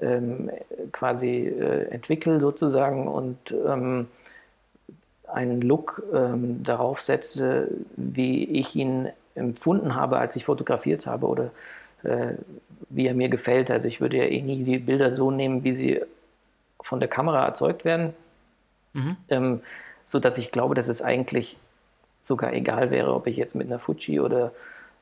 ähm, 0.03 0.51
quasi 0.91 1.47
äh, 1.47 1.93
entwickle 1.93 2.41
sozusagen 2.41 3.07
und 3.07 3.55
ähm, 3.69 4.09
einen 5.33 5.61
Look 5.61 6.03
ähm, 6.13 6.63
darauf 6.63 7.01
setze, 7.01 7.69
wie 7.97 8.45
ich 8.45 8.75
ihn 8.77 9.09
empfunden 9.35 9.95
habe, 9.95 10.19
als 10.19 10.37
ich 10.37 10.45
fotografiert 10.45 11.07
habe 11.07 11.27
oder 11.27 11.51
äh, 12.03 12.35
wie 12.89 13.07
er 13.07 13.15
mir 13.15 13.29
gefällt. 13.29 13.71
Also 13.71 13.89
ich 13.89 14.01
würde 14.01 14.19
ja 14.19 14.25
eh 14.25 14.43
nie 14.43 14.65
die 14.65 14.79
Bilder 14.79 15.13
so 15.15 15.31
nehmen, 15.31 15.65
wie 15.65 15.73
sie 15.73 16.01
von 16.81 17.01
der 17.01 17.09
Kamera 17.09 17.45
erzeugt 17.45 17.85
werden, 17.85 18.15
mhm. 18.93 19.17
ähm, 19.29 19.61
so 20.05 20.19
dass 20.19 20.39
ich 20.39 20.51
glaube, 20.51 20.75
dass 20.75 20.89
es 20.89 21.03
eigentlich 21.03 21.57
sogar 22.21 22.53
egal 22.53 22.91
wäre, 22.91 23.15
ob 23.15 23.27
ich 23.27 23.37
jetzt 23.37 23.55
mit 23.55 23.67
einer 23.67 23.79
Fuji 23.79 24.21
oder 24.21 24.53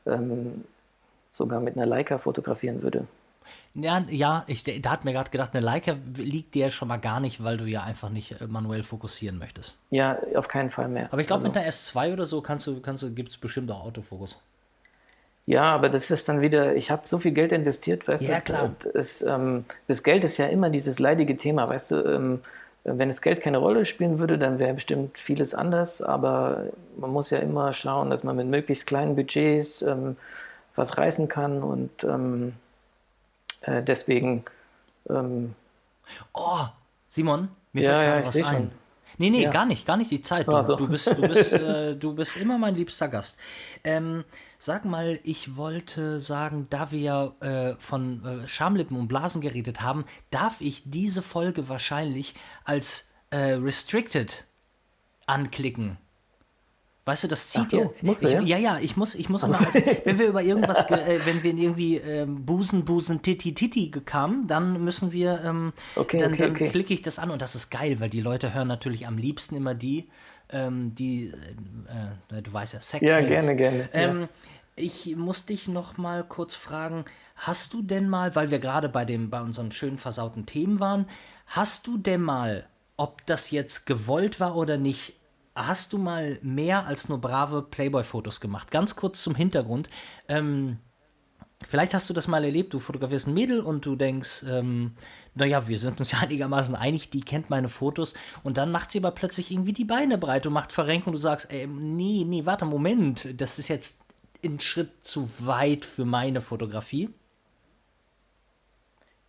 ähm, 0.06 0.64
sogar 1.30 1.60
mit 1.60 1.76
einer 1.76 1.86
Leica 1.86 2.18
fotografieren 2.18 2.82
würde. 2.82 3.06
Ja, 3.74 4.04
ja 4.08 4.44
ich, 4.46 4.64
da 4.64 4.90
hat 4.90 5.04
mir 5.04 5.12
gerade 5.12 5.30
gedacht, 5.30 5.54
eine 5.54 5.64
Leica 5.64 5.94
liegt 6.16 6.54
dir 6.54 6.70
schon 6.70 6.88
mal 6.88 6.98
gar 6.98 7.20
nicht, 7.20 7.42
weil 7.42 7.56
du 7.56 7.64
ja 7.64 7.82
einfach 7.82 8.10
nicht 8.10 8.40
äh, 8.40 8.46
manuell 8.46 8.82
fokussieren 8.82 9.38
möchtest. 9.38 9.78
Ja, 9.90 10.18
auf 10.34 10.48
keinen 10.48 10.70
Fall 10.70 10.88
mehr. 10.88 11.08
Aber 11.10 11.20
ich 11.20 11.26
glaube, 11.26 11.44
also. 11.44 11.52
mit 11.52 11.56
einer 11.56 11.70
S2 11.70 12.12
oder 12.12 12.26
so 12.26 12.40
kannst 12.40 12.66
du, 12.66 12.80
kannst 12.80 13.02
du, 13.02 13.12
gibt 13.12 13.30
es 13.30 13.38
bestimmt 13.38 13.70
auch 13.70 13.84
Autofokus. 13.84 14.38
Ja, 15.46 15.74
aber 15.74 15.88
das 15.88 16.10
ist 16.10 16.28
dann 16.28 16.42
wieder, 16.42 16.76
ich 16.76 16.90
habe 16.90 17.02
so 17.06 17.18
viel 17.18 17.32
Geld 17.32 17.52
investiert, 17.52 18.06
weißt 18.06 18.22
ja, 18.22 18.28
du? 18.28 18.34
Ja, 18.34 18.40
klar. 18.40 18.70
Das, 18.92 19.22
ähm, 19.22 19.64
das, 19.86 20.02
Geld 20.02 20.22
ist 20.22 20.36
ja 20.36 20.46
immer 20.46 20.68
dieses 20.68 20.98
leidige 20.98 21.38
Thema, 21.38 21.66
weißt 21.68 21.90
du? 21.92 22.04
Ähm, 22.04 22.40
wenn 22.84 23.08
das 23.08 23.22
Geld 23.22 23.40
keine 23.40 23.58
Rolle 23.58 23.84
spielen 23.84 24.18
würde, 24.18 24.38
dann 24.38 24.58
wäre 24.58 24.74
bestimmt 24.74 25.18
vieles 25.18 25.54
anders, 25.54 26.02
aber 26.02 26.64
man 26.96 27.10
muss 27.10 27.30
ja 27.30 27.38
immer 27.38 27.72
schauen, 27.72 28.10
dass 28.10 28.24
man 28.24 28.36
mit 28.36 28.46
möglichst 28.46 28.86
kleinen 28.86 29.16
Budgets 29.16 29.82
ähm, 29.82 30.16
was 30.74 30.98
reißen 30.98 31.28
kann 31.28 31.62
und 31.62 32.04
ähm, 32.04 32.52
äh, 33.62 33.82
deswegen. 33.82 34.44
Ähm, 35.08 35.54
oh, 36.34 36.66
Simon, 37.08 37.48
mir 37.72 37.82
ja, 37.84 37.90
fällt 37.90 38.02
gerade 38.04 38.20
ja, 38.20 38.26
was 38.26 38.36
ein. 38.36 38.56
Schon. 38.56 38.70
Nee, 39.20 39.30
nee, 39.30 39.42
ja. 39.42 39.50
gar 39.50 39.66
nicht, 39.66 39.84
gar 39.84 39.96
nicht 39.96 40.10
die 40.12 40.22
Zeit. 40.22 40.46
Du, 40.46 40.52
also. 40.52 40.76
du 40.76 40.86
bist, 40.86 41.08
du, 41.08 41.22
bist, 41.22 41.52
äh, 41.54 41.96
du 41.96 42.14
bist 42.14 42.36
immer 42.36 42.56
mein 42.56 42.76
liebster 42.76 43.08
Gast. 43.08 43.36
Ähm, 43.82 44.24
sag 44.58 44.84
mal, 44.84 45.18
ich 45.24 45.56
wollte 45.56 46.20
sagen, 46.20 46.68
da 46.70 46.92
wir 46.92 47.34
äh, 47.40 47.74
von 47.80 48.24
äh, 48.24 48.48
Schamlippen 48.48 48.96
und 48.96 49.08
Blasen 49.08 49.40
geredet 49.40 49.82
haben, 49.82 50.04
darf 50.30 50.60
ich 50.60 50.82
diese 50.84 51.22
Folge 51.22 51.68
wahrscheinlich 51.68 52.34
als 52.64 53.10
äh, 53.30 53.54
Restricted 53.54 54.44
anklicken. 55.26 55.98
Weißt 57.08 57.24
du, 57.24 57.28
das 57.28 57.48
zieht 57.48 57.68
so, 57.68 57.84
ja, 57.84 57.90
musst 58.02 58.22
ich, 58.22 58.32
ja? 58.32 58.42
ja, 58.42 58.58
ja, 58.58 58.78
ich 58.82 58.98
muss, 58.98 59.14
ich 59.14 59.30
muss 59.30 59.42
also. 59.42 59.54
immer, 59.54 59.66
also, 59.66 59.80
wenn 60.04 60.18
wir 60.18 60.26
über 60.26 60.42
irgendwas, 60.42 60.90
äh, 60.90 61.18
wenn 61.24 61.42
wir 61.42 61.54
irgendwie 61.54 61.96
ähm, 61.96 62.44
Busen, 62.44 62.84
Busen, 62.84 63.22
Titi, 63.22 63.54
Titi 63.54 63.90
kamen, 63.90 64.46
dann 64.46 64.84
müssen 64.84 65.10
wir, 65.10 65.40
ähm, 65.42 65.72
okay, 65.96 66.18
dann, 66.18 66.34
okay, 66.34 66.42
dann 66.42 66.50
okay. 66.50 66.68
klicke 66.68 66.92
ich 66.92 67.00
das 67.00 67.18
an 67.18 67.30
und 67.30 67.40
das 67.40 67.54
ist 67.54 67.70
geil, 67.70 67.98
weil 68.00 68.10
die 68.10 68.20
Leute 68.20 68.52
hören 68.52 68.68
natürlich 68.68 69.06
am 69.06 69.16
liebsten 69.16 69.56
immer 69.56 69.74
die, 69.74 70.10
ähm, 70.52 70.94
die, 70.96 71.32
äh, 72.30 72.36
äh 72.36 72.42
du 72.42 72.52
weißt 72.52 72.74
ja, 72.74 72.82
Sex. 72.82 73.08
Ja, 73.08 73.22
gerne, 73.22 73.56
gerne. 73.56 73.88
Ähm, 73.94 74.20
ja. 74.20 74.28
Ich 74.76 75.16
muss 75.16 75.46
dich 75.46 75.66
noch 75.66 75.96
mal 75.96 76.22
kurz 76.24 76.54
fragen, 76.54 77.06
hast 77.36 77.72
du 77.72 77.80
denn 77.80 78.10
mal, 78.10 78.36
weil 78.36 78.50
wir 78.50 78.58
gerade 78.58 78.90
bei 78.90 79.06
dem, 79.06 79.30
bei 79.30 79.40
unseren 79.40 79.72
schönen 79.72 79.96
versauten 79.96 80.44
Themen 80.44 80.78
waren, 80.78 81.06
hast 81.46 81.86
du 81.86 81.96
denn 81.96 82.20
mal, 82.20 82.66
ob 82.98 83.24
das 83.24 83.50
jetzt 83.50 83.86
gewollt 83.86 84.40
war 84.40 84.56
oder 84.56 84.76
nicht, 84.76 85.17
hast 85.66 85.92
du 85.92 85.98
mal 85.98 86.38
mehr 86.42 86.86
als 86.86 87.08
nur 87.08 87.20
brave 87.20 87.62
Playboy-Fotos 87.62 88.40
gemacht? 88.40 88.70
Ganz 88.70 88.96
kurz 88.96 89.22
zum 89.22 89.34
Hintergrund. 89.34 89.90
Ähm, 90.28 90.78
vielleicht 91.66 91.94
hast 91.94 92.08
du 92.08 92.14
das 92.14 92.28
mal 92.28 92.44
erlebt, 92.44 92.72
du 92.72 92.78
fotografierst 92.78 93.26
ein 93.26 93.34
Mädel 93.34 93.60
und 93.60 93.84
du 93.84 93.96
denkst, 93.96 94.44
ähm, 94.48 94.92
naja, 95.34 95.66
wir 95.68 95.78
sind 95.78 95.98
uns 96.00 96.12
ja 96.12 96.18
einigermaßen 96.22 96.74
einig, 96.74 97.10
die 97.10 97.20
kennt 97.20 97.50
meine 97.50 97.68
Fotos 97.68 98.14
und 98.42 98.56
dann 98.56 98.70
macht 98.70 98.92
sie 98.92 98.98
aber 98.98 99.10
plötzlich 99.10 99.50
irgendwie 99.50 99.72
die 99.72 99.84
Beine 99.84 100.18
breit 100.18 100.46
und 100.46 100.52
macht 100.52 100.72
Verrenkung 100.72 101.08
und 101.08 101.14
du 101.14 101.18
sagst, 101.18 101.52
ey, 101.52 101.66
nee, 101.66 102.24
nee, 102.26 102.46
warte, 102.46 102.64
Moment, 102.64 103.40
das 103.40 103.58
ist 103.58 103.68
jetzt 103.68 104.00
ein 104.44 104.60
Schritt 104.60 104.90
zu 105.02 105.28
weit 105.40 105.84
für 105.84 106.04
meine 106.04 106.40
Fotografie. 106.40 107.10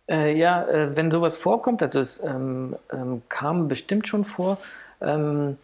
Äh, 0.08 0.36
ja, 0.36 0.66
äh, 0.66 0.96
wenn 0.96 1.10
sowas 1.10 1.36
vorkommt, 1.36 1.82
also 1.82 2.00
es 2.00 2.22
ähm, 2.22 2.76
ähm, 2.92 3.22
kam 3.28 3.68
bestimmt 3.68 4.08
schon 4.08 4.24
vor, 4.24 4.58
ähm, 5.00 5.56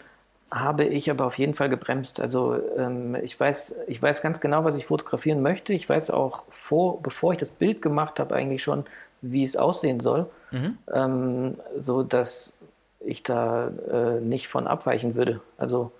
habe 0.50 0.85
ich 0.85 1.11
aber 1.11 1.26
auf 1.26 1.38
jeden 1.38 1.54
Fall 1.54 1.68
gebremst. 1.68 2.20
Also 2.20 2.59
ähm, 2.76 3.16
ich, 3.16 3.38
weiß, 3.38 3.80
ich 3.88 4.00
weiß 4.00 4.22
ganz 4.22 4.40
genau, 4.40 4.64
was 4.64 4.76
ich 4.76 4.87
fotografieren 4.87 5.42
möchte. 5.42 5.72
Ich 5.72 5.88
weiß 5.88 6.11
auch, 6.11 6.44
vor, 6.50 7.02
bevor 7.02 7.32
ich 7.32 7.38
das 7.38 7.50
Bild 7.50 7.82
gemacht 7.82 8.20
habe, 8.20 8.35
eigentlich 8.35 8.62
schon, 8.62 8.85
wie 9.22 9.42
es 9.42 9.56
aussehen 9.56 10.00
soll, 10.00 10.26
mhm. 10.52 10.78
ähm, 10.92 11.54
so 11.76 12.02
dass 12.02 12.52
ich 13.00 13.22
da 13.22 13.68
äh, 13.90 14.20
nicht 14.20 14.48
von 14.48 14.66
abweichen 14.66 15.16
würde. 15.16 15.40
Also 15.59 15.92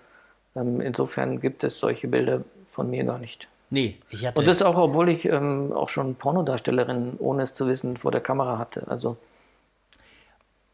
ähm, 0.55 0.81
insofern 0.81 1.39
gibt 1.39 1.63
es 1.63 1.79
solche 1.79 2.07
Bilder 2.07 2.41
von 2.69 2.89
mir 2.89 3.03
gar 3.03 3.19
nicht. 3.19 3.47
Nee, 3.69 3.97
ich 4.09 4.25
hatte. 4.25 4.39
Und 4.39 4.47
das 4.47 4.61
auch, 4.61 4.77
obwohl 4.77 5.09
ich 5.09 5.25
ähm, 5.25 5.73
auch 5.73 5.89
schon 5.89 6.15
Pornodarstellerin, 6.15 7.15
ohne 7.19 7.43
es 7.43 7.53
zu 7.53 7.67
wissen, 7.67 7.97
vor 7.97 8.11
der 8.11 8.21
Kamera 8.21 8.57
hatte. 8.57 8.83
Also 8.87 9.17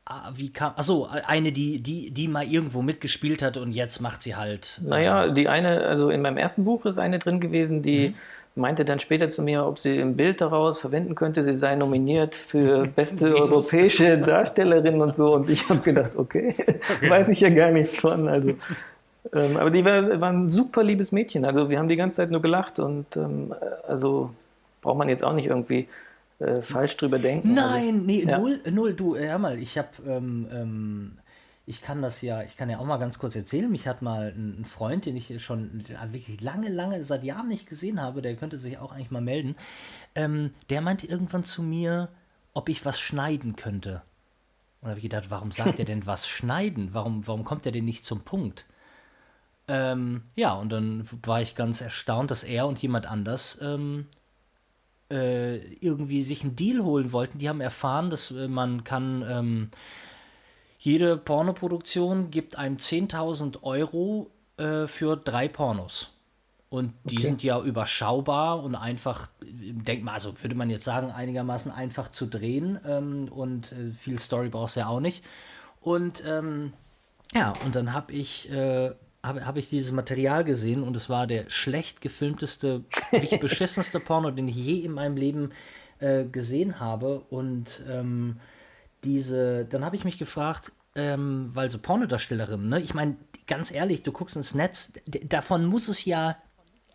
Ah, 0.06 0.32
wie 0.36 0.52
kam. 0.52 0.74
Achso, 0.76 1.08
eine, 1.28 1.54
die, 1.54 1.82
die, 1.82 2.12
die 2.12 2.28
mal 2.28 2.44
irgendwo 2.44 2.82
mitgespielt 2.82 3.42
hat 3.42 3.56
und 3.56 3.72
jetzt 3.72 4.02
macht 4.02 4.22
sie 4.22 4.36
halt. 4.36 4.82
Äh, 4.84 4.90
naja, 4.90 5.28
die 5.30 5.48
eine, 5.48 5.82
also 5.86 6.10
in 6.10 6.22
meinem 6.22 6.38
ersten 6.38 6.66
Buch 6.66 6.86
ist 6.86 6.98
eine 6.98 7.20
drin 7.20 7.40
gewesen, 7.40 7.84
die 7.84 8.10
mhm. 8.10 8.16
meinte 8.56 8.84
dann 8.84 9.00
später 9.00 9.30
zu 9.30 9.42
mir, 9.44 9.66
ob 9.66 9.80
sie 9.80 9.98
ein 10.02 10.18
Bild 10.18 10.42
daraus 10.42 10.80
verwenden 10.82 11.16
könnte. 11.16 11.46
Sie 11.46 11.56
sei 11.56 11.76
nominiert 11.76 12.36
für 12.36 12.86
beste 12.96 13.34
europäische 13.34 14.18
Darstellerin 14.18 15.00
und 15.00 15.16
so. 15.16 15.36
Und 15.36 15.50
ich 15.50 15.70
habe 15.70 15.80
gedacht, 15.80 16.12
okay, 16.18 16.54
okay, 16.68 17.10
weiß 17.10 17.30
ich 17.30 17.40
ja 17.40 17.50
gar 17.50 17.72
nichts 17.72 17.96
von. 17.96 18.28
Also, 18.28 18.56
ähm, 19.34 19.56
aber 19.56 19.72
die 19.72 19.86
war, 19.86 20.20
war 20.20 20.34
ein 20.34 20.50
super 20.50 20.84
liebes 20.84 21.14
Mädchen. 21.14 21.46
Also 21.46 21.70
wir 21.70 21.80
haben 21.80 21.88
die 21.88 21.96
ganze 21.96 22.18
Zeit 22.18 22.30
nur 22.30 22.42
gelacht 22.42 22.78
und 22.78 23.16
ähm, 23.16 23.56
also 23.88 24.32
braucht 24.82 24.98
man 24.98 25.08
jetzt 25.08 25.24
auch 25.24 25.34
nicht 25.34 25.48
irgendwie 25.48 25.88
äh, 26.44 26.62
falsch 26.62 26.98
drüber 26.98 27.20
denken. 27.20 27.54
Nein, 27.54 27.96
also, 27.96 28.06
nee, 28.06 28.24
ja. 28.24 28.38
null, 28.38 28.62
null, 28.70 28.94
du, 28.94 29.16
hör 29.16 29.40
mal, 29.40 29.58
ich 29.58 29.78
habe, 29.78 29.90
ähm, 30.06 30.48
ähm, 30.52 31.18
ich 31.66 31.82
kann 31.82 32.02
das 32.02 32.22
ja, 32.22 32.44
ich 32.44 32.58
kann 32.58 32.70
ja 32.70 32.80
auch 32.80 32.86
mal 32.86 32.98
ganz 32.98 33.20
kurz 33.20 33.36
erzählen. 33.36 33.72
Mich 33.72 33.88
hat 33.88 34.02
mal 34.02 34.34
ein 34.36 34.66
Freund, 34.66 35.06
den 35.06 35.16
ich 35.16 35.42
schon 35.42 35.86
wirklich 36.12 36.42
lange, 36.42 36.70
lange, 36.70 37.04
seit 37.06 37.24
Jahren 37.24 37.48
nicht 37.48 37.68
gesehen 37.68 38.02
habe, 38.02 38.22
der 38.22 38.36
könnte 38.36 38.58
sich 38.58 38.78
auch 38.80 38.92
eigentlich 38.92 39.12
mal 39.12 39.22
melden, 39.22 39.56
ähm, 40.16 40.52
der 40.70 40.82
meinte 40.82 41.08
irgendwann 41.08 41.46
zu 41.46 41.64
mir, 41.64 42.10
ob 42.54 42.68
ich 42.68 42.86
was 42.86 43.00
schneiden 43.00 43.56
könnte. 43.56 44.02
Und 44.82 44.88
da 44.88 44.90
habe 44.90 45.00
ich 45.00 45.04
gedacht, 45.04 45.30
warum 45.30 45.52
sagt 45.54 45.80
er 45.80 45.86
denn 45.86 46.06
was 46.06 46.28
schneiden? 46.28 46.90
Warum, 46.92 47.26
warum 47.26 47.46
kommt 47.46 47.66
er 47.66 47.72
denn 47.72 47.86
nicht 47.86 48.04
zum 48.04 48.24
Punkt? 48.24 48.66
Ähm, 49.70 50.24
ja, 50.36 50.54
und 50.56 50.74
dann 50.74 51.08
war 51.24 51.42
ich 51.42 51.56
ganz 51.56 51.80
erstaunt, 51.80 52.32
dass 52.32 52.44
er 52.44 52.68
und 52.68 52.82
jemand 52.82 53.06
anders 53.06 53.60
ähm, 53.62 54.08
äh, 55.14 55.58
irgendwie 55.76 56.24
sich 56.24 56.44
einen 56.44 56.56
Deal 56.56 56.84
holen 56.84 57.12
wollten, 57.12 57.38
die 57.38 57.48
haben 57.48 57.62
erfahren, 57.62 58.10
dass 58.10 58.32
äh, 58.32 58.48
man 58.48 58.84
kann, 58.84 59.24
ähm, 59.30 59.70
jede 60.80 61.16
Pornoproduktion 61.16 62.32
gibt 62.32 62.58
einem 62.58 62.78
10.000 62.78 63.64
Euro 63.64 64.32
äh, 64.58 64.88
für 64.88 65.16
drei 65.16 65.48
Pornos. 65.48 66.14
Und 66.70 66.94
die 67.04 67.18
okay. 67.18 67.26
sind 67.28 67.44
ja 67.44 67.62
überschaubar 67.62 68.64
und 68.64 68.74
einfach, 68.74 69.30
denk 69.44 70.04
mal, 70.04 70.14
also 70.14 70.34
würde 70.42 70.56
man 70.56 70.72
jetzt 70.72 70.86
sagen, 70.86 71.12
einigermaßen 71.12 71.72
einfach 71.72 72.10
zu 72.10 72.26
drehen 72.26 72.80
ähm, 72.88 73.30
und 73.30 73.72
äh, 73.74 73.94
viel 73.94 74.18
Story 74.18 74.50
brauchst 74.50 74.76
du 74.76 74.80
ja 74.80 74.88
auch 74.88 75.00
nicht. 75.00 75.24
Und 75.82 76.24
ähm, 76.26 76.74
ja, 77.36 77.54
und 77.64 77.76
dann 77.76 77.94
habe 77.94 78.12
ich 78.12 78.52
äh, 78.52 78.92
habe 79.24 79.46
hab 79.46 79.58
ich 79.58 79.70
dieses 79.70 79.92
Material 79.92 80.44
gesehen 80.44 80.84
und 80.84 80.96
es 80.96 81.10
war 81.10 81.28
der 81.28 81.50
schlecht 81.50 82.02
gefilmteste, 82.02 82.84
beschissenste 83.40 84.00
Porno, 84.00 84.32
den 84.32 84.48
ich 84.48 84.56
je 84.56 84.80
in 84.80 84.92
meinem 84.92 85.16
Leben 85.16 85.52
äh, 86.00 86.26
gesehen 86.26 86.80
habe. 86.80 87.22
Und 87.30 87.82
ähm, 87.90 88.40
diese, 89.04 89.66
dann 89.66 89.86
habe 89.86 89.96
ich 89.96 90.04
mich 90.04 90.18
gefragt, 90.18 90.72
ähm, 90.96 91.52
weil 91.54 91.70
so 91.70 91.80
Pornodarstellerinnen, 91.80 92.70
ne, 92.70 92.82
ich 92.82 92.94
meine, 92.94 93.16
ganz 93.48 93.72
ehrlich, 93.72 94.04
du 94.04 94.12
guckst 94.12 94.36
ins 94.36 94.54
Netz, 94.54 94.94
davon 95.06 95.66
muss 95.66 95.88
es 95.88 96.06
ja 96.06 96.38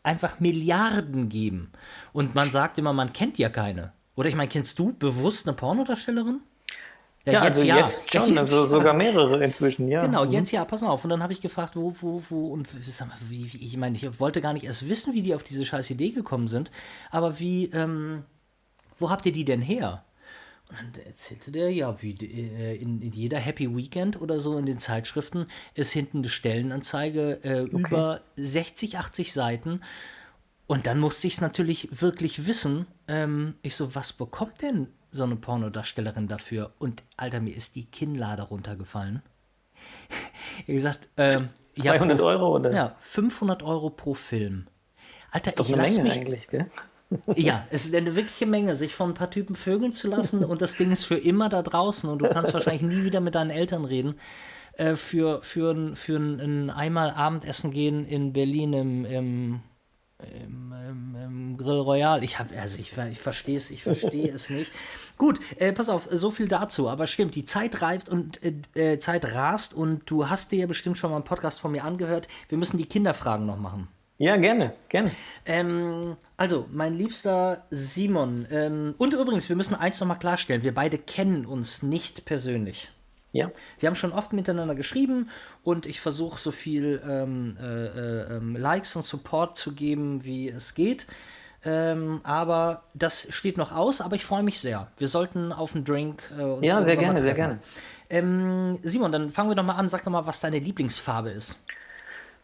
einfach 0.02 0.40
Milliarden 0.40 1.28
geben. 1.28 1.72
Und 2.12 2.34
man 2.34 2.50
sagt 2.50 2.78
immer, 2.78 2.92
man 2.92 3.12
kennt 3.12 3.38
ja 3.38 3.48
keine. 3.48 3.92
Oder 4.14 4.28
ich 4.28 4.34
meine, 4.34 4.48
kennst 4.48 4.78
du 4.78 4.92
bewusst 4.92 5.46
eine 5.46 5.56
Pornodarstellerin? 5.56 6.40
Ja, 7.24 7.32
ja 7.32 7.44
jetzt, 7.44 7.56
also 7.56 7.66
ja. 7.66 7.76
jetzt 7.78 8.12
schon, 8.12 8.28
jetzt, 8.28 8.38
also 8.38 8.66
sogar 8.66 8.94
mehrere 8.94 9.42
inzwischen, 9.44 9.88
ja. 9.88 10.00
Genau, 10.04 10.24
mhm. 10.24 10.32
jetzt 10.32 10.50
ja, 10.50 10.64
pass 10.64 10.80
mal 10.80 10.88
auf. 10.88 11.04
Und 11.04 11.10
dann 11.10 11.22
habe 11.22 11.32
ich 11.32 11.40
gefragt, 11.40 11.76
wo, 11.76 11.92
wo, 12.00 12.22
wo, 12.28 12.52
und 12.52 12.68
sag 12.82 13.08
mal, 13.08 13.18
wie, 13.28 13.52
wie, 13.52 13.58
ich 13.58 13.76
meine, 13.76 13.96
ich 13.96 14.20
wollte 14.20 14.40
gar 14.40 14.52
nicht 14.52 14.64
erst 14.64 14.88
wissen, 14.88 15.14
wie 15.14 15.22
die 15.22 15.34
auf 15.34 15.42
diese 15.42 15.64
scheiß 15.64 15.90
Idee 15.90 16.10
gekommen 16.10 16.48
sind, 16.48 16.70
aber 17.10 17.38
wie, 17.38 17.66
ähm, 17.66 18.24
wo 18.98 19.10
habt 19.10 19.26
ihr 19.26 19.32
die 19.32 19.44
denn 19.44 19.60
her? 19.60 20.04
Und 20.70 20.78
dann 20.78 21.04
erzählte 21.06 21.50
der, 21.50 21.70
ja, 21.72 22.00
wie 22.02 22.12
äh, 22.12 22.76
in, 22.76 23.00
in, 23.00 23.12
jeder 23.12 23.38
Happy 23.38 23.74
Weekend 23.74 24.20
oder 24.20 24.38
so 24.38 24.58
in 24.58 24.66
den 24.66 24.78
Zeitschriften 24.78 25.46
ist 25.74 25.92
hinten 25.92 26.18
eine 26.18 26.28
Stellenanzeige 26.28 27.40
äh, 27.42 27.60
okay. 27.62 27.76
über 27.76 28.20
60, 28.36 28.98
80 28.98 29.32
Seiten. 29.32 29.80
Und 30.66 30.86
dann 30.86 31.00
musste 31.00 31.26
ich 31.26 31.34
es 31.34 31.40
natürlich 31.40 31.88
wirklich 32.02 32.46
wissen. 32.46 32.86
Ähm, 33.06 33.54
ich 33.62 33.76
so, 33.76 33.94
was 33.94 34.12
bekommt 34.12 34.60
denn 34.60 34.88
so 35.18 35.24
eine 35.24 35.36
Pornodarstellerin 35.36 36.28
dafür 36.28 36.72
und 36.78 37.02
Alter, 37.16 37.40
mir 37.40 37.54
ist 37.54 37.76
die 37.76 37.84
Kinnlade 37.84 38.42
runtergefallen. 38.42 39.22
Wie 40.66 40.72
gesagt, 40.72 41.08
ähm, 41.18 41.50
200 41.76 42.10
ja, 42.10 42.16
pro, 42.16 42.28
Euro 42.28 42.56
oder? 42.56 42.72
Ja, 42.72 42.96
500 43.00 43.62
Euro 43.62 43.90
pro 43.90 44.14
Film. 44.14 44.66
Alter, 45.30 45.48
ist 45.48 45.58
doch 45.58 45.68
ich 45.68 45.74
eine 45.74 45.82
Menge 45.82 46.02
mich, 46.02 46.12
eigentlich, 46.12 46.48
gell? 46.48 46.70
Ja, 47.36 47.66
es 47.70 47.84
ist 47.84 47.94
eine 47.94 48.16
wirkliche 48.16 48.46
Menge, 48.46 48.76
sich 48.76 48.94
von 48.94 49.10
ein 49.10 49.14
paar 49.14 49.30
Typen 49.30 49.54
vögeln 49.54 49.92
zu 49.92 50.08
lassen 50.08 50.44
und 50.44 50.62
das 50.62 50.76
Ding 50.76 50.90
ist 50.90 51.04
für 51.04 51.16
immer 51.16 51.48
da 51.48 51.62
draußen 51.62 52.08
und 52.08 52.18
du 52.20 52.28
kannst 52.28 52.54
wahrscheinlich 52.54 52.82
nie 52.82 53.04
wieder 53.04 53.20
mit 53.20 53.34
deinen 53.34 53.50
Eltern 53.50 53.84
reden. 53.84 54.16
Äh, 54.74 54.94
für, 54.94 55.42
für, 55.42 55.96
für 55.96 56.16
ein, 56.16 56.40
ein 56.40 56.70
einmal 56.70 57.10
Abendessen 57.10 57.70
gehen 57.70 58.04
in 58.04 58.32
Berlin 58.32 58.72
im, 58.72 59.04
im 59.04 59.60
im, 60.20 60.72
im, 60.72 61.16
im, 61.16 61.56
Grill 61.56 61.78
Royal. 61.78 62.24
Ich 62.24 62.38
habe, 62.38 62.58
also 62.58 62.78
ich, 62.78 62.92
ich 62.96 63.18
verstehe 63.20 63.56
es, 63.56 63.70
ich 63.70 63.82
verstehe 63.82 64.30
es 64.32 64.50
nicht. 64.50 64.72
Gut, 65.18 65.40
äh, 65.58 65.72
pass 65.72 65.88
auf, 65.88 66.08
so 66.10 66.30
viel 66.30 66.48
dazu. 66.48 66.88
Aber 66.88 67.06
stimmt, 67.06 67.34
die 67.34 67.44
Zeit 67.44 67.82
reift 67.82 68.08
und 68.08 68.40
äh, 68.42 68.92
äh, 68.92 68.98
Zeit 68.98 69.34
rast 69.34 69.74
und 69.74 70.08
du 70.10 70.30
hast 70.30 70.52
dir 70.52 70.60
ja 70.60 70.66
bestimmt 70.66 70.96
schon 70.96 71.10
mal 71.10 71.16
einen 71.16 71.24
Podcast 71.24 71.60
von 71.60 71.72
mir 71.72 71.84
angehört. 71.84 72.28
Wir 72.48 72.56
müssen 72.56 72.78
die 72.78 72.86
Kinderfragen 72.86 73.44
noch 73.44 73.58
machen. 73.58 73.88
Ja, 74.18 74.36
gerne, 74.36 74.74
gerne. 74.88 75.12
Ähm, 75.46 76.16
also, 76.36 76.66
mein 76.72 76.94
liebster 76.94 77.66
Simon. 77.70 78.46
Ähm, 78.50 78.94
und 78.98 79.12
übrigens, 79.12 79.48
wir 79.48 79.54
müssen 79.54 79.74
eins 79.76 80.00
noch 80.00 80.08
mal 80.08 80.16
klarstellen: 80.16 80.62
Wir 80.62 80.74
beide 80.74 80.98
kennen 80.98 81.46
uns 81.46 81.82
nicht 81.82 82.24
persönlich. 82.24 82.90
Ja. 83.32 83.50
Wir 83.78 83.88
haben 83.88 83.96
schon 83.96 84.12
oft 84.12 84.32
miteinander 84.32 84.74
geschrieben 84.74 85.28
und 85.62 85.86
ich 85.86 86.00
versuche 86.00 86.40
so 86.40 86.50
viel 86.50 87.00
ähm, 87.06 87.56
äh, 87.60 87.64
äh, 87.64 88.36
ähm, 88.36 88.56
Likes 88.56 88.96
und 88.96 89.04
Support 89.04 89.56
zu 89.56 89.74
geben, 89.74 90.24
wie 90.24 90.48
es 90.48 90.74
geht. 90.74 91.06
Ähm, 91.64 92.20
aber 92.22 92.82
das 92.94 93.28
steht 93.30 93.56
noch 93.56 93.72
aus, 93.72 94.00
aber 94.00 94.14
ich 94.14 94.24
freue 94.24 94.42
mich 94.42 94.60
sehr. 94.60 94.86
Wir 94.96 95.08
sollten 95.08 95.52
auf 95.52 95.74
einen 95.74 95.84
Drink 95.84 96.22
äh, 96.38 96.42
uns 96.42 96.64
Ja, 96.64 96.82
sehr 96.82 96.96
gerne, 96.96 97.20
sehr 97.20 97.34
gerne. 97.34 97.58
Ähm, 98.10 98.78
Simon, 98.82 99.12
dann 99.12 99.30
fangen 99.30 99.50
wir 99.50 99.56
doch 99.56 99.64
mal 99.64 99.74
an. 99.74 99.88
Sag 99.88 100.04
doch 100.04 100.12
mal, 100.12 100.26
was 100.26 100.40
deine 100.40 100.58
Lieblingsfarbe 100.58 101.30
ist. 101.30 101.62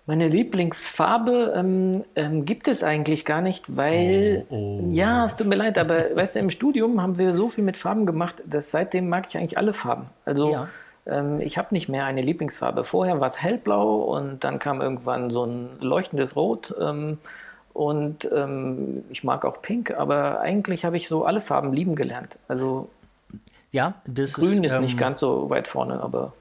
Meine 0.06 0.28
Lieblingsfarbe 0.28 1.54
ähm, 1.56 2.04
ähm, 2.14 2.44
gibt 2.44 2.68
es 2.68 2.82
eigentlich 2.82 3.24
gar 3.24 3.40
nicht, 3.40 3.74
weil, 3.74 4.44
oh, 4.50 4.82
oh. 4.82 4.90
ja, 4.92 5.24
es 5.24 5.36
tut 5.36 5.46
mir 5.46 5.54
leid, 5.54 5.78
aber 5.78 6.04
weißt 6.14 6.36
du, 6.36 6.40
im 6.40 6.50
Studium 6.50 7.00
haben 7.00 7.16
wir 7.16 7.32
so 7.32 7.48
viel 7.48 7.64
mit 7.64 7.78
Farben 7.78 8.04
gemacht, 8.04 8.42
dass 8.44 8.70
seitdem 8.70 9.08
mag 9.08 9.26
ich 9.28 9.38
eigentlich 9.38 9.56
alle 9.56 9.72
Farben. 9.72 10.10
Also 10.26 10.52
ja. 10.52 10.68
ähm, 11.06 11.40
ich 11.40 11.56
habe 11.56 11.68
nicht 11.70 11.88
mehr 11.88 12.04
eine 12.04 12.20
Lieblingsfarbe. 12.20 12.84
Vorher 12.84 13.20
war 13.20 13.28
es 13.28 13.40
hellblau 13.40 14.02
und 14.02 14.44
dann 14.44 14.58
kam 14.58 14.82
irgendwann 14.82 15.30
so 15.30 15.44
ein 15.44 15.78
leuchtendes 15.80 16.36
Rot 16.36 16.74
ähm, 16.78 17.16
und 17.74 18.26
ähm, 18.32 19.04
ich 19.10 19.24
mag 19.24 19.44
auch 19.44 19.60
Pink, 19.60 19.90
aber 19.90 20.40
eigentlich 20.40 20.86
habe 20.86 20.96
ich 20.96 21.08
so 21.08 21.26
alle 21.26 21.42
Farben 21.42 21.74
lieben 21.74 21.96
gelernt. 21.96 22.38
Also 22.48 22.88
ja, 23.72 23.94
das 24.06 24.34
Grün 24.34 24.64
ist, 24.64 24.72
ist 24.72 24.80
nicht 24.80 24.92
ähm, 24.92 24.98
ganz 24.98 25.20
so 25.20 25.50
weit 25.50 25.68
vorne, 25.68 26.00
aber 26.00 26.32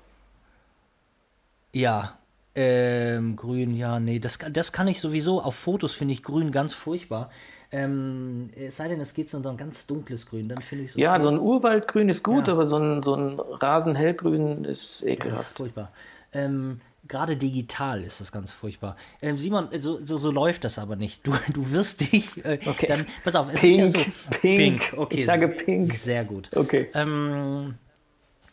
ja, 1.74 2.20
ähm, 2.54 3.36
grün, 3.36 3.76
ja, 3.76 4.00
nee, 4.00 4.20
das, 4.20 4.38
das 4.52 4.72
kann 4.72 4.88
ich 4.88 5.02
sowieso. 5.02 5.42
Auf 5.42 5.56
Fotos 5.56 5.94
finde 5.94 6.14
ich 6.14 6.22
grün 6.22 6.52
ganz 6.52 6.76
furchtbar. 6.76 7.32
Ähm, 7.72 8.52
es 8.56 8.78
sei 8.78 8.88
denn, 8.88 9.00
es 9.00 9.16
geht 9.16 9.30
so 9.30 9.38
ein 9.40 9.58
ganz 9.58 9.88
dunkles 9.88 10.28
Grün, 10.28 10.48
dann 10.48 10.62
finde 10.62 10.84
ich 10.84 10.92
so. 10.92 11.00
Ja, 11.00 11.14
okay. 11.14 11.24
so 11.24 11.30
ein 11.30 11.40
Urwaldgrün 11.40 12.08
ist 12.08 12.24
gut, 12.24 12.48
ja. 12.48 12.54
aber 12.54 12.68
so 12.68 12.78
ein, 12.78 13.02
so 13.02 13.16
ein 13.16 13.40
Rasenhellgrün 13.40 14.66
ist 14.66 15.02
ekelhaft. 15.02 15.40
Das 15.40 15.48
ist 15.48 15.58
furchtbar. 15.58 15.92
Ähm, 16.34 16.82
Gerade 17.08 17.36
digital 17.36 18.02
ist 18.02 18.22
das 18.22 18.32
ganz 18.32 18.52
furchtbar. 18.52 18.96
Ähm, 19.22 19.38
Simon, 19.38 19.68
so, 19.78 20.04
so, 20.06 20.18
so, 20.18 20.32
läuft 20.32 20.64
das 20.64 20.80
aber 20.80 20.96
nicht. 20.96 21.28
Du, 21.28 21.34
du 21.54 21.72
wirst 21.72 22.02
dich. 22.02 22.44
Äh, 22.46 22.60
okay. 22.66 22.88
Dann, 22.88 23.06
pass 23.24 23.36
auf, 23.36 23.54
es 23.54 23.60
pink, 23.60 23.72
ist 23.72 23.78
ja 23.78 23.88
so. 23.88 24.00
Pink. 24.42 24.80
pink. 24.82 24.94
Okay. 24.98 25.20
Ich 25.20 25.26
sage 25.26 25.50
pink. 25.50 25.94
Sehr 25.94 26.24
gut. 26.24 26.50
Okay. 26.56 26.90
Ähm, 26.94 27.76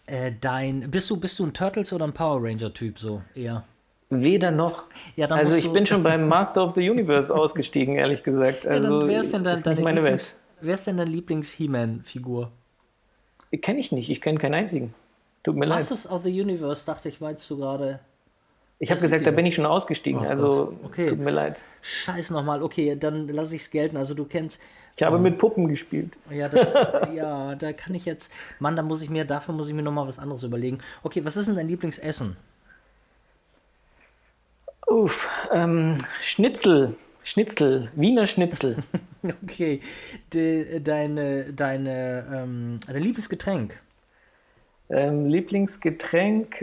äh, 0.07 0.33
dein, 0.41 0.91
bist 0.91 1.09
du, 1.09 1.17
bist 1.19 1.39
du 1.39 1.47
ein 1.47 1.53
Turtles 1.53 1.93
oder 1.93 2.05
ein 2.05 2.13
Power 2.13 2.43
Ranger-Typ 2.43 2.99
so 2.99 3.23
eher? 3.35 3.65
Weder 4.09 4.51
noch. 4.51 4.87
Ja, 5.15 5.29
also 5.29 5.57
ich 5.57 5.73
bin 5.73 5.87
schon 5.87 6.03
beim 6.05 6.27
Master 6.27 6.65
of 6.65 6.75
the 6.75 6.91
Universe 6.91 7.33
ausgestiegen, 7.33 7.95
ehrlich 7.95 8.25
gesagt. 8.25 8.67
Also 8.67 8.83
ja, 8.83 8.99
dann 8.99 9.09
wer 9.09 9.21
ist 9.21 9.33
denn 9.33 9.45
dann 9.45 9.63
deine 9.63 9.81
meine 9.81 10.01
Lieblings. 10.01 10.37
Wer 10.61 10.75
ist 10.75 10.87
denn 10.89 10.97
deine 10.97 11.11
Lieblings-He-Man-Figur? 11.11 12.51
Kenne 13.63 13.79
ich 13.79 13.93
nicht, 13.93 14.11
ich 14.11 14.21
kenne 14.21 14.39
keinen 14.39 14.55
einzigen. 14.55 14.95
Tut 15.45 15.55
mir 15.55 15.67
Masters 15.67 16.05
leid. 16.05 16.13
Masters 16.13 16.13
of 16.13 16.25
the 16.25 16.41
Universe, 16.41 16.85
dachte 16.85 17.09
ich, 17.09 17.21
meinst 17.21 17.49
du 17.49 17.57
gerade. 17.57 18.01
Ich 18.83 18.91
habe 18.91 19.01
gesagt, 19.01 19.27
da 19.27 19.31
bin 19.31 19.45
ich 19.45 19.55
schon 19.55 19.67
ausgestiegen, 19.67 20.23
oh, 20.23 20.29
also 20.29 20.75
okay. 20.85 21.05
tut 21.05 21.19
mir 21.19 21.31
leid. 21.31 21.63
Scheiß 21.83 22.31
nochmal, 22.31 22.63
okay, 22.63 22.97
dann 22.99 23.29
lasse 23.29 23.55
ich 23.55 23.63
es 23.63 23.71
gelten. 23.71 23.99
Also 23.99 24.15
du 24.15 24.25
kennst. 24.25 24.59
Ich 24.97 25.03
habe 25.03 25.17
oh. 25.17 25.19
mit 25.19 25.37
Puppen 25.37 25.69
gespielt. 25.69 26.17
Ja, 26.31 26.49
das, 26.49 26.73
ja, 27.15 27.55
da 27.57 27.75
kann 27.75 27.95
ich 27.95 28.07
jetzt. 28.07 28.33
Mann, 28.59 28.77
da 28.77 28.83
muss 28.83 29.03
ich 29.03 29.11
mir, 29.11 29.27
dafür 29.27 29.55
muss 29.55 29.69
ich 29.69 29.75
mir 29.75 29.83
nochmal 29.83 30.09
was 30.09 30.19
anderes 30.19 30.43
überlegen. 30.45 30.79
Okay, 31.03 31.23
was 31.23 31.37
ist 31.37 31.49
denn 31.49 31.57
dein 31.57 31.69
Lieblingsessen? 31.69 32.39
Uff, 34.87 35.29
ähm, 35.53 35.99
Schnitzel. 36.21 36.97
Schnitzel, 37.23 37.91
Wiener 37.95 38.25
Schnitzel. 38.25 38.79
okay. 39.43 39.81
De, 40.33 40.81
deine, 40.81 41.53
deine, 41.53 42.27
ähm, 42.33 42.81
dein 42.87 43.03
Lieblingsgetränk? 43.03 43.79
Ähm, 44.89 45.27
Lieblingsgetränk 45.27 46.63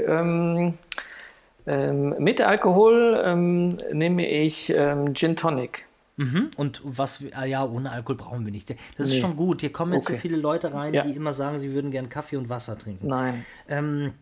ähm, 1.67 2.15
mit 2.17 2.41
Alkohol 2.41 3.21
ähm, 3.23 3.77
nehme 3.91 4.27
ich 4.27 4.69
ähm, 4.69 5.13
Gin 5.13 5.35
Tonic. 5.35 5.85
Mhm. 6.15 6.49
Und 6.57 6.81
was, 6.83 7.23
ah 7.33 7.45
ja, 7.45 7.63
ohne 7.63 7.91
Alkohol 7.91 8.15
brauchen 8.15 8.45
wir 8.45 8.51
nicht. 8.51 8.69
Das 8.69 8.77
nee. 9.09 9.15
ist 9.15 9.21
schon 9.21 9.35
gut. 9.35 9.61
Hier 9.61 9.71
kommen 9.71 9.93
jetzt 9.93 10.07
okay. 10.07 10.15
so 10.15 10.19
viele 10.19 10.37
Leute 10.37 10.73
rein, 10.73 10.93
ja. 10.93 11.03
die 11.03 11.15
immer 11.15 11.33
sagen, 11.33 11.59
sie 11.59 11.73
würden 11.73 11.91
gern 11.91 12.09
Kaffee 12.09 12.37
und 12.37 12.49
Wasser 12.49 12.77
trinken. 12.77 13.07
Nein. 13.07 13.45
Ähm, 13.69 14.13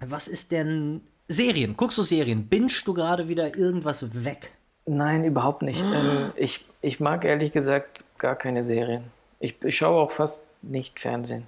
was 0.00 0.26
ist 0.26 0.50
denn 0.50 1.02
Serien, 1.28 1.76
guckst 1.76 1.96
du 1.96 2.02
Serien? 2.02 2.48
Bingst 2.48 2.86
du 2.86 2.92
gerade 2.92 3.28
wieder 3.28 3.56
irgendwas 3.56 4.24
weg? 4.24 4.50
Nein, 4.86 5.24
überhaupt 5.24 5.62
nicht. 5.62 5.80
ähm, 5.94 6.32
ich, 6.36 6.66
ich 6.80 7.00
mag 7.00 7.24
ehrlich 7.24 7.52
gesagt 7.52 8.04
gar 8.18 8.34
keine 8.34 8.64
Serien. 8.64 9.04
Ich, 9.38 9.62
ich 9.62 9.76
schaue 9.76 10.00
auch 10.00 10.10
fast 10.10 10.40
nicht 10.62 10.98
Fernsehen. 10.98 11.46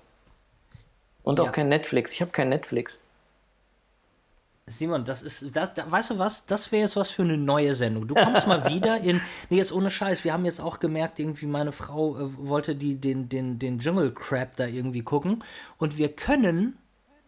Und 1.23 1.39
ja. 1.39 1.47
auch 1.47 1.53
kein 1.53 1.69
Netflix. 1.69 2.13
Ich 2.13 2.21
habe 2.21 2.31
kein 2.31 2.49
Netflix. 2.49 3.01
Simon, 4.69 5.05
das 5.05 5.23
ist, 5.23 5.55
das, 5.55 5.75
da, 5.75 5.89
weißt 5.89 6.11
du 6.11 6.19
was? 6.19 6.45
Das 6.47 6.73
wäre 6.73 6.83
jetzt 6.83 6.97
was 6.97 7.11
für 7.11 7.23
eine 7.23 7.39
neue 7.39 7.73
Sendung. 7.75 8.09
Du 8.09 8.15
kommst 8.15 8.49
mal 8.49 8.69
wieder 8.73 9.01
in, 9.01 9.21
nee, 9.49 9.59
jetzt 9.59 9.73
ohne 9.73 9.93
Scheiß. 9.93 10.25
Wir 10.25 10.33
haben 10.33 10.45
jetzt 10.45 10.61
auch 10.61 10.81
gemerkt, 10.81 11.21
irgendwie 11.21 11.47
meine 11.47 11.71
Frau 11.71 12.19
äh, 12.19 12.37
wollte 12.37 12.75
die, 12.75 12.97
den, 12.97 13.29
den, 13.29 13.61
den 13.61 13.79
Jungle 13.79 14.13
Crab 14.13 14.57
da 14.57 14.67
irgendwie 14.67 15.03
gucken. 15.03 15.45
Und 15.79 15.99
wir 15.99 16.09
können 16.09 16.79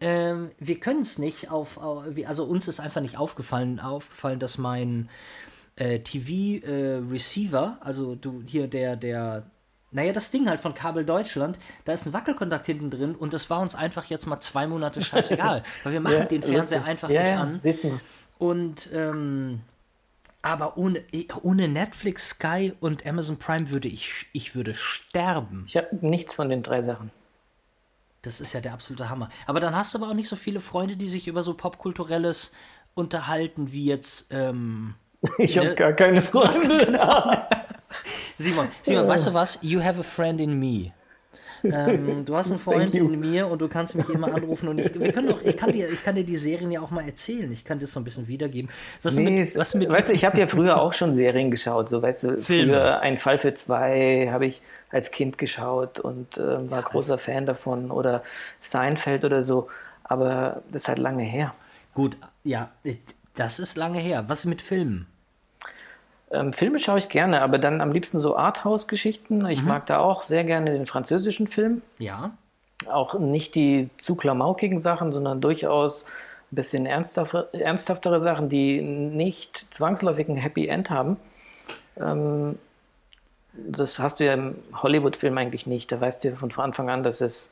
ähm, 0.01 0.51
wir 0.59 0.79
können 0.79 1.01
es 1.01 1.17
nicht 1.17 1.51
auf, 1.51 1.77
also 1.81 2.45
uns 2.45 2.67
ist 2.67 2.79
einfach 2.79 3.01
nicht 3.01 3.17
aufgefallen, 3.17 3.79
aufgefallen, 3.79 4.39
dass 4.39 4.57
mein 4.57 5.09
äh, 5.75 5.99
TV-Receiver, 5.99 7.79
äh, 7.81 7.85
also 7.85 8.15
du 8.15 8.41
hier 8.45 8.67
der, 8.67 8.95
der, 8.95 9.43
naja, 9.91 10.13
das 10.13 10.31
Ding 10.31 10.49
halt 10.49 10.59
von 10.59 10.73
Kabel 10.73 11.05
Deutschland, 11.05 11.57
da 11.85 11.93
ist 11.93 12.05
ein 12.05 12.13
Wackelkontakt 12.13 12.65
hinten 12.65 12.91
drin 12.91 13.15
und 13.15 13.33
das 13.33 13.49
war 13.49 13.59
uns 13.59 13.75
einfach 13.75 14.05
jetzt 14.05 14.27
mal 14.27 14.39
zwei 14.39 14.67
Monate 14.67 15.01
scheißegal, 15.01 15.63
weil 15.83 15.93
wir 15.93 15.99
machen 15.99 16.17
ja, 16.19 16.25
den 16.25 16.43
Fernseher 16.43 16.85
einfach 16.85 17.09
ja, 17.09 17.21
nicht 17.21 17.31
ja, 17.31 17.41
an. 17.41 17.59
Siehst 17.61 17.83
du. 17.83 17.99
Und 18.37 18.89
ähm, 18.93 19.61
aber 20.41 20.77
ohne, 20.77 21.03
ohne 21.41 21.67
Netflix, 21.67 22.29
Sky 22.29 22.73
und 22.79 23.05
Amazon 23.05 23.37
Prime 23.37 23.69
würde 23.71 23.89
ich, 23.89 24.27
ich 24.31 24.55
würde 24.55 24.73
sterben. 24.73 25.65
Ich 25.67 25.75
habe 25.75 25.97
nichts 26.01 26.33
von 26.33 26.47
den 26.47 26.63
drei 26.63 26.81
Sachen. 26.81 27.11
Das 28.21 28.39
ist 28.39 28.53
ja 28.53 28.61
der 28.61 28.73
absolute 28.73 29.09
Hammer. 29.09 29.29
Aber 29.47 29.59
dann 29.59 29.75
hast 29.75 29.93
du 29.93 29.97
aber 29.97 30.09
auch 30.09 30.13
nicht 30.13 30.29
so 30.29 30.35
viele 30.35 30.61
Freunde, 30.61 30.95
die 30.95 31.09
sich 31.09 31.27
über 31.27 31.43
so 31.43 31.53
Popkulturelles 31.53 32.53
unterhalten, 32.93 33.71
wie 33.71 33.85
jetzt. 33.85 34.33
Ähm, 34.33 34.95
ich 35.37 35.57
habe 35.57 35.69
ne? 35.69 35.75
gar 35.75 35.93
keine 35.93 36.21
Freunde. 36.21 36.99
Simon, 38.39 38.69
Simon, 38.83 39.05
weißt 39.05 39.27
du 39.27 39.33
was? 39.33 39.59
You 39.61 39.83
have 39.83 39.99
a 39.99 40.03
friend 40.03 40.39
in 40.39 40.57
me. 40.57 40.93
Ähm, 41.61 42.23
du 42.23 42.37
hast 42.37 42.51
einen 42.51 42.59
Freund 42.59 42.93
in 42.93 43.19
mir 43.19 43.47
und 43.47 43.59
du 43.59 43.67
kannst 43.67 43.93
mich 43.93 44.07
immer 44.07 44.33
anrufen 44.33 44.69
und 44.69 44.79
ich, 44.79 44.97
wir 44.97 45.11
können 45.11 45.33
auch, 45.33 45.41
ich, 45.41 45.57
kann 45.57 45.73
dir, 45.73 45.89
ich 45.89 46.01
kann 46.05 46.15
dir 46.15 46.23
die 46.23 46.37
Serien 46.37 46.71
ja 46.71 46.79
auch 46.79 46.89
mal 46.89 47.05
erzählen. 47.05 47.51
Ich 47.51 47.65
kann 47.65 47.79
dir 47.79 47.83
das 47.83 47.91
so 47.91 47.99
ein 47.99 48.05
bisschen 48.05 48.29
wiedergeben. 48.29 48.71
Was 49.03 49.17
nee, 49.17 49.29
mit, 49.29 49.57
was 49.57 49.75
mit 49.75 49.91
weißt 49.91 50.07
du, 50.07 50.13
ich 50.13 50.23
habe 50.23 50.39
ja 50.39 50.47
früher 50.47 50.81
auch 50.81 50.93
schon 50.93 51.13
Serien 51.13 51.51
geschaut. 51.51 51.89
So, 51.89 52.01
weißt 52.01 52.23
du, 52.23 52.37
Filme. 52.37 52.73
früher 52.73 52.99
Ein 53.01 53.17
Fall 53.17 53.37
für 53.37 53.53
zwei 53.55 54.29
habe 54.31 54.45
ich 54.45 54.61
als 54.89 55.11
Kind 55.11 55.37
geschaut 55.37 55.99
und 55.99 56.37
äh, 56.37 56.71
war 56.71 56.81
großer 56.81 57.17
Fan 57.17 57.45
davon 57.45 57.91
oder 57.91 58.23
Seinfeld 58.61 59.25
oder 59.25 59.43
so. 59.43 59.67
Aber 60.05 60.63
das 60.71 60.83
ist 60.83 60.87
halt 60.87 60.99
lange 60.99 61.23
her. 61.23 61.53
Gut, 61.93 62.15
ja, 62.45 62.71
das 63.35 63.59
ist 63.59 63.75
lange 63.75 63.99
her. 63.99 64.23
Was 64.27 64.45
mit 64.45 64.61
Filmen? 64.61 65.07
Ähm, 66.31 66.53
Filme 66.53 66.79
schaue 66.79 66.99
ich 66.99 67.09
gerne, 67.09 67.41
aber 67.41 67.57
dann 67.57 67.81
am 67.81 67.91
liebsten 67.91 68.19
so 68.19 68.35
Arthouse-Geschichten. 68.37 69.45
Ich 69.47 69.61
mhm. 69.61 69.67
mag 69.67 69.85
da 69.87 69.99
auch 69.99 70.21
sehr 70.21 70.43
gerne 70.43 70.71
den 70.71 70.85
französischen 70.85 71.47
Film. 71.47 71.81
Ja. 71.97 72.31
Auch 72.89 73.17
nicht 73.17 73.55
die 73.55 73.89
zu 73.97 74.15
klamaukigen 74.15 74.79
Sachen, 74.79 75.11
sondern 75.11 75.41
durchaus 75.41 76.05
ein 76.51 76.55
bisschen 76.55 76.85
ernsthaftere 76.85 78.21
Sachen, 78.21 78.49
die 78.49 78.81
nicht 78.81 79.73
zwangsläufig 79.73 80.29
ein 80.29 80.35
Happy 80.35 80.67
End 80.67 80.89
haben. 80.89 81.17
Ähm, 81.97 82.57
das 83.53 83.99
hast 83.99 84.19
du 84.19 84.25
ja 84.25 84.33
im 84.33 84.55
Hollywood-Film 84.73 85.37
eigentlich 85.37 85.67
nicht. 85.67 85.91
Da 85.91 85.99
weißt 85.99 86.23
du 86.23 86.29
ja 86.29 86.35
von 86.35 86.51
Anfang 86.57 86.89
an, 86.89 87.03
dass 87.03 87.21
es 87.21 87.51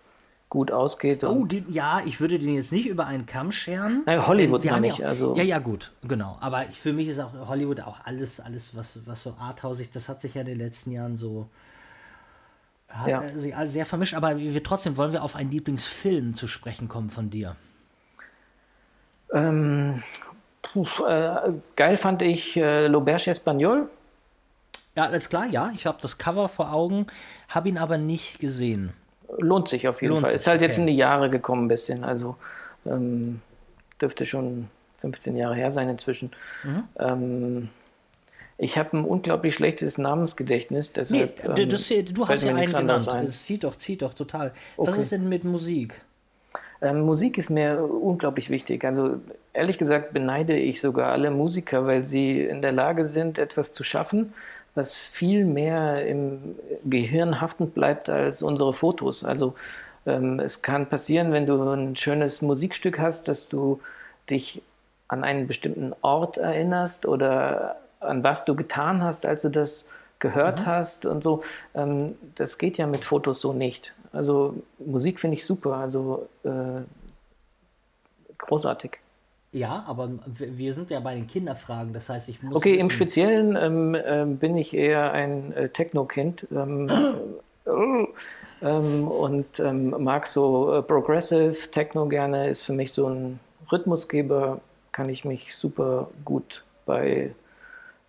gut 0.49 0.71
ausgeht. 0.71 1.23
Oh, 1.23 1.45
die, 1.45 1.65
ja, 1.67 2.01
ich 2.05 2.21
würde 2.21 2.39
den 2.39 2.53
jetzt 2.53 2.71
nicht 2.71 2.87
über 2.87 3.05
einen 3.05 3.25
Kamm 3.25 3.51
scheren. 3.51 4.03
Nein, 4.05 4.25
Hollywood 4.25 4.63
meine 4.63 4.87
ich. 4.87 4.99
Ja, 4.99 5.09
also. 5.09 5.35
ja, 5.35 5.43
ja, 5.43 5.59
gut, 5.59 5.91
genau. 6.07 6.37
Aber 6.39 6.61
für 6.61 6.93
mich 6.93 7.07
ist 7.07 7.19
auch 7.19 7.33
Hollywood 7.47 7.81
auch 7.81 7.99
alles, 8.05 8.39
alles 8.39 8.75
was, 8.75 9.01
was 9.05 9.23
so 9.23 9.35
arthausig, 9.39 9.91
das 9.91 10.07
hat 10.07 10.21
sich 10.21 10.35
ja 10.35 10.41
in 10.41 10.47
den 10.47 10.57
letzten 10.57 10.91
Jahren 10.91 11.17
so 11.17 11.47
ja. 13.05 13.21
Äh, 13.23 13.67
sehr 13.67 13.85
vermischt, 13.85 14.13
aber 14.13 14.37
wir 14.37 14.63
trotzdem 14.63 14.97
wollen 14.97 15.11
wir 15.11 15.23
auf 15.23 15.35
einen 15.35 15.51
Lieblingsfilm 15.51 16.35
zu 16.35 16.47
sprechen 16.47 16.87
kommen 16.87 17.09
von 17.09 17.29
dir. 17.29 17.55
Ähm, 19.33 20.03
puh, 20.61 20.87
äh, 21.05 21.51
geil 21.75 21.97
fand 21.97 22.21
ich 22.21 22.55
äh, 22.55 22.87
L'Auberge 22.87 23.29
Espagnol. 23.29 23.89
Ja, 24.95 25.03
alles 25.03 25.29
klar, 25.29 25.45
ja. 25.45 25.71
Ich 25.75 25.85
habe 25.85 25.97
das 26.01 26.17
Cover 26.17 26.47
vor 26.49 26.71
Augen, 26.71 27.07
habe 27.49 27.69
ihn 27.69 27.77
aber 27.77 27.97
nicht 27.97 28.39
gesehen. 28.39 28.93
Lohnt 29.37 29.67
sich 29.67 29.87
auf 29.87 30.01
jeden 30.01 30.13
Lohnt 30.13 30.21
Fall. 30.23 30.31
Sich, 30.31 30.41
Ist 30.41 30.47
halt 30.47 30.57
okay. 30.57 30.65
jetzt 30.67 30.77
in 30.77 30.87
die 30.87 30.95
Jahre 30.95 31.29
gekommen 31.29 31.65
ein 31.65 31.67
bisschen. 31.67 32.03
Also 32.03 32.35
ähm, 32.85 33.41
dürfte 34.01 34.25
schon 34.25 34.69
15 34.99 35.35
Jahre 35.35 35.55
her 35.55 35.71
sein 35.71 35.89
inzwischen. 35.89 36.31
Mhm. 36.63 36.83
Ähm, 36.99 37.69
ich 38.57 38.77
habe 38.77 38.97
ein 38.97 39.05
unglaublich 39.05 39.55
schlechtes 39.55 39.97
Namensgedächtnis. 39.97 40.91
Deshalb, 40.91 41.37
nee, 41.55 41.65
das, 41.65 41.91
ähm, 41.91 42.13
du 42.13 42.27
hast 42.27 42.43
ja 42.43 42.55
einen 42.55 42.73
genannt. 42.73 43.07
Ein. 43.07 43.25
Es 43.25 43.45
zieht 43.45 43.63
doch, 43.63 43.75
zieht 43.75 44.01
doch 44.01 44.13
total. 44.13 44.53
Okay. 44.77 44.87
Was 44.87 44.97
ist 44.97 45.11
denn 45.11 45.29
mit 45.29 45.43
Musik? 45.43 46.01
Ähm, 46.81 47.01
Musik 47.01 47.37
ist 47.37 47.49
mir 47.49 47.83
unglaublich 47.83 48.49
wichtig. 48.49 48.83
Also 48.83 49.19
ehrlich 49.53 49.77
gesagt 49.77 50.13
beneide 50.13 50.57
ich 50.57 50.81
sogar 50.81 51.11
alle 51.11 51.31
Musiker, 51.31 51.85
weil 51.85 52.05
sie 52.05 52.41
in 52.41 52.61
der 52.61 52.71
Lage 52.71 53.05
sind, 53.05 53.37
etwas 53.37 53.73
zu 53.73 53.83
schaffen, 53.83 54.33
was 54.77 54.95
viel 54.95 55.43
mehr 55.43 56.07
im 56.07 56.55
Gehirn 56.85 57.41
haftend 57.41 57.73
bleibt 57.73 58.09
als 58.09 58.41
unsere 58.41 58.73
Fotos. 58.73 59.23
Also 59.23 59.55
ähm, 60.05 60.39
es 60.39 60.61
kann 60.61 60.87
passieren, 60.87 61.33
wenn 61.33 61.45
du 61.45 61.61
ein 61.61 61.95
schönes 61.95 62.41
Musikstück 62.41 62.99
hast, 62.99 63.27
dass 63.27 63.49
du 63.49 63.81
dich 64.29 64.61
an 65.09 65.23
einen 65.23 65.47
bestimmten 65.47 65.93
Ort 66.01 66.37
erinnerst 66.37 67.05
oder 67.05 67.77
an 67.99 68.23
was 68.23 68.45
du 68.45 68.55
getan 68.55 69.03
hast, 69.03 69.25
als 69.25 69.41
du 69.41 69.49
das 69.49 69.85
gehört 70.19 70.61
mhm. 70.61 70.65
hast 70.65 71.05
und 71.05 71.23
so. 71.23 71.43
Ähm, 71.73 72.15
das 72.35 72.57
geht 72.57 72.77
ja 72.77 72.87
mit 72.87 73.03
Fotos 73.03 73.41
so 73.41 73.53
nicht. 73.53 73.93
Also 74.13 74.55
Musik 74.79 75.19
finde 75.19 75.37
ich 75.37 75.45
super, 75.45 75.75
also 75.75 76.27
äh, 76.43 76.81
großartig. 78.37 78.99
Ja, 79.57 79.83
aber 79.87 80.09
wir 80.27 80.73
sind 80.73 80.89
ja 80.89 80.99
bei 80.99 81.15
den 81.15 81.27
Kinderfragen, 81.27 81.93
das 81.93 82.09
heißt, 82.09 82.29
ich 82.29 82.43
muss. 82.43 82.55
Okay, 82.55 82.75
im 82.75 82.89
Speziellen 82.89 83.55
ähm, 83.55 83.95
äh, 83.95 84.25
bin 84.25 84.55
ich 84.57 84.73
eher 84.73 85.11
ein 85.11 85.51
äh, 85.53 85.69
Techno-Kind 85.69 86.47
ähm, 86.51 86.89
ähm, 88.61 89.07
und 89.07 89.59
ähm, 89.59 89.95
mag 90.03 90.27
so 90.27 90.73
äh, 90.73 90.81
Progressive 90.81 91.71
Techno 91.71 92.07
gerne, 92.07 92.49
ist 92.49 92.63
für 92.63 92.73
mich 92.73 92.91
so 92.93 93.07
ein 93.07 93.39
Rhythmusgeber, 93.71 94.61
kann 94.91 95.09
ich 95.09 95.25
mich 95.25 95.55
super 95.55 96.09
gut 96.23 96.63
bei 96.85 97.33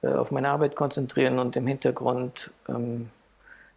äh, 0.02 0.08
auf 0.08 0.30
meine 0.30 0.48
Arbeit 0.50 0.76
konzentrieren 0.76 1.38
und 1.38 1.56
im 1.56 1.66
Hintergrund 1.66 2.50
ähm, 2.68 3.10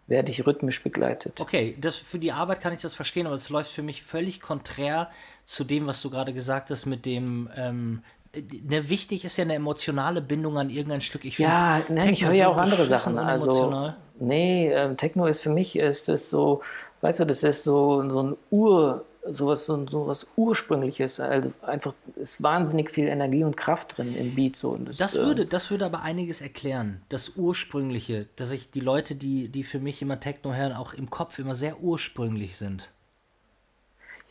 werde 0.08 0.30
ich 0.30 0.46
rhythmisch 0.46 0.84
begleitet. 0.84 1.40
Okay, 1.40 1.76
das, 1.80 1.96
für 1.96 2.20
die 2.20 2.32
Arbeit 2.32 2.62
kann 2.62 2.74
ich 2.74 2.82
das 2.82 2.94
verstehen, 2.94 3.26
aber 3.26 3.36
es 3.36 3.50
läuft 3.50 3.72
für 3.72 3.82
mich 3.82 4.04
völlig 4.04 4.42
konträr 4.42 5.10
zu 5.52 5.66
dem, 5.66 5.86
was 5.86 6.02
du 6.02 6.10
gerade 6.10 6.34
gesagt 6.34 6.70
hast, 6.70 6.86
mit 6.86 7.06
dem. 7.06 7.50
Ähm, 7.58 8.04
ne, 8.34 8.90
wichtig 8.90 9.26
ist 9.26 9.36
ja 9.36 9.44
eine 9.44 9.56
emotionale 9.56 10.22
Bindung 10.22 10.58
an 10.58 10.70
irgendein 10.70 11.02
Stück. 11.02 11.26
Ich 11.26 11.38
ja, 11.38 11.82
ne, 11.90 12.10
ich 12.10 12.24
höre 12.24 12.34
ja 12.34 12.48
auch 12.48 12.58
andere 12.58 12.86
Sachen. 12.86 13.18
Also, 13.18 13.94
nee, 14.20 14.72
äh, 14.72 14.96
Techno 14.96 15.26
ist 15.26 15.42
für 15.42 15.50
mich 15.50 15.76
ist 15.76 16.08
das 16.08 16.30
so, 16.30 16.62
weißt 17.02 17.20
du, 17.20 17.26
das 17.26 17.44
ist 17.44 17.64
so, 17.64 18.10
so 18.10 18.24
ein 18.24 18.38
Ur 18.50 19.04
sowas, 19.30 19.66
so, 19.66 19.86
so 19.88 20.08
was 20.08 20.32
Ursprüngliches. 20.38 21.20
Also 21.20 21.52
einfach 21.64 21.94
ist 22.16 22.42
wahnsinnig 22.42 22.90
viel 22.90 23.08
Energie 23.08 23.44
und 23.44 23.58
Kraft 23.58 23.98
drin 23.98 24.16
im 24.16 24.34
Beat. 24.34 24.56
So. 24.56 24.78
Das, 24.78 24.98
das, 24.98 25.16
äh, 25.18 25.26
würde, 25.26 25.46
das 25.46 25.70
würde 25.70 25.86
aber 25.86 26.02
einiges 26.02 26.40
erklären. 26.40 27.02
Das 27.10 27.36
Ursprüngliche, 27.36 28.28
dass 28.38 28.52
ich 28.52 28.72
die 28.72 28.80
Leute, 28.80 29.16
die, 29.16 29.50
die 29.50 29.66
für 29.66 29.80
mich 29.80 30.02
immer 30.02 30.22
Techno 30.22 30.54
hören, 30.54 30.72
auch 30.72 30.94
im 30.94 31.10
Kopf 31.10 31.40
immer 31.40 31.56
sehr 31.56 31.82
ursprünglich 31.82 32.56
sind. 32.56 32.94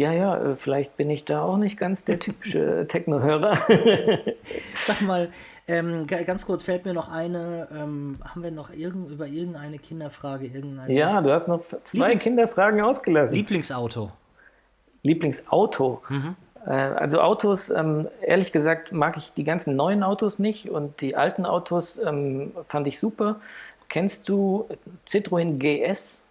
Ja, 0.00 0.12
ja, 0.12 0.34
äh, 0.38 0.56
vielleicht 0.56 0.96
bin 0.96 1.10
ich 1.10 1.26
da 1.26 1.42
auch 1.42 1.58
nicht 1.58 1.78
ganz 1.78 2.06
der 2.06 2.18
typische 2.18 2.86
Techno-Hörer. 2.88 3.54
Sag 4.86 5.02
mal, 5.02 5.28
ähm, 5.68 6.06
ganz 6.06 6.46
kurz 6.46 6.62
fällt 6.62 6.86
mir 6.86 6.94
noch 6.94 7.12
eine, 7.12 7.68
ähm, 7.70 8.16
haben 8.24 8.42
wir 8.42 8.50
noch 8.50 8.70
irgend, 8.70 9.10
über 9.10 9.26
irgendeine 9.26 9.78
Kinderfrage? 9.78 10.46
Irgendeine 10.46 10.90
ja, 10.90 11.20
du 11.20 11.30
hast 11.30 11.48
noch 11.48 11.62
zwei 11.84 11.98
Lieblings 11.98 12.24
Kinderfragen 12.24 12.80
ausgelassen. 12.80 13.34
Lieblingsauto. 13.34 14.10
Lieblingsauto. 15.02 16.02
Mhm. 16.08 16.34
Äh, 16.64 16.70
also 16.70 17.20
Autos, 17.20 17.68
ähm, 17.68 18.08
ehrlich 18.22 18.52
gesagt, 18.52 18.92
mag 18.92 19.18
ich 19.18 19.34
die 19.34 19.44
ganzen 19.44 19.76
neuen 19.76 20.02
Autos 20.02 20.38
nicht 20.38 20.70
und 20.70 21.02
die 21.02 21.14
alten 21.14 21.44
Autos 21.44 21.98
ähm, 21.98 22.52
fand 22.68 22.86
ich 22.86 22.98
super. 22.98 23.38
Kennst 23.90 24.30
du 24.30 24.66
Citroën 25.06 25.58
GS? 25.58 26.22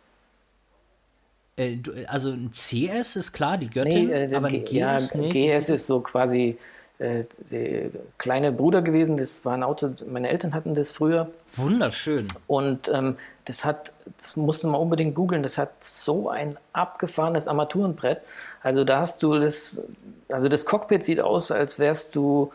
Äh, 1.60 1.78
also 2.07 2.32
ein 2.32 2.51
CS 2.51 3.18
ist 3.18 3.34
klar, 3.34 3.57
die 3.57 3.70
Göttin, 3.70 4.07
nee, 4.07 4.26
äh, 4.26 4.36
aber 4.36 4.47
ein 4.47 4.64
GS 4.64 4.72
ja, 5.14 5.20
nicht. 5.20 5.34
GS 5.34 5.70
ist 5.70 5.88
so 5.88 5.99
quasi 5.99 6.57
äh, 6.99 7.26
der 7.51 7.89
kleine 8.18 8.51
Bruder 8.51 8.82
gewesen. 8.82 9.18
Das 9.18 9.43
war 9.45 9.53
ein 9.53 9.64
Auto, 9.64 9.91
meine 10.07 10.30
Eltern 10.30 10.53
hatten 10.53 10.74
das 10.74 10.91
früher. 10.91 11.30
Wunderschön. 11.55 12.28
Und 12.47 12.88
ähm, 12.88 13.18
das 13.45 13.66
hat, 13.66 13.91
das 14.18 14.36
musste 14.36 14.68
man 14.68 14.80
unbedingt 14.80 15.16
googeln, 15.16 15.43
das 15.43 15.57
hat 15.57 15.72
so 15.82 16.30
ein 16.30 16.57
abgefahrenes 16.74 17.47
Armaturenbrett. 17.47 18.22
Also 18.62 18.84
da 18.84 19.01
hast 19.01 19.24
du 19.24 19.39
das, 19.39 19.84
also 20.30 20.49
das 20.49 20.66
Cockpit 20.66 21.03
sieht 21.03 21.20
aus, 21.20 21.51
als 21.51 21.80
wärst 21.80 22.16
du, 22.16 22.51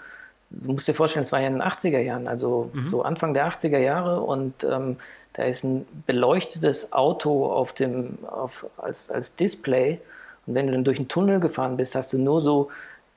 du 0.51 0.73
musst 0.73 0.87
dir 0.87 0.95
vorstellen, 0.95 1.25
es 1.25 1.33
war 1.33 1.41
ja 1.41 1.49
in 1.49 1.55
den 1.55 1.63
80er 1.63 1.99
Jahren, 1.99 2.29
also 2.29 2.71
mhm. 2.73 2.87
so 2.87 3.03
Anfang 3.03 3.35
der 3.35 3.51
80er 3.51 3.79
Jahre 3.79 4.21
und 4.21 4.63
ähm, 4.63 4.99
da 5.35 5.45
ist 5.45 5.65
ein 5.65 5.87
beleuchtetes 6.07 6.93
Auto 6.93 7.47
auf 7.53 7.73
dem, 7.73 8.19
auf, 8.27 8.67
als, 8.77 9.11
als 9.11 9.37
Display 9.37 10.01
und 10.47 10.55
wenn 10.55 10.67
du 10.67 10.73
dann 10.73 10.85
durch 10.85 10.99
einen 10.99 11.09
Tunnel 11.09 11.41
gefahren 11.41 11.77
bist, 11.77 11.95
hast 11.95 12.13
du 12.13 12.19
nur 12.19 12.43
so 12.43 12.71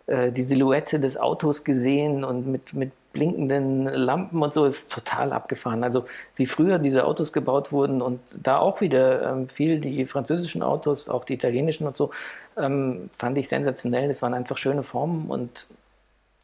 äh, 0.07 0.31
die 0.31 0.43
Silhouette 0.43 0.99
des 0.99 1.17
Autos 1.17 1.63
gesehen 1.63 2.23
und 2.23 2.47
mit, 2.47 2.73
mit 2.73 2.91
blinkenden 3.13 3.85
Lampen 3.85 4.41
und 4.41 4.53
so 4.53 4.65
ist 4.65 4.91
total 4.91 5.33
abgefahren. 5.33 5.83
Also 5.83 6.05
wie 6.35 6.45
früher 6.45 6.77
diese 6.79 7.05
Autos 7.05 7.33
gebaut 7.33 7.71
wurden 7.71 8.01
und 8.01 8.19
da 8.41 8.59
auch 8.59 8.79
wieder 8.79 9.31
ähm, 9.31 9.49
viel 9.49 9.79
die 9.79 10.05
französischen 10.05 10.61
Autos, 10.61 11.09
auch 11.09 11.25
die 11.25 11.33
italienischen 11.33 11.87
und 11.87 11.97
so, 11.97 12.11
ähm, 12.57 13.09
fand 13.13 13.37
ich 13.37 13.49
sensationell. 13.49 14.09
Es 14.09 14.21
waren 14.21 14.33
einfach 14.33 14.57
schöne 14.57 14.83
Formen 14.83 15.29
und 15.29 15.67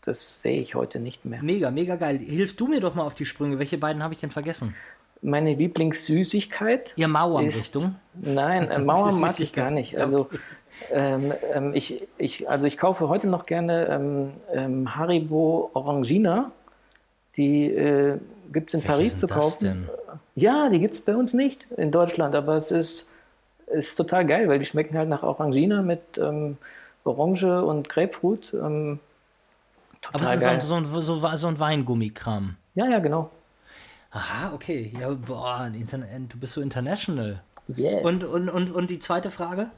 das 0.02 0.42
sehe 0.42 0.60
ich 0.60 0.76
heute 0.76 1.00
nicht 1.00 1.24
mehr. 1.24 1.42
Mega, 1.42 1.72
mega 1.72 1.96
geil. 1.96 2.18
Hilfst 2.18 2.60
du 2.60 2.68
mir 2.68 2.82
doch 2.82 2.96
mal 2.96 3.04
auf 3.04 3.16
die 3.16 3.26
Sprünge. 3.26 3.60
Welche 3.60 3.78
beiden 3.78 4.04
habe 4.04 4.14
ich 4.14 4.20
denn 4.20 4.32
vergessen? 4.32 4.76
Meine 5.24 5.54
Lieblingssüßigkeit. 5.54 6.94
Ihr 6.96 7.08
Mauernrichtung? 7.08 7.96
Nein, 8.14 8.70
äh, 8.70 8.80
Mauern 8.80 9.20
mag 9.20 9.40
ich 9.40 9.54
gar 9.54 9.72
nicht. 9.72 9.98
Also 9.98 10.22
okay. 10.22 10.38
ähm, 10.92 11.34
ähm, 11.54 11.72
ich, 11.74 12.08
ich, 12.18 12.50
also 12.50 12.68
ich 12.68 12.78
kaufe 12.78 13.10
heute 13.10 13.28
noch 13.28 13.46
gerne 13.46 13.88
ähm, 13.88 14.30
ähm 14.54 14.96
Haribo 14.96 15.72
Orangina. 15.74 16.52
Die 17.38 17.66
äh, 17.66 18.20
gibt 18.52 18.70
es 18.70 18.74
in 18.76 18.80
Welche 18.82 18.88
Paris 18.88 19.20
zu 19.20 19.28
kaufen. 19.28 19.64
Denn? 19.64 19.90
Ja, 20.36 20.70
die 20.70 20.80
gibt 20.80 20.94
es 20.94 21.00
bei 21.00 21.16
uns 21.16 21.34
nicht 21.34 21.68
in 21.78 21.92
Deutschland, 21.92 22.36
aber 22.36 22.56
es 22.56 22.72
ist 22.72 23.08
ist 23.68 23.96
total 23.96 24.26
geil, 24.26 24.48
weil 24.48 24.60
die 24.60 24.66
schmecken 24.66 24.98
halt 24.98 25.10
nach 25.10 25.24
Orangina 25.24 25.82
mit 25.82 26.02
ähm, 26.18 26.58
Orange 27.04 27.64
und 27.64 27.90
Grapefruit. 27.90 28.54
Ähm, 28.54 29.00
Aber 30.12 30.24
es 30.24 30.36
ist. 30.36 30.68
So, 30.68 30.84
so, 30.84 31.02
so, 31.02 31.36
so 31.36 31.48
ein 31.48 31.60
Weingummikram. 31.60 32.56
Ja, 32.76 32.88
ja, 32.88 33.00
genau. 33.00 33.30
Aha, 34.14 34.54
okay. 34.54 34.94
Ja, 35.00 35.10
boah, 35.10 35.70
du 35.74 36.38
bist 36.40 36.54
so 36.54 36.62
international. 36.62 37.42
Yes. 37.68 38.06
Und, 38.06 38.24
und, 38.24 38.50
und, 38.50 38.72
und 38.72 38.90
die 38.90 39.00
zweite 39.00 39.32
Frage? 39.32 39.72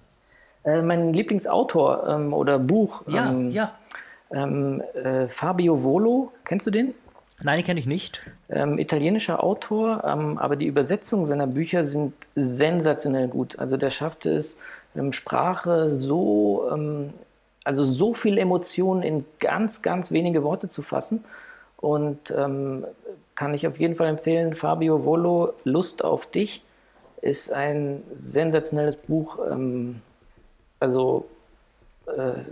Äh, 0.66 0.82
mein 0.82 1.14
Lieblingsautor 1.14 2.08
ähm, 2.08 2.34
oder 2.34 2.60
Buch. 2.60 3.04
Ja, 3.08 3.30
ähm, 3.30 3.50
ja. 3.52 3.72
Ähm, 4.32 4.82
äh, 4.94 5.30
Fabio 5.30 5.84
Volo, 5.84 6.34
kennst 6.44 6.68
du 6.68 6.72
den? 6.72 6.94
Nein, 7.44 7.64
kenne 7.64 7.80
ich 7.80 7.86
nicht. 7.86 8.22
Ähm, 8.50 8.78
italienischer 8.78 9.42
Autor, 9.42 10.04
ähm, 10.04 10.38
aber 10.38 10.58
die 10.58 10.66
Übersetzungen 10.66 11.26
seiner 11.26 11.48
Bücher 11.48 11.88
sind 11.88 12.14
sensationell 12.36 13.30
gut. 13.30 13.58
Also 13.60 13.78
der 13.78 13.90
schafft 13.90 14.26
es, 14.26 14.58
ähm, 14.96 15.14
Sprache 15.14 15.90
so, 15.90 16.70
also 17.64 17.86
so 17.86 18.14
viel 18.14 18.38
Emotionen 18.38 19.04
in 19.04 19.26
ganz, 19.40 19.82
ganz 19.82 20.12
wenige 20.12 20.44
Worte 20.44 20.70
zu 20.70 20.82
fassen. 20.82 21.24
Und 21.78 22.34
ähm, 22.36 22.86
kann 23.36 23.54
ich 23.54 23.68
auf 23.68 23.78
jeden 23.78 23.96
Fall 23.96 24.08
empfehlen, 24.08 24.56
Fabio 24.56 25.06
Volo, 25.06 25.54
Lust 25.64 26.04
auf 26.04 26.26
dich, 26.26 26.64
ist 27.22 27.52
ein 27.52 28.04
sensationelles 28.20 28.96
Buch. 28.96 29.40
Ähm, 29.52 30.02
also 30.80 31.28
äh, 32.08 32.44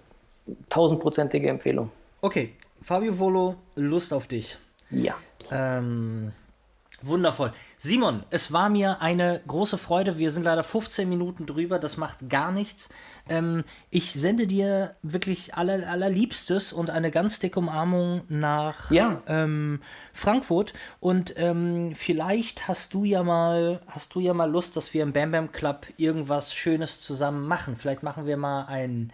tausendprozentige 0.70 1.50
Empfehlung. 1.50 1.92
Okay, 2.22 2.54
Fabio 2.82 3.18
Volo, 3.18 3.56
Lust 3.76 4.14
auf 4.14 4.28
dich. 4.28 4.58
Ja. 4.90 5.16
Ähm, 5.52 6.32
Wundervoll. 7.06 7.51
Simon, 7.78 8.24
es 8.30 8.54
war 8.54 8.70
mir 8.70 9.01
eine 9.01 9.41
große 9.45 9.78
Freude. 9.78 10.18
Wir 10.18 10.32
sind 10.32 10.43
leider 10.43 10.64
15 10.64 11.08
Minuten 11.10 11.45
drüber. 11.45 11.78
Das 11.78 11.97
macht 11.97 12.30
gar 12.30 12.51
nichts. 12.51 12.89
Ähm, 13.28 13.64
ich 13.89 14.14
sende 14.14 14.47
dir 14.47 14.95
wirklich 15.01 15.56
aller, 15.56 15.89
allerliebstes 15.89 16.72
und 16.72 16.89
eine 16.89 17.12
ganz 17.12 17.39
dicke 17.39 17.60
Umarmung 17.60 18.22
nach 18.30 18.89
ja. 18.89 19.22
ähm, 19.28 19.82
Frankfurt. 20.14 20.74
Und 20.99 21.34
ähm, 21.38 21.93
vielleicht 21.95 22.68
hast 22.68 22.93
du 22.93 23.04
ja 23.04 23.24
mal, 23.24 23.82
hast 23.88 24.16
du 24.16 24.20
ja 24.22 24.34
mal 24.34 24.49
Lust, 24.49 24.78
dass 24.78 24.93
wir 24.93 25.04
im 25.04 25.14
Bam 25.14 25.32
Bam 25.32 25.51
Club 25.51 25.88
irgendwas 25.97 26.56
Schönes 26.56 27.01
zusammen 27.01 27.47
machen. 27.47 27.76
Vielleicht 27.76 28.04
machen 28.04 28.26
wir 28.26 28.38
mal 28.38 28.66
ein 28.66 29.12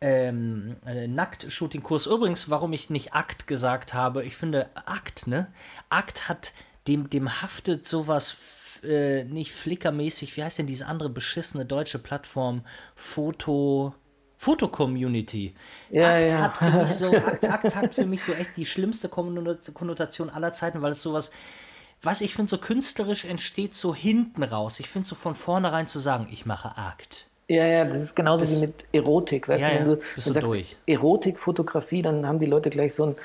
ähm, 0.00 0.76
Nackt-Shooting-Kurs. 0.84 2.06
Übrigens, 2.06 2.50
warum 2.50 2.72
ich 2.72 2.90
nicht 2.90 3.14
Akt 3.14 3.46
gesagt 3.46 3.94
habe, 3.94 4.24
ich 4.24 4.36
finde 4.36 4.68
Akt, 4.74 5.26
ne? 5.26 5.48
Akt 5.88 6.28
hat 6.28 6.52
dem, 6.86 7.10
dem 7.10 7.42
haftet 7.42 7.86
sowas 7.86 8.36
äh, 8.82 9.24
nicht 9.24 9.52
flickermäßig, 9.52 10.36
wie 10.36 10.44
heißt 10.44 10.58
denn 10.58 10.66
diese 10.66 10.86
andere 10.86 11.08
beschissene 11.08 11.64
deutsche 11.64 11.98
Plattform? 11.98 12.62
Foto. 12.94 13.94
Foto-Community. 14.38 15.54
Ja, 15.90 16.14
Akt, 16.14 16.30
ja. 16.30 16.38
Hat 16.40 16.56
für 16.58 16.70
mich 16.70 16.90
so, 16.90 17.10
Akt, 17.16 17.44
Akt 17.44 17.74
hat 17.74 17.94
für 17.94 18.04
mich 18.04 18.22
so 18.22 18.32
echt 18.34 18.56
die 18.56 18.66
schlimmste 18.66 19.08
Konnotation 19.08 20.28
aller 20.28 20.52
Zeiten, 20.52 20.82
weil 20.82 20.92
es 20.92 21.02
sowas, 21.02 21.30
was 22.02 22.20
ich 22.20 22.34
finde, 22.34 22.50
so 22.50 22.58
künstlerisch 22.58 23.24
entsteht 23.24 23.74
so 23.74 23.94
hinten 23.94 24.42
raus. 24.42 24.78
Ich 24.78 24.88
finde 24.88 25.08
so 25.08 25.14
von 25.14 25.34
vornherein 25.34 25.86
zu 25.86 25.98
sagen, 25.98 26.28
ich 26.30 26.44
mache 26.44 26.76
Akt. 26.76 27.26
Ja, 27.48 27.64
ja, 27.64 27.84
das 27.84 28.02
ist 28.02 28.14
genauso 28.16 28.44
das, 28.44 28.56
wie 28.56 28.66
mit 28.66 28.84
Erotik. 28.92 29.48
Weißt 29.48 29.60
ja, 29.60 29.68
du, 29.70 29.74
wenn 29.78 29.84
du, 29.86 29.96
bist 30.14 30.26
du 30.26 30.32
sagst 30.32 30.46
durch. 30.46 30.76
Erotik, 30.86 31.38
Fotografie, 31.38 32.02
dann 32.02 32.26
haben 32.26 32.40
die 32.40 32.46
Leute 32.46 32.70
gleich 32.70 32.94
so 32.94 33.06
ein 33.06 33.16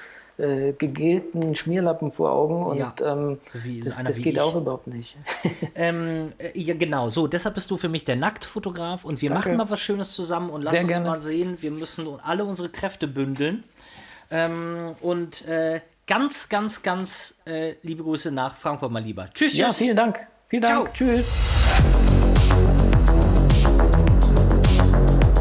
äh, 0.42 0.74
gegelten 0.74 1.56
Schmierlappen 1.56 2.12
vor 2.12 2.32
Augen 2.32 2.64
und 2.64 2.78
ja, 2.78 2.94
ähm, 3.02 3.39
so 3.52 3.60
das, 3.84 4.04
das 4.04 4.18
geht 4.18 4.34
ich. 4.34 4.42
auch 4.42 4.56
überhaupt 4.56 4.88
nicht. 4.88 5.18
ähm, 5.76 6.24
äh, 6.38 6.58
ja, 6.60 6.74
genau, 6.74 7.10
so, 7.10 7.28
deshalb 7.28 7.56
bist 7.56 7.70
du 7.70 7.78
für 7.78 7.89
mich 7.89 8.06
der 8.06 8.16
Nacktfotograf 8.16 9.06
und 9.06 9.22
wir 9.22 9.30
Danke. 9.30 9.50
machen 9.50 9.58
mal 9.58 9.70
was 9.70 9.80
Schönes 9.80 10.14
zusammen 10.14 10.50
und 10.50 10.64
lass 10.64 10.74
Sehr 10.74 10.82
uns 10.82 10.89
gerne. 10.89 11.08
mal 11.08 11.22
sehen, 11.22 11.58
wir 11.62 11.72
müssen 11.72 12.08
alle 12.24 12.44
unsere 12.44 12.70
Kräfte 12.70 13.08
bündeln. 13.08 13.64
Ähm, 14.32 14.96
und 15.02 15.46
äh, 15.48 15.82
ganz, 16.08 16.50
ganz, 16.50 16.82
ganz 16.82 17.42
äh, 17.46 17.76
liebe 17.84 18.04
Grüße 18.04 18.32
nach 18.32 18.56
Frankfurt 18.56 18.92
mal 18.92 19.04
lieber. 19.04 19.30
Tschüss, 19.34 19.52
tschüss. 19.52 19.58
Ja, 19.58 19.74
vielen 19.74 19.96
Dank. 19.96 20.20
Vielen 20.48 20.64
Dank. 20.64 20.76
Ciao. 20.76 20.88
Tschüss. 20.94 21.26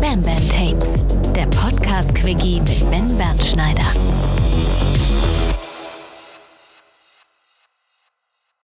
Bam 0.01 0.22
Bam 0.22 0.48
Tapes, 0.48 1.05
der 1.34 1.46
Podcast-Quickie 1.46 2.61
mit 2.61 2.90
Ben 2.90 3.16
Bernschneider. 3.16 4.09